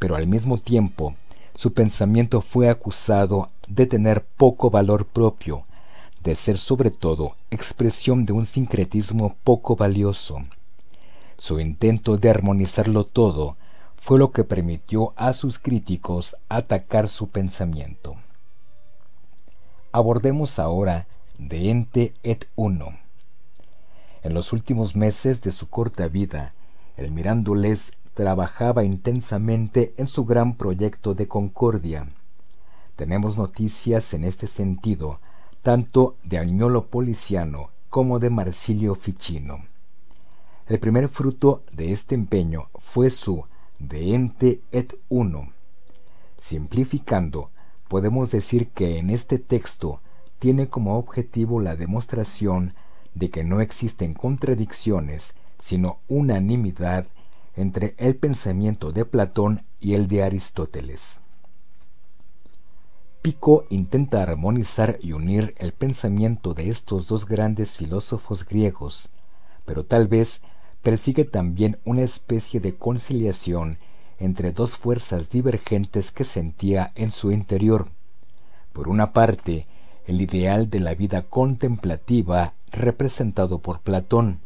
pero 0.00 0.16
al 0.16 0.26
mismo 0.26 0.58
tiempo 0.58 1.14
su 1.54 1.72
pensamiento 1.74 2.40
fue 2.40 2.68
acusado 2.68 3.50
de 3.68 3.86
tener 3.86 4.24
poco 4.24 4.68
valor 4.68 5.06
propio, 5.06 5.64
de 6.24 6.34
ser 6.34 6.58
sobre 6.58 6.90
todo 6.90 7.36
expresión 7.52 8.26
de 8.26 8.32
un 8.32 8.46
sincretismo 8.46 9.36
poco 9.44 9.76
valioso. 9.76 10.42
Su 11.38 11.60
intento 11.60 12.16
de 12.16 12.30
armonizarlo 12.30 13.04
todo 13.04 13.56
fue 13.94 14.18
lo 14.18 14.30
que 14.30 14.42
permitió 14.42 15.12
a 15.14 15.34
sus 15.34 15.60
críticos 15.60 16.34
atacar 16.48 17.08
su 17.08 17.28
pensamiento. 17.28 18.16
Abordemos 19.92 20.58
ahora 20.58 21.06
de 21.38 21.70
Ente 21.70 22.14
et 22.22 22.46
Uno. 22.54 22.96
En 24.22 24.34
los 24.34 24.52
últimos 24.52 24.96
meses 24.96 25.42
de 25.42 25.50
su 25.50 25.68
corta 25.68 26.08
vida, 26.08 26.54
el 26.96 27.10
Mirándoles 27.10 27.98
trabajaba 28.14 28.84
intensamente 28.84 29.92
en 29.96 30.06
su 30.06 30.24
gran 30.24 30.54
proyecto 30.54 31.14
de 31.14 31.26
concordia. 31.26 32.08
Tenemos 32.96 33.36
noticias 33.36 34.14
en 34.14 34.24
este 34.24 34.46
sentido, 34.46 35.18
tanto 35.62 36.16
de 36.22 36.38
Agnolo 36.38 36.86
Policiano 36.86 37.70
como 37.90 38.20
de 38.20 38.30
Marsilio 38.30 38.94
Ficino. 38.94 39.64
El 40.68 40.78
primer 40.78 41.08
fruto 41.08 41.62
de 41.72 41.92
este 41.92 42.14
empeño 42.14 42.68
fue 42.76 43.10
su 43.10 43.44
De 43.78 44.14
Ente 44.14 44.62
et 44.70 44.94
Uno. 45.08 45.52
Simplificando, 46.38 47.50
podemos 47.88 48.30
decir 48.30 48.68
que 48.68 48.98
en 48.98 49.10
este 49.10 49.38
texto 49.38 50.00
tiene 50.38 50.68
como 50.68 50.98
objetivo 50.98 51.60
la 51.60 51.76
demostración 51.76 52.74
de 53.14 53.30
que 53.30 53.44
no 53.44 53.60
existen 53.60 54.14
contradicciones, 54.14 55.34
sino 55.58 55.98
unanimidad 56.08 57.06
entre 57.56 57.94
el 57.98 58.16
pensamiento 58.16 58.90
de 58.90 59.04
Platón 59.04 59.64
y 59.80 59.94
el 59.94 60.08
de 60.08 60.24
Aristóteles. 60.24 61.20
Pico 63.22 63.64
intenta 63.70 64.22
armonizar 64.22 64.98
y 65.00 65.12
unir 65.12 65.54
el 65.56 65.72
pensamiento 65.72 66.52
de 66.52 66.68
estos 66.68 67.08
dos 67.08 67.26
grandes 67.26 67.78
filósofos 67.78 68.44
griegos, 68.44 69.08
pero 69.64 69.84
tal 69.86 70.08
vez 70.08 70.42
persigue 70.82 71.24
también 71.24 71.78
una 71.84 72.02
especie 72.02 72.60
de 72.60 72.76
conciliación 72.76 73.78
entre 74.18 74.52
dos 74.52 74.76
fuerzas 74.76 75.30
divergentes 75.30 76.10
que 76.10 76.24
sentía 76.24 76.92
en 76.94 77.10
su 77.10 77.32
interior. 77.32 77.88
Por 78.74 78.88
una 78.88 79.12
parte, 79.12 79.66
el 80.06 80.20
ideal 80.20 80.68
de 80.68 80.80
la 80.80 80.94
vida 80.94 81.22
contemplativa 81.22 82.52
representado 82.70 83.60
por 83.60 83.80
Platón. 83.80 84.40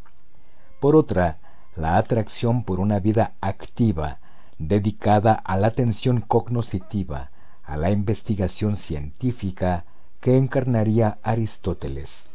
Por 0.80 0.94
otra, 0.94 1.38
la 1.76 1.96
atracción 1.96 2.64
por 2.64 2.80
una 2.80 3.00
vida 3.00 3.34
activa, 3.40 4.18
dedicada 4.58 5.32
a 5.32 5.56
la 5.56 5.68
atención 5.68 6.20
cognoscitiva, 6.20 7.30
a 7.64 7.76
la 7.76 7.90
investigación 7.90 8.76
científica 8.76 9.84
que 10.20 10.36
encarnaría 10.36 11.18
Aristóteles. 11.22 12.30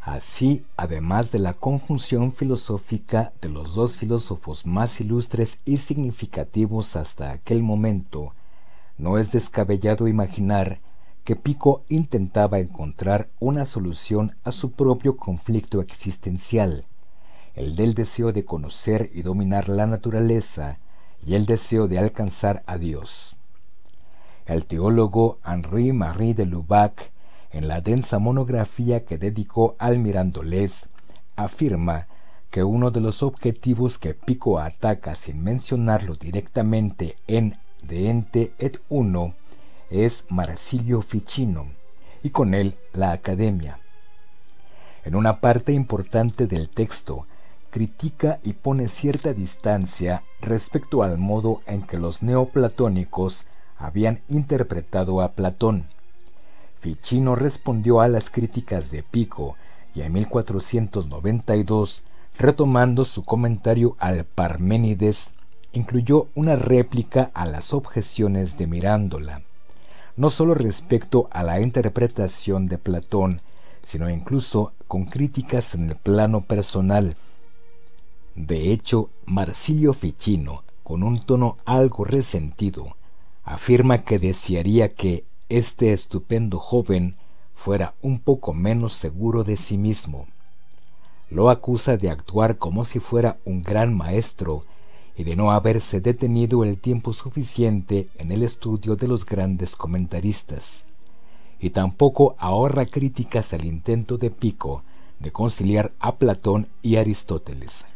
Así, 0.00 0.64
además 0.76 1.30
de 1.30 1.38
la 1.38 1.54
conjunción 1.54 2.32
filosófica 2.32 3.32
de 3.40 3.48
los 3.48 3.74
dos 3.74 3.96
filósofos 3.96 4.66
más 4.66 5.00
ilustres 5.00 5.60
y 5.64 5.76
significativos 5.76 6.96
hasta 6.96 7.30
aquel 7.30 7.62
momento, 7.62 8.34
no 8.98 9.18
es 9.18 9.30
descabellado 9.30 10.08
imaginar 10.08 10.80
que 11.24 11.36
Pico 11.36 11.82
intentaba 11.88 12.58
encontrar 12.58 13.28
una 13.38 13.64
solución 13.64 14.36
a 14.44 14.52
su 14.52 14.72
propio 14.72 15.16
conflicto 15.16 15.80
existencial, 15.80 16.84
el 17.54 17.76
del 17.76 17.94
deseo 17.94 18.32
de 18.32 18.44
conocer 18.44 19.10
y 19.14 19.22
dominar 19.22 19.68
la 19.68 19.86
naturaleza 19.86 20.78
y 21.24 21.34
el 21.34 21.46
deseo 21.46 21.86
de 21.86 21.98
alcanzar 21.98 22.62
a 22.66 22.78
Dios. 22.78 23.36
El 24.46 24.66
teólogo 24.66 25.38
Henri 25.44 25.92
Marie 25.92 26.34
de 26.34 26.46
Lubac 26.46 27.12
en 27.52 27.68
la 27.68 27.80
densa 27.80 28.18
monografía 28.18 29.04
que 29.04 29.18
dedicó 29.18 29.76
al 29.78 29.98
Mirandolés, 29.98 30.88
afirma 31.36 32.08
que 32.50 32.64
uno 32.64 32.90
de 32.90 33.00
los 33.00 33.22
objetivos 33.22 33.98
que 33.98 34.14
Pico 34.14 34.58
ataca 34.58 35.14
sin 35.14 35.42
mencionarlo 35.42 36.16
directamente 36.16 37.16
en 37.26 37.58
De 37.82 38.08
Ente 38.08 38.52
et 38.58 38.80
Uno 38.88 39.34
es 39.92 40.26
Marsilio 40.28 41.02
Ficino, 41.02 41.66
y 42.22 42.30
con 42.30 42.54
él 42.54 42.76
la 42.92 43.12
Academia. 43.12 43.78
En 45.04 45.14
una 45.14 45.40
parte 45.40 45.72
importante 45.72 46.46
del 46.46 46.68
texto, 46.68 47.26
critica 47.70 48.38
y 48.42 48.54
pone 48.54 48.88
cierta 48.88 49.32
distancia 49.32 50.22
respecto 50.40 51.02
al 51.02 51.18
modo 51.18 51.62
en 51.66 51.82
que 51.82 51.98
los 51.98 52.22
neoplatónicos 52.22 53.46
habían 53.78 54.20
interpretado 54.28 55.20
a 55.20 55.32
Platón 55.32 55.86
Ficino 56.82 57.36
respondió 57.36 58.00
a 58.00 58.08
las 58.08 58.28
críticas 58.28 58.90
de 58.90 59.04
Pico 59.04 59.54
y 59.94 60.00
en 60.00 60.14
1492, 60.14 62.02
retomando 62.36 63.04
su 63.04 63.24
comentario 63.24 63.94
al 64.00 64.24
Parménides, 64.24 65.30
incluyó 65.72 66.26
una 66.34 66.56
réplica 66.56 67.30
a 67.34 67.46
las 67.46 67.72
objeciones 67.72 68.58
de 68.58 68.66
Mirándola, 68.66 69.42
no 70.16 70.30
sólo 70.30 70.54
respecto 70.54 71.26
a 71.30 71.42
la 71.42 71.60
interpretación 71.60 72.68
de 72.68 72.78
Platón, 72.78 73.40
sino 73.82 74.10
incluso 74.10 74.72
con 74.86 75.04
críticas 75.04 75.74
en 75.74 75.90
el 75.90 75.96
plano 75.96 76.42
personal. 76.42 77.16
De 78.34 78.72
hecho, 78.72 79.10
Marsilio 79.26 79.92
Ficino, 79.92 80.64
con 80.82 81.02
un 81.02 81.24
tono 81.24 81.56
algo 81.64 82.04
resentido, 82.04 82.96
afirma 83.44 84.04
que 84.04 84.18
desearía 84.18 84.88
que 84.88 85.24
este 85.48 85.92
estupendo 85.92 86.58
joven 86.58 87.16
fuera 87.54 87.94
un 88.00 88.18
poco 88.18 88.54
menos 88.54 88.94
seguro 88.94 89.44
de 89.44 89.56
sí 89.56 89.76
mismo. 89.76 90.26
Lo 91.30 91.50
acusa 91.50 91.96
de 91.96 92.10
actuar 92.10 92.58
como 92.58 92.84
si 92.84 93.00
fuera 93.00 93.38
un 93.44 93.62
gran 93.62 93.94
maestro 93.94 94.64
y 95.16 95.24
de 95.24 95.36
no 95.36 95.50
haberse 95.50 96.00
detenido 96.00 96.64
el 96.64 96.78
tiempo 96.78 97.12
suficiente 97.12 98.08
en 98.18 98.30
el 98.30 98.42
estudio 98.42 98.96
de 98.96 99.08
los 99.08 99.26
grandes 99.26 99.76
comentaristas, 99.76 100.84
y 101.60 101.70
tampoco 101.70 102.34
ahorra 102.38 102.86
críticas 102.86 103.52
al 103.52 103.64
intento 103.64 104.18
de 104.18 104.30
Pico 104.30 104.82
de 105.20 105.30
conciliar 105.30 105.92
a 106.00 106.16
Platón 106.16 106.68
y 106.82 106.96
Aristóteles. 106.96 107.86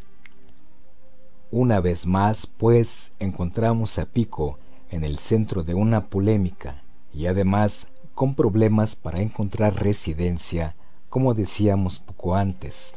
Una 1.51 1.81
vez 1.81 2.07
más, 2.07 2.47
pues, 2.47 3.13
encontramos 3.19 3.99
a 3.99 4.07
Pico 4.07 4.59
en 4.91 5.05
el 5.05 5.19
centro 5.19 5.63
de 5.63 5.75
una 5.75 6.07
polémica 6.07 6.83
y 7.13 7.27
además 7.27 7.89
con 8.15 8.35
problemas 8.35 8.97
para 8.97 9.21
encontrar 9.21 9.83
residencia, 9.83 10.77
como 11.09 11.35
decíamos 11.35 11.99
poco 11.99 12.35
antes. 12.35 12.97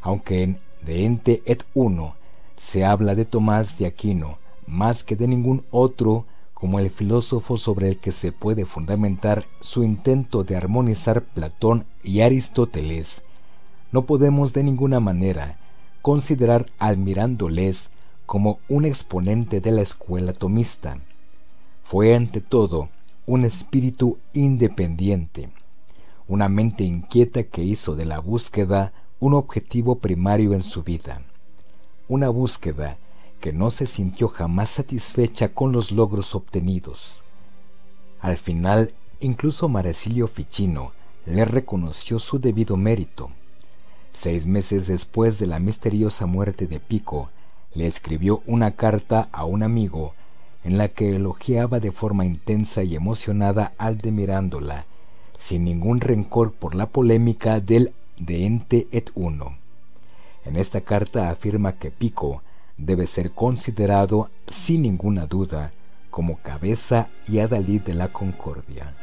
Aunque 0.00 0.42
en 0.42 0.60
De 0.84 1.04
Ente 1.04 1.42
et 1.46 1.64
Uno 1.74 2.16
se 2.56 2.84
habla 2.84 3.14
de 3.14 3.24
Tomás 3.24 3.78
de 3.78 3.86
Aquino 3.86 4.38
más 4.66 5.04
que 5.04 5.16
de 5.16 5.28
ningún 5.28 5.64
otro 5.70 6.26
como 6.52 6.78
el 6.78 6.90
filósofo 6.90 7.58
sobre 7.58 7.88
el 7.88 7.98
que 7.98 8.12
se 8.12 8.32
puede 8.32 8.64
fundamentar 8.64 9.44
su 9.60 9.82
intento 9.82 10.44
de 10.44 10.56
armonizar 10.56 11.22
Platón 11.22 11.84
y 12.02 12.20
Aristóteles, 12.20 13.22
no 13.92 14.06
podemos 14.06 14.52
de 14.52 14.64
ninguna 14.64 15.00
manera 15.00 15.58
considerar 16.00 16.70
al 16.78 16.96
Mirándoles 16.96 17.90
como 18.26 18.58
un 18.68 18.84
exponente 18.84 19.60
de 19.60 19.72
la 19.72 19.82
escuela 19.82 20.32
tomista. 20.32 20.98
Fue 21.82 22.14
ante 22.14 22.40
todo 22.40 22.88
un 23.26 23.44
espíritu 23.44 24.18
independiente, 24.32 25.50
una 26.26 26.48
mente 26.48 26.84
inquieta 26.84 27.42
que 27.42 27.62
hizo 27.62 27.94
de 27.94 28.06
la 28.06 28.20
búsqueda 28.20 28.92
un 29.20 29.34
objetivo 29.34 29.96
primario 29.96 30.54
en 30.54 30.62
su 30.62 30.82
vida, 30.82 31.22
una 32.08 32.28
búsqueda 32.28 32.96
que 33.40 33.52
no 33.52 33.70
se 33.70 33.86
sintió 33.86 34.28
jamás 34.28 34.70
satisfecha 34.70 35.48
con 35.50 35.72
los 35.72 35.92
logros 35.92 36.34
obtenidos. 36.34 37.22
Al 38.20 38.38
final, 38.38 38.92
incluso 39.20 39.68
Maracilio 39.68 40.26
Ficino 40.26 40.92
le 41.26 41.44
reconoció 41.44 42.18
su 42.18 42.38
debido 42.38 42.76
mérito, 42.76 43.30
Seis 44.14 44.46
meses 44.46 44.86
después 44.86 45.40
de 45.40 45.48
la 45.48 45.58
misteriosa 45.58 46.24
muerte 46.26 46.68
de 46.68 46.78
Pico, 46.78 47.30
le 47.74 47.88
escribió 47.88 48.42
una 48.46 48.70
carta 48.70 49.28
a 49.32 49.44
un 49.44 49.64
amigo 49.64 50.14
en 50.62 50.78
la 50.78 50.88
que 50.88 51.16
elogiaba 51.16 51.80
de 51.80 51.90
forma 51.90 52.24
intensa 52.24 52.84
y 52.84 52.94
emocionada 52.94 53.72
al 53.76 53.98
de 53.98 54.12
Mirándola, 54.12 54.86
sin 55.36 55.64
ningún 55.64 56.00
rencor 56.00 56.52
por 56.52 56.76
la 56.76 56.86
polémica 56.86 57.58
del 57.58 57.92
de 58.16 58.46
ente 58.46 58.86
et 58.92 59.10
uno. 59.16 59.58
En 60.44 60.56
esta 60.56 60.80
carta 60.82 61.30
afirma 61.30 61.72
que 61.72 61.90
Pico 61.90 62.42
debe 62.76 63.06
ser 63.06 63.32
considerado, 63.32 64.30
sin 64.46 64.82
ninguna 64.82 65.26
duda, 65.26 65.70
como 66.10 66.38
cabeza 66.38 67.08
y 67.26 67.38
adalid 67.38 67.82
de 67.82 67.94
la 67.94 68.08
concordia. 68.08 68.94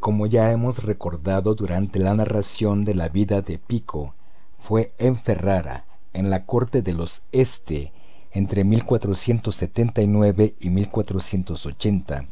Como 0.00 0.26
ya 0.26 0.50
hemos 0.50 0.82
recordado 0.84 1.54
durante 1.54 1.98
la 1.98 2.14
narración 2.14 2.84
de 2.84 2.94
la 2.94 3.10
vida 3.10 3.42
de 3.42 3.58
Pico, 3.58 4.14
fue 4.56 4.92
en 4.98 5.14
Ferrara, 5.14 5.84
en 6.14 6.30
la 6.30 6.46
corte 6.46 6.80
de 6.80 6.94
los 6.94 7.22
Este, 7.32 7.92
entre 8.32 8.64
1479 8.64 10.54
y 10.58 10.70
1480, 10.70 12.24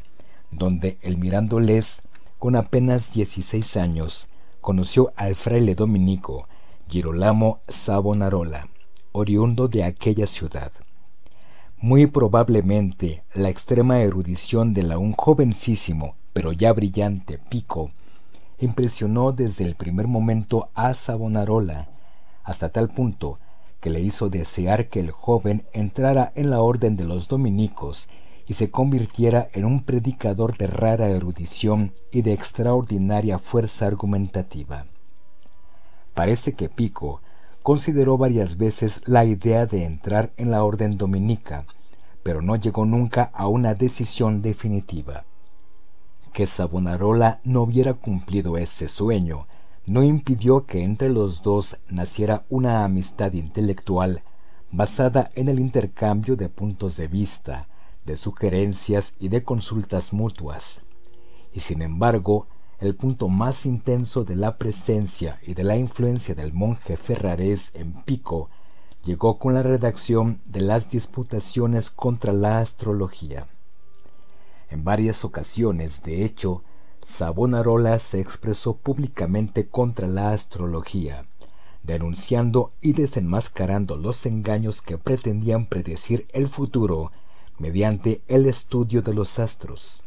donde 0.49 0.97
el 1.01 1.19
Mirandolés, 1.19 2.01
con 2.39 2.55
apenas 2.55 3.13
16 3.13 3.77
años, 3.77 4.29
conoció 4.61 5.11
al 5.15 5.35
fraile 5.35 5.75
dominico 5.75 6.47
Girolamo 6.89 7.59
Savonarola, 7.67 8.67
oriundo 9.11 9.67
de 9.67 9.83
aquella 9.83 10.25
ciudad. 10.25 10.71
Muy 11.77 12.07
probablemente 12.07 13.23
la 13.35 13.49
extrema 13.49 14.01
erudición 14.01 14.73
de 14.73 14.83
la 14.83 14.97
un 14.97 15.13
jovencísimo 15.13 16.15
pero 16.33 16.51
ya 16.51 16.73
brillante 16.73 17.37
pico, 17.37 17.91
impresionó 18.59 19.31
desde 19.31 19.65
el 19.65 19.75
primer 19.75 20.07
momento 20.07 20.69
a 20.73 20.93
Savonarola, 20.93 21.89
hasta 22.43 22.69
tal 22.69 22.89
punto 22.89 23.39
que 23.79 23.89
le 23.89 24.01
hizo 24.01 24.29
desear 24.29 24.87
que 24.87 24.99
el 24.99 25.11
joven 25.11 25.65
entrara 25.73 26.31
en 26.35 26.49
la 26.49 26.61
orden 26.61 26.95
de 26.95 27.05
los 27.05 27.27
dominicos 27.27 28.09
y 28.47 28.53
se 28.53 28.71
convirtiera 28.71 29.47
en 29.53 29.63
un 29.63 29.83
predicador 29.83 30.57
de 30.57 30.67
rara 30.67 31.07
erudición 31.09 31.93
y 32.11 32.23
de 32.23 32.33
extraordinaria 32.33 33.39
fuerza 33.39 33.85
argumentativa. 33.85 34.85
Parece 36.15 36.53
que 36.53 36.67
Pico 36.67 37.21
consideró 37.63 38.17
varias 38.17 38.57
veces 38.57 39.03
la 39.05 39.23
idea 39.23 39.65
de 39.65 39.85
entrar 39.85 40.31
en 40.37 40.51
la 40.51 40.63
orden 40.63 40.97
dominica, 40.97 41.65
pero 42.23 42.41
no 42.41 42.55
llegó 42.55 42.85
nunca 42.85 43.29
a 43.33 43.47
una 43.47 43.75
decisión 43.75 44.41
definitiva. 44.41 45.25
Que 46.39 46.47
Savonarola 46.47 47.41
no 47.43 47.63
hubiera 47.63 47.93
cumplido 47.93 48.57
ese 48.57 48.87
sueño 48.87 49.45
no 49.85 50.03
impidió 50.03 50.65
que 50.65 50.85
entre 50.85 51.09
los 51.09 51.41
dos 51.41 51.75
naciera 51.89 52.45
una 52.47 52.85
amistad 52.85 53.33
intelectual 53.33 54.23
basada 54.71 55.27
en 55.35 55.49
el 55.49 55.59
intercambio 55.59 56.37
de 56.37 56.47
puntos 56.47 56.95
de 56.95 57.09
vista, 57.09 57.67
de 58.05 58.15
sugerencias 58.15 59.15
y 59.19 59.27
de 59.27 59.43
consultas 59.43 60.13
mutuas. 60.13 60.83
Y 61.53 61.59
sin 61.59 61.81
embargo, 61.81 62.47
el 62.79 62.95
punto 62.95 63.27
más 63.27 63.65
intenso 63.65 64.23
de 64.23 64.37
la 64.37 64.57
presencia 64.57 65.41
y 65.45 65.55
de 65.55 65.65
la 65.65 65.75
influencia 65.75 66.35
del 66.35 66.53
monje 66.53 66.95
ferrarés 66.95 67.75
en 67.75 67.91
Pico 68.03 68.49
llegó 69.03 69.39
con 69.39 69.53
la 69.53 69.61
redacción 69.61 70.39
de 70.45 70.61
las 70.61 70.89
disputaciones 70.89 71.89
contra 71.89 72.31
la 72.31 72.59
astrología. 72.59 73.45
En 74.69 74.83
varias 74.83 75.25
ocasiones, 75.25 76.03
de 76.03 76.23
hecho, 76.23 76.63
Savonarola 77.05 77.97
se 77.97 78.19
expresó 78.19 78.75
públicamente 78.77 79.67
contra 79.67 80.07
la 80.07 80.31
astrología, 80.31 81.25
denunciando 81.81 82.71
y 82.81 82.93
desenmascarando 82.93 83.95
los 83.95 84.25
engaños 84.27 84.81
que 84.81 84.99
pretendían 84.99 85.65
predecir 85.65 86.27
el 86.33 86.47
futuro 86.47 87.11
mediante 87.57 88.21
el 88.27 88.45
estudio 88.45 89.01
de 89.01 89.15
los 89.15 89.39
astros. 89.39 90.03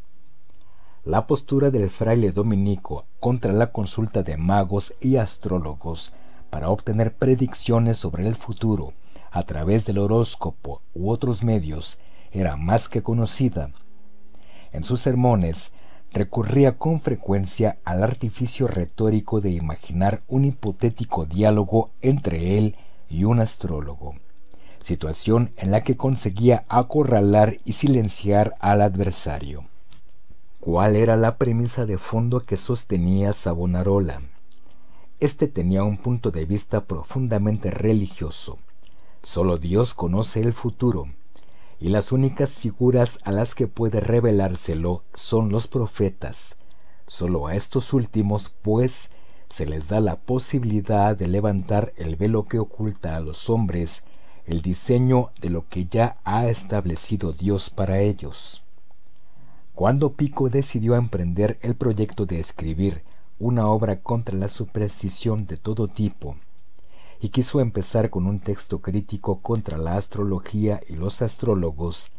La 1.04 1.26
postura 1.26 1.72
del 1.72 1.90
fraile 1.90 2.30
dominico 2.30 3.04
contra 3.18 3.52
la 3.52 3.72
consulta 3.72 4.22
de 4.22 4.36
magos 4.36 4.94
y 5.00 5.16
astrólogos 5.16 6.12
para 6.50 6.68
obtener 6.68 7.16
predicciones 7.16 7.98
sobre 7.98 8.28
el 8.28 8.36
futuro 8.36 8.92
a 9.32 9.42
través 9.42 9.86
del 9.86 9.98
horóscopo 9.98 10.82
u 10.94 11.10
otros 11.10 11.42
medios 11.42 11.98
era 12.30 12.56
más 12.56 12.88
que 12.88 13.02
conocida 13.02 13.72
en 14.72 14.84
sus 14.84 15.00
sermones 15.00 15.72
recurría 16.12 16.78
con 16.78 17.00
frecuencia 17.00 17.78
al 17.84 18.02
artificio 18.02 18.66
retórico 18.66 19.40
de 19.40 19.50
imaginar 19.50 20.22
un 20.28 20.44
hipotético 20.44 21.24
diálogo 21.24 21.90
entre 22.02 22.58
él 22.58 22.76
y 23.08 23.24
un 23.24 23.40
astrólogo, 23.40 24.14
situación 24.82 25.50
en 25.56 25.70
la 25.70 25.82
que 25.82 25.96
conseguía 25.96 26.64
acorralar 26.68 27.58
y 27.64 27.72
silenciar 27.72 28.54
al 28.60 28.82
adversario. 28.82 29.64
¿Cuál 30.60 30.96
era 30.96 31.16
la 31.16 31.36
premisa 31.38 31.86
de 31.86 31.98
fondo 31.98 32.40
que 32.40 32.56
sostenía 32.56 33.32
Savonarola? 33.32 34.22
Este 35.18 35.48
tenía 35.48 35.82
un 35.82 35.96
punto 35.96 36.30
de 36.30 36.44
vista 36.44 36.84
profundamente 36.84 37.70
religioso. 37.70 38.58
Solo 39.22 39.56
Dios 39.56 39.94
conoce 39.94 40.40
el 40.40 40.52
futuro, 40.52 41.08
y 41.82 41.88
las 41.88 42.12
únicas 42.12 42.60
figuras 42.60 43.18
a 43.24 43.32
las 43.32 43.56
que 43.56 43.66
puede 43.66 43.98
revelárselo 43.98 45.02
son 45.14 45.50
los 45.50 45.66
profetas. 45.66 46.54
Solo 47.08 47.48
a 47.48 47.56
estos 47.56 47.92
últimos, 47.92 48.52
pues, 48.62 49.10
se 49.48 49.66
les 49.66 49.88
da 49.88 49.98
la 49.98 50.14
posibilidad 50.14 51.16
de 51.16 51.26
levantar 51.26 51.92
el 51.96 52.14
velo 52.14 52.44
que 52.44 52.60
oculta 52.60 53.16
a 53.16 53.20
los 53.20 53.50
hombres 53.50 54.04
el 54.44 54.62
diseño 54.62 55.32
de 55.40 55.50
lo 55.50 55.68
que 55.68 55.86
ya 55.86 56.18
ha 56.22 56.46
establecido 56.46 57.32
Dios 57.32 57.68
para 57.68 57.98
ellos. 57.98 58.62
Cuando 59.74 60.12
Pico 60.12 60.50
decidió 60.50 60.94
emprender 60.94 61.58
el 61.62 61.74
proyecto 61.74 62.26
de 62.26 62.38
escribir 62.38 63.02
una 63.40 63.66
obra 63.66 64.00
contra 64.00 64.38
la 64.38 64.46
superstición 64.46 65.46
de 65.46 65.56
todo 65.56 65.88
tipo, 65.88 66.36
y 67.22 67.28
quiso 67.28 67.60
empezar 67.60 68.10
con 68.10 68.26
un 68.26 68.40
texto 68.40 68.80
crítico 68.80 69.38
contra 69.42 69.78
la 69.78 69.94
astrología 69.94 70.80
y 70.88 70.96
los 70.96 71.22
astrólogos, 71.22 72.10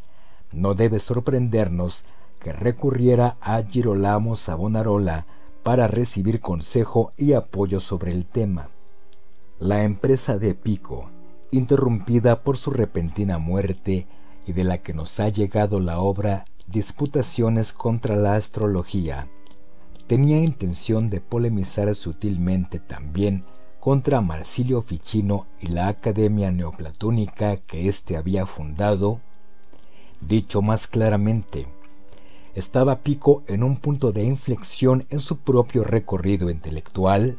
no 0.50 0.72
debe 0.72 0.98
sorprendernos 0.98 2.06
que 2.40 2.54
recurriera 2.54 3.36
a 3.42 3.62
Girolamo 3.62 4.34
Savonarola 4.34 5.26
para 5.62 5.88
recibir 5.88 6.40
consejo 6.40 7.12
y 7.18 7.34
apoyo 7.34 7.80
sobre 7.80 8.12
el 8.12 8.24
tema. 8.24 8.70
La 9.60 9.82
empresa 9.84 10.38
de 10.38 10.54
Pico, 10.54 11.10
interrumpida 11.50 12.42
por 12.42 12.56
su 12.56 12.70
repentina 12.70 13.36
muerte 13.36 14.06
y 14.46 14.54
de 14.54 14.64
la 14.64 14.78
que 14.78 14.94
nos 14.94 15.20
ha 15.20 15.28
llegado 15.28 15.80
la 15.80 16.00
obra 16.00 16.46
Disputaciones 16.66 17.74
contra 17.74 18.16
la 18.16 18.36
Astrología, 18.36 19.28
tenía 20.06 20.38
intención 20.38 21.10
de 21.10 21.20
polemizar 21.20 21.94
sutilmente 21.94 22.78
también 22.78 23.44
contra 23.84 24.22
Marsilio 24.22 24.80
Ficino 24.80 25.44
y 25.60 25.66
la 25.66 25.88
Academia 25.88 26.50
Neoplatónica 26.50 27.58
que 27.58 27.86
éste 27.86 28.16
había 28.16 28.46
fundado. 28.46 29.20
Dicho 30.22 30.62
más 30.62 30.86
claramente, 30.86 31.66
estaba 32.54 33.00
Pico 33.00 33.42
en 33.46 33.62
un 33.62 33.76
punto 33.76 34.10
de 34.10 34.24
inflexión 34.24 35.04
en 35.10 35.20
su 35.20 35.36
propio 35.36 35.84
recorrido 35.84 36.48
intelectual. 36.48 37.36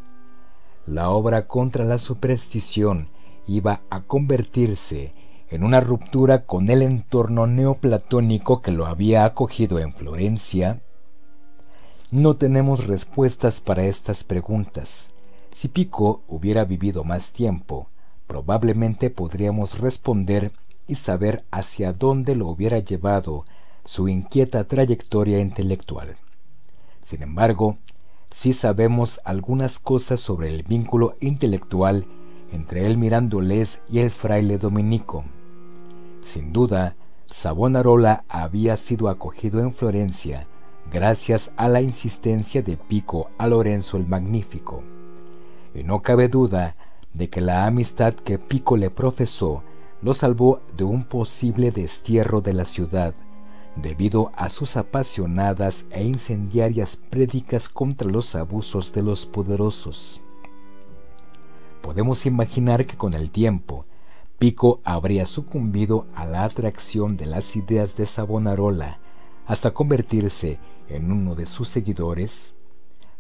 La 0.86 1.10
obra 1.10 1.48
contra 1.48 1.84
la 1.84 1.98
superstición 1.98 3.10
iba 3.48 3.82
a 3.90 4.02
convertirse 4.02 5.16
en 5.50 5.64
una 5.64 5.80
ruptura 5.80 6.46
con 6.46 6.70
el 6.70 6.84
entorno 6.84 7.48
neoplatónico 7.48 8.62
que 8.62 8.70
lo 8.70 8.86
había 8.86 9.26
acogido 9.26 9.80
en 9.80 9.96
Florencia? 9.96 10.80
No 12.12 12.36
tenemos 12.36 12.86
respuestas 12.86 13.62
para 13.62 13.86
estas 13.86 14.24
preguntas. 14.24 15.15
Si 15.56 15.70
Pico 15.70 16.22
hubiera 16.28 16.66
vivido 16.66 17.06
más 17.06 17.32
tiempo, 17.32 17.88
probablemente 18.28 19.10
podríamos 19.10 19.80
responder 19.80 20.52
y 20.86 20.96
saber 20.96 21.46
hacia 21.50 21.94
dónde 21.94 22.36
lo 22.36 22.48
hubiera 22.48 22.80
llevado 22.80 23.46
su 23.86 24.10
inquieta 24.10 24.68
trayectoria 24.68 25.40
intelectual. 25.40 26.18
Sin 27.06 27.24
embargo, 27.24 27.78
sí 28.30 28.52
sabemos 28.52 29.22
algunas 29.24 29.80
cosas 29.80 30.20
sobre 30.20 30.54
el 30.54 30.64
vínculo 30.64 31.16
intelectual 31.22 32.06
entre 32.52 32.86
el 32.86 32.98
Mirandolés 32.98 33.82
y 33.90 34.00
el 34.00 34.12
fraile 34.12 34.58
dominico. 34.58 35.24
Sin 36.26 36.52
duda, 36.52 36.98
Savonarola 37.24 38.26
había 38.28 38.76
sido 38.76 39.08
acogido 39.08 39.62
en 39.62 39.72
Florencia 39.72 40.48
gracias 40.92 41.54
a 41.56 41.70
la 41.70 41.82
insistencia 41.82 42.62
de 42.62 42.76
Pico 42.76 43.30
a 43.38 43.48
Lorenzo 43.48 43.96
el 43.96 44.06
Magnífico. 44.06 44.84
Y 45.76 45.84
no 45.84 46.02
cabe 46.02 46.30
duda 46.30 46.76
de 47.14 47.30
que 47.30 47.42
la 47.42 47.66
amistad 47.68 48.14
que 48.14 48.40
Pico 48.40 48.78
le 48.78 48.90
profesó 48.90 49.62
lo 50.02 50.14
salvó 50.14 50.62
de 50.76 50.84
un 50.84 51.04
posible 51.04 51.72
destierro 51.72 52.42
de 52.42 52.54
la 52.54 52.66
ciudad, 52.66 53.14
debido 53.76 54.32
a 54.36 54.50
sus 54.50 54.78
apasionadas 54.78 55.86
e 55.90 56.04
incendiarias 56.04 56.96
prédicas 56.96 57.70
contra 57.70 58.10
los 58.10 58.36
abusos 58.36 58.94
de 58.94 59.04
los 59.04 59.26
poderosos. 59.26 60.22
Podemos 61.82 62.26
imaginar 62.26 62.86
que 62.86 62.98
con 62.98 63.14
el 63.14 63.30
tiempo, 63.30 63.86
Pico 64.40 64.82
habría 64.84 65.26
sucumbido 65.26 66.08
a 66.16 66.26
la 66.26 66.44
atracción 66.44 67.16
de 67.16 67.26
las 67.26 67.56
ideas 67.56 67.96
de 67.96 68.06
Savonarola 68.06 69.00
hasta 69.46 69.72
convertirse 69.72 70.58
en 70.90 71.12
uno 71.12 71.36
de 71.36 71.46
sus 71.46 71.70
seguidores. 71.70 72.58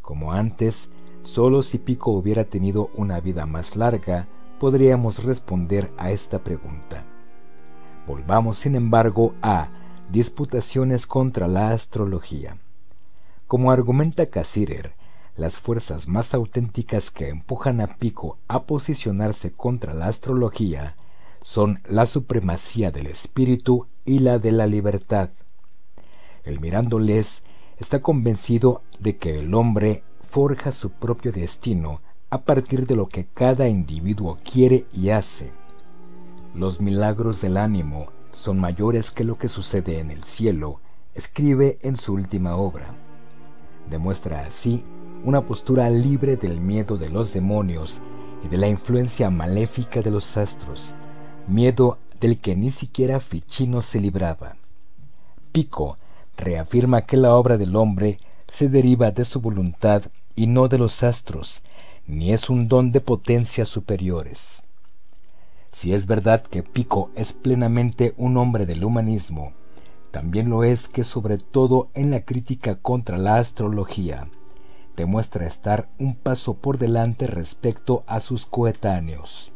Como 0.01 0.32
antes, 0.32 0.91
solo 1.26 1.62
si 1.62 1.80
Pico 1.80 2.12
hubiera 2.12 2.46
tenido 2.46 2.90
una 2.94 3.20
vida 3.20 3.46
más 3.46 3.76
larga, 3.76 4.28
podríamos 4.60 5.24
responder 5.24 5.92
a 5.98 6.12
esta 6.12 6.40
pregunta. 6.40 7.04
Volvamos, 8.08 8.60
sin 8.60 8.76
embargo, 8.76 9.34
a 9.42 9.70
Disputaciones 10.12 11.08
contra 11.08 11.48
la 11.48 11.72
astrología. 11.72 12.58
Como 13.48 13.72
argumenta 13.72 14.28
Cassirer, 14.28 14.94
las 15.36 15.58
fuerzas 15.58 16.08
más 16.08 16.36
auténticas 16.36 17.10
que 17.10 17.30
empujan 17.30 17.82
a 17.82 17.88
Pico 17.88 18.38
a 18.48 18.64
posicionarse 18.64 19.52
contra 19.52 19.96
la 19.96 20.08
astrología 20.08 20.96
son 21.42 21.82
la 21.90 22.06
supremacía 22.06 22.92
del 22.92 23.08
espíritu 23.08 23.88
y 24.06 24.20
la 24.20 24.38
de 24.38 24.52
la 24.52 24.68
libertad. 24.68 25.30
El 26.44 26.60
Mirándoles 26.60 27.44
está 27.78 28.00
convencido 28.00 28.84
de 29.00 29.18
que 29.18 29.40
el 29.40 29.54
hombre 29.56 30.04
forja 30.36 30.74
su 30.74 30.90
propio 30.90 31.32
destino 31.32 32.02
a 32.30 32.42
partir 32.42 32.86
de 32.88 32.98
lo 32.98 33.08
que 33.08 33.26
cada 33.26 33.70
individuo 33.70 34.38
quiere 34.44 34.86
y 34.92 35.12
hace. 35.12 35.54
Los 36.54 36.82
milagros 36.82 37.40
del 37.40 37.56
ánimo 37.56 38.08
son 38.34 38.60
mayores 38.60 39.12
que 39.12 39.24
lo 39.24 39.38
que 39.38 39.48
sucede 39.48 40.00
en 40.02 40.12
el 40.12 40.26
cielo, 40.26 40.82
escribe 41.14 41.78
en 41.84 41.96
su 41.96 42.12
última 42.12 42.58
obra. 42.58 42.94
Demuestra 43.90 44.42
así 44.42 44.84
una 45.24 45.40
postura 45.40 45.90
libre 45.90 46.36
del 46.36 46.60
miedo 46.60 46.98
de 46.98 47.08
los 47.08 47.32
demonios 47.32 48.02
y 48.44 48.50
de 48.50 48.58
la 48.58 48.68
influencia 48.68 49.30
maléfica 49.30 50.02
de 50.02 50.12
los 50.12 50.36
astros, 50.36 50.96
miedo 51.48 51.98
del 52.20 52.42
que 52.42 52.58
ni 52.58 52.72
siquiera 52.72 53.22
Ficino 53.22 53.82
se 53.82 54.02
libraba. 54.02 54.58
Pico 55.54 55.98
reafirma 56.36 57.04
que 57.04 57.16
la 57.16 57.36
obra 57.36 57.58
del 57.58 57.78
hombre 57.78 58.20
se 58.52 58.68
deriva 58.68 59.12
de 59.12 59.24
su 59.24 59.40
voluntad 59.40 60.04
y 60.36 60.48
no 60.48 60.68
de 60.68 60.78
los 60.78 61.04
astros, 61.04 61.64
ni 62.08 62.34
es 62.34 62.50
un 62.50 62.68
don 62.68 62.92
de 62.92 63.02
potencias 63.02 63.70
superiores. 63.70 64.64
Si 65.72 65.94
es 65.94 66.08
verdad 66.08 66.42
que 66.42 66.64
Pico 66.64 67.10
es 67.16 67.34
plenamente 67.34 68.14
un 68.18 68.38
hombre 68.38 68.66
del 68.66 68.84
humanismo, 68.84 69.54
también 70.12 70.50
lo 70.50 70.64
es 70.64 70.88
que 70.88 71.04
sobre 71.04 71.38
todo 71.38 71.90
en 71.94 72.12
la 72.12 72.22
crítica 72.22 72.76
contra 72.76 73.18
la 73.18 73.38
astrología, 73.38 74.30
demuestra 74.96 75.46
estar 75.46 75.90
un 76.00 76.16
paso 76.16 76.54
por 76.54 76.78
delante 76.78 77.28
respecto 77.28 78.04
a 78.08 78.22
sus 78.22 78.46
coetáneos. 78.46 79.52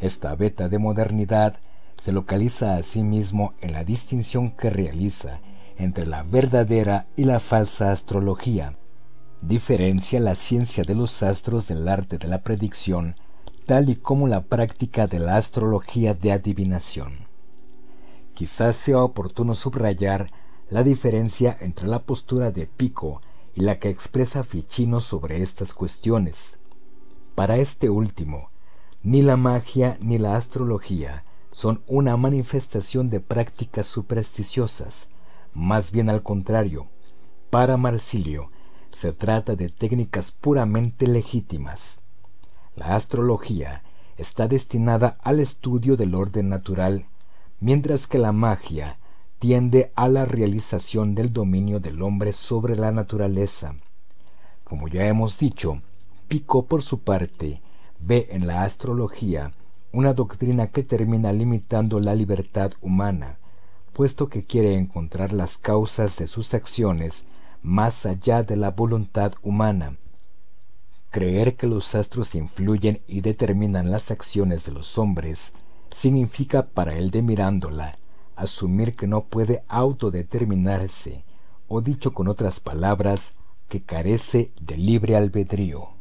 Esta 0.00 0.34
beta 0.34 0.68
de 0.68 0.78
modernidad 0.78 1.56
se 1.96 2.12
localiza 2.12 2.76
a 2.76 2.82
sí 2.82 3.02
mismo 3.02 3.54
en 3.60 3.72
la 3.72 3.84
distinción 3.84 4.50
que 4.50 4.68
realiza 4.68 5.40
entre 5.78 6.06
la 6.06 6.22
verdadera 6.22 7.06
y 7.16 7.24
la 7.24 7.38
falsa 7.38 7.92
astrología. 7.92 8.76
Diferencia 9.42 10.20
la 10.20 10.36
ciencia 10.36 10.84
de 10.84 10.94
los 10.94 11.20
astros 11.24 11.66
del 11.66 11.88
arte 11.88 12.16
de 12.16 12.28
la 12.28 12.44
predicción, 12.44 13.16
tal 13.66 13.88
y 13.88 13.96
como 13.96 14.28
la 14.28 14.42
práctica 14.42 15.08
de 15.08 15.18
la 15.18 15.36
astrología 15.36 16.14
de 16.14 16.30
adivinación. 16.30 17.26
Quizás 18.34 18.76
sea 18.76 19.02
oportuno 19.02 19.54
subrayar 19.54 20.30
la 20.70 20.84
diferencia 20.84 21.56
entre 21.60 21.88
la 21.88 22.04
postura 22.04 22.52
de 22.52 22.68
Pico 22.68 23.20
y 23.56 23.62
la 23.62 23.80
que 23.80 23.88
expresa 23.88 24.44
Ficino 24.44 25.00
sobre 25.00 25.42
estas 25.42 25.74
cuestiones. 25.74 26.60
Para 27.34 27.56
este 27.56 27.90
último, 27.90 28.50
ni 29.02 29.22
la 29.22 29.36
magia 29.36 29.98
ni 30.00 30.18
la 30.18 30.36
astrología 30.36 31.24
son 31.50 31.82
una 31.88 32.16
manifestación 32.16 33.10
de 33.10 33.18
prácticas 33.18 33.86
supersticiosas, 33.86 35.08
más 35.52 35.90
bien 35.90 36.10
al 36.10 36.22
contrario. 36.22 36.86
Para 37.50 37.76
Marsilio, 37.76 38.52
se 38.94 39.12
trata 39.12 39.56
de 39.56 39.68
técnicas 39.68 40.32
puramente 40.32 41.06
legítimas. 41.06 42.00
La 42.76 42.94
astrología 42.94 43.82
está 44.16 44.48
destinada 44.48 45.18
al 45.22 45.40
estudio 45.40 45.96
del 45.96 46.14
orden 46.14 46.48
natural, 46.48 47.06
mientras 47.60 48.06
que 48.06 48.18
la 48.18 48.32
magia 48.32 48.98
tiende 49.38 49.92
a 49.96 50.08
la 50.08 50.24
realización 50.24 51.14
del 51.14 51.32
dominio 51.32 51.80
del 51.80 52.02
hombre 52.02 52.32
sobre 52.32 52.76
la 52.76 52.92
naturaleza. 52.92 53.74
Como 54.64 54.88
ya 54.88 55.06
hemos 55.06 55.38
dicho, 55.38 55.82
Pico, 56.28 56.66
por 56.66 56.82
su 56.82 57.00
parte, 57.00 57.60
ve 57.98 58.28
en 58.30 58.46
la 58.46 58.64
astrología 58.64 59.52
una 59.92 60.14
doctrina 60.14 60.68
que 60.68 60.82
termina 60.82 61.32
limitando 61.32 62.00
la 62.00 62.14
libertad 62.14 62.72
humana, 62.80 63.38
puesto 63.92 64.28
que 64.28 64.44
quiere 64.44 64.76
encontrar 64.76 65.32
las 65.32 65.58
causas 65.58 66.16
de 66.16 66.26
sus 66.26 66.54
acciones 66.54 67.26
más 67.62 68.06
allá 68.06 68.42
de 68.42 68.56
la 68.56 68.70
voluntad 68.70 69.32
humana. 69.42 69.96
Creer 71.10 71.56
que 71.56 71.66
los 71.66 71.94
astros 71.94 72.34
influyen 72.34 73.00
y 73.06 73.20
determinan 73.20 73.90
las 73.90 74.10
acciones 74.10 74.64
de 74.64 74.72
los 74.72 74.98
hombres 74.98 75.52
significa 75.94 76.66
para 76.66 76.96
él 76.96 77.10
de 77.10 77.22
mirándola 77.22 77.98
asumir 78.36 78.96
que 78.96 79.06
no 79.06 79.24
puede 79.24 79.62
autodeterminarse, 79.68 81.24
o 81.68 81.80
dicho 81.80 82.12
con 82.12 82.28
otras 82.28 82.60
palabras, 82.60 83.34
que 83.68 83.82
carece 83.82 84.52
de 84.60 84.76
libre 84.76 85.16
albedrío. 85.16 85.91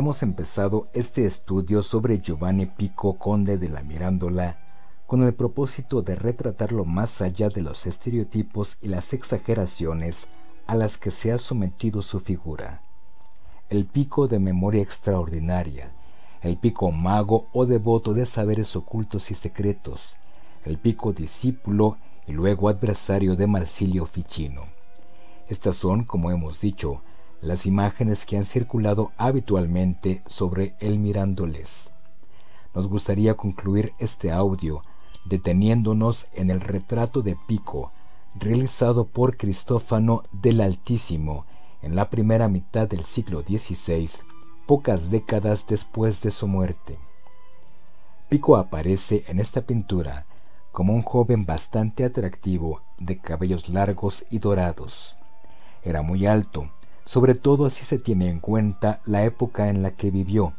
Hemos 0.00 0.22
empezado 0.22 0.88
este 0.94 1.26
estudio 1.26 1.82
sobre 1.82 2.16
Giovanni 2.16 2.64
Pico, 2.64 3.18
conde 3.18 3.58
de 3.58 3.68
la 3.68 3.82
Mirandola, 3.82 4.58
con 5.06 5.22
el 5.22 5.34
propósito 5.34 6.00
de 6.00 6.14
retratarlo 6.14 6.86
más 6.86 7.20
allá 7.20 7.50
de 7.50 7.60
los 7.60 7.86
estereotipos 7.86 8.78
y 8.80 8.88
las 8.88 9.12
exageraciones 9.12 10.28
a 10.66 10.74
las 10.74 10.96
que 10.96 11.10
se 11.10 11.32
ha 11.32 11.38
sometido 11.38 12.00
su 12.00 12.18
figura. 12.18 12.82
El 13.68 13.84
pico 13.84 14.26
de 14.26 14.38
memoria 14.38 14.80
extraordinaria, 14.80 15.92
el 16.40 16.56
pico 16.56 16.90
mago 16.90 17.48
o 17.52 17.66
devoto 17.66 18.14
de 18.14 18.24
saberes 18.24 18.76
ocultos 18.76 19.30
y 19.30 19.34
secretos, 19.34 20.16
el 20.64 20.78
pico 20.78 21.12
discípulo 21.12 21.98
y 22.26 22.32
luego 22.32 22.70
adversario 22.70 23.36
de 23.36 23.46
Marsilio 23.46 24.06
Ficino. 24.06 24.64
Estas 25.46 25.76
son, 25.76 26.04
como 26.04 26.30
hemos 26.30 26.62
dicho, 26.62 27.02
las 27.42 27.66
imágenes 27.66 28.26
que 28.26 28.36
han 28.36 28.44
circulado 28.44 29.12
habitualmente 29.16 30.22
sobre 30.26 30.74
el 30.80 30.98
mirándoles. 30.98 31.92
Nos 32.74 32.86
gustaría 32.86 33.36
concluir 33.36 33.92
este 33.98 34.30
audio 34.30 34.82
deteniéndonos 35.24 36.28
en 36.34 36.50
el 36.50 36.60
retrato 36.60 37.22
de 37.22 37.36
Pico 37.46 37.92
realizado 38.38 39.06
por 39.06 39.36
Cristófano 39.36 40.22
del 40.32 40.60
Altísimo 40.60 41.46
en 41.82 41.96
la 41.96 42.10
primera 42.10 42.48
mitad 42.48 42.88
del 42.88 43.04
siglo 43.04 43.40
XVI, 43.40 44.08
pocas 44.66 45.10
décadas 45.10 45.66
después 45.66 46.22
de 46.22 46.30
su 46.30 46.46
muerte. 46.46 46.98
Pico 48.28 48.56
aparece 48.56 49.24
en 49.26 49.40
esta 49.40 49.62
pintura 49.62 50.26
como 50.72 50.94
un 50.94 51.02
joven 51.02 51.46
bastante 51.46 52.04
atractivo 52.04 52.82
de 52.98 53.18
cabellos 53.18 53.68
largos 53.68 54.24
y 54.30 54.38
dorados. 54.38 55.16
Era 55.82 56.02
muy 56.02 56.26
alto, 56.26 56.70
sobre 57.10 57.34
todo 57.34 57.66
así 57.66 57.84
se 57.84 57.98
tiene 57.98 58.28
en 58.28 58.38
cuenta 58.38 59.00
la 59.04 59.24
época 59.24 59.68
en 59.68 59.82
la 59.82 59.90
que 59.90 60.12
vivió. 60.12 60.54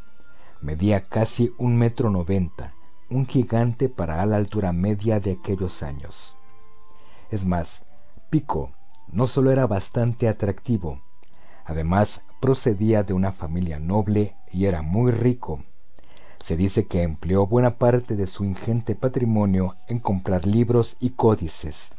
Medía 0.60 1.02
casi 1.02 1.54
un 1.58 1.78
metro 1.78 2.10
noventa, 2.10 2.74
un 3.10 3.26
gigante 3.26 3.88
para 3.88 4.26
la 4.26 4.36
altura 4.36 4.74
media 4.74 5.22
de 5.22 5.32
aquellos 5.32 5.82
años. 5.82 6.36
Es 7.30 7.46
más, 7.46 7.86
Pico 8.30 8.74
no 9.14 9.28
solo 9.28 9.52
era 9.52 9.66
bastante 9.66 10.28
atractivo, 10.28 11.02
además 11.64 12.24
procedía 12.42 13.04
de 13.04 13.14
una 13.14 13.32
familia 13.32 13.80
noble 13.80 14.36
y 14.52 14.66
era 14.66 14.82
muy 14.82 15.14
rico. 15.14 15.64
Se 16.44 16.58
dice 16.58 16.86
que 16.86 17.04
empleó 17.04 17.48
buena 17.48 17.78
parte 17.78 18.18
de 18.18 18.28
su 18.28 18.44
ingente 18.44 18.94
patrimonio 18.94 19.78
en 19.88 20.00
comprar 20.00 20.46
libros 20.46 20.98
y 21.00 21.12
códices. 21.12 21.94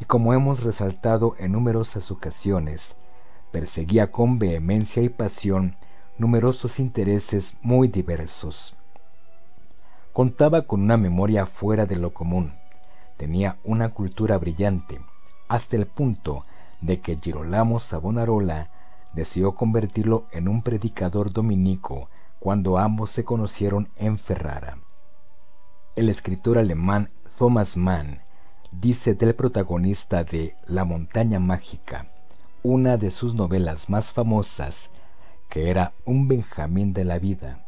Y 0.00 0.04
como 0.04 0.34
hemos 0.34 0.62
resaltado 0.62 1.34
en 1.40 1.50
numerosas 1.50 2.12
ocasiones, 2.12 2.98
perseguía 3.52 4.10
con 4.10 4.38
vehemencia 4.38 5.02
y 5.02 5.08
pasión 5.08 5.76
numerosos 6.18 6.80
intereses 6.80 7.58
muy 7.62 7.88
diversos. 7.88 8.74
Contaba 10.12 10.62
con 10.62 10.82
una 10.82 10.96
memoria 10.96 11.46
fuera 11.46 11.86
de 11.86 11.96
lo 11.96 12.12
común, 12.12 12.54
tenía 13.16 13.58
una 13.64 13.90
cultura 13.90 14.36
brillante, 14.38 15.00
hasta 15.48 15.76
el 15.76 15.86
punto 15.86 16.44
de 16.80 17.00
que 17.00 17.18
Girolamo 17.22 17.78
Savonarola 17.78 18.70
deseó 19.14 19.54
convertirlo 19.54 20.26
en 20.32 20.48
un 20.48 20.62
predicador 20.62 21.32
dominico 21.32 22.08
cuando 22.40 22.78
ambos 22.78 23.10
se 23.10 23.24
conocieron 23.24 23.88
en 23.96 24.18
Ferrara. 24.18 24.78
El 25.94 26.08
escritor 26.08 26.58
alemán 26.58 27.10
Thomas 27.38 27.76
Mann 27.76 28.20
dice 28.72 29.14
del 29.14 29.34
protagonista 29.34 30.24
de 30.24 30.56
La 30.66 30.84
montaña 30.84 31.38
mágica, 31.38 32.08
una 32.62 32.96
de 32.96 33.10
sus 33.10 33.34
novelas 33.34 33.90
más 33.90 34.12
famosas, 34.12 34.90
que 35.48 35.68
era 35.68 35.94
Un 36.04 36.28
Benjamín 36.28 36.92
de 36.92 37.04
la 37.04 37.18
vida. 37.18 37.66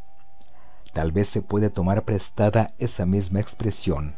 Tal 0.92 1.11
vez 1.11 1.28
se 1.28 1.42
puede 1.42 1.68
tomar 1.68 2.05
prestada 2.05 2.74
esa 2.78 3.05
misma 3.05 3.40
expresión 3.40 4.14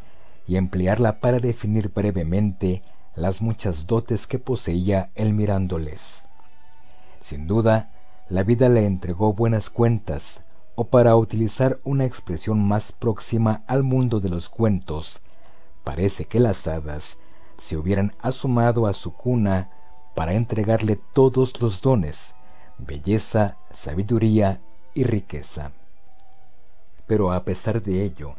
y 0.46 0.56
emplearla 0.56 1.20
para 1.20 1.38
definir 1.38 1.88
brevemente 1.88 2.82
las 3.14 3.40
muchas 3.40 3.86
dotes 3.86 4.26
que 4.26 4.38
poseía 4.38 5.10
el 5.14 5.32
Mirándoles. 5.32 6.28
Sin 7.20 7.46
duda, 7.46 7.90
la 8.28 8.42
vida 8.42 8.68
le 8.68 8.84
entregó 8.84 9.32
buenas 9.32 9.70
cuentas, 9.70 10.42
o 10.74 10.84
para 10.84 11.16
utilizar 11.16 11.80
una 11.84 12.04
expresión 12.04 12.62
más 12.62 12.92
próxima 12.92 13.62
al 13.66 13.82
mundo 13.82 14.20
de 14.20 14.28
los 14.28 14.50
cuentos, 14.50 15.20
parece 15.84 16.26
que 16.26 16.38
las 16.38 16.66
hadas 16.66 17.16
se 17.58 17.78
hubieran 17.78 18.12
asomado 18.20 18.86
a 18.86 18.92
su 18.92 19.14
cuna 19.14 19.70
para 20.16 20.32
entregarle 20.32 20.98
todos 21.12 21.60
los 21.60 21.82
dones, 21.82 22.36
belleza, 22.78 23.58
sabiduría 23.70 24.62
y 24.94 25.04
riqueza. 25.04 25.72
Pero 27.06 27.32
a 27.32 27.44
pesar 27.44 27.82
de 27.82 28.02
ello, 28.02 28.34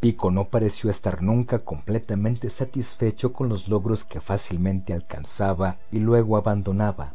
Pico 0.00 0.30
no 0.30 0.46
pareció 0.46 0.88
estar 0.88 1.20
nunca 1.20 1.58
completamente 1.58 2.48
satisfecho 2.48 3.34
con 3.34 3.50
los 3.50 3.68
logros 3.68 4.02
que 4.04 4.22
fácilmente 4.22 4.94
alcanzaba 4.94 5.76
y 5.92 5.98
luego 5.98 6.38
abandonaba. 6.38 7.12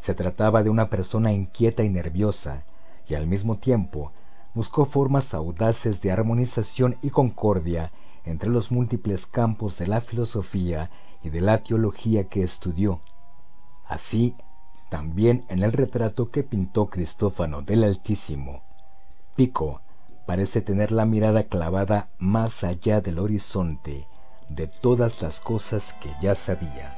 Se 0.00 0.14
trataba 0.14 0.62
de 0.62 0.70
una 0.70 0.88
persona 0.88 1.32
inquieta 1.32 1.84
y 1.84 1.90
nerviosa, 1.90 2.64
y 3.06 3.14
al 3.14 3.26
mismo 3.26 3.58
tiempo 3.58 4.12
buscó 4.54 4.86
formas 4.86 5.34
audaces 5.34 6.00
de 6.00 6.12
armonización 6.12 6.96
y 7.02 7.10
concordia 7.10 7.92
entre 8.24 8.48
los 8.48 8.72
múltiples 8.72 9.26
campos 9.26 9.76
de 9.76 9.86
la 9.86 10.00
filosofía 10.00 10.90
y 11.26 11.30
de 11.30 11.40
la 11.40 11.58
teología 11.58 12.28
que 12.28 12.42
estudió. 12.42 13.00
Así, 13.84 14.36
también 14.90 15.44
en 15.48 15.62
el 15.62 15.72
retrato 15.72 16.30
que 16.30 16.44
pintó 16.44 16.86
Cristófano 16.86 17.62
del 17.62 17.82
Altísimo, 17.82 18.62
Pico 19.34 19.80
parece 20.24 20.60
tener 20.60 20.92
la 20.92 21.04
mirada 21.04 21.42
clavada 21.42 22.08
más 22.18 22.64
allá 22.64 23.00
del 23.00 23.18
horizonte 23.18 24.06
de 24.48 24.68
todas 24.68 25.20
las 25.20 25.40
cosas 25.40 25.94
que 26.00 26.10
ya 26.22 26.34
sabía. 26.34 26.95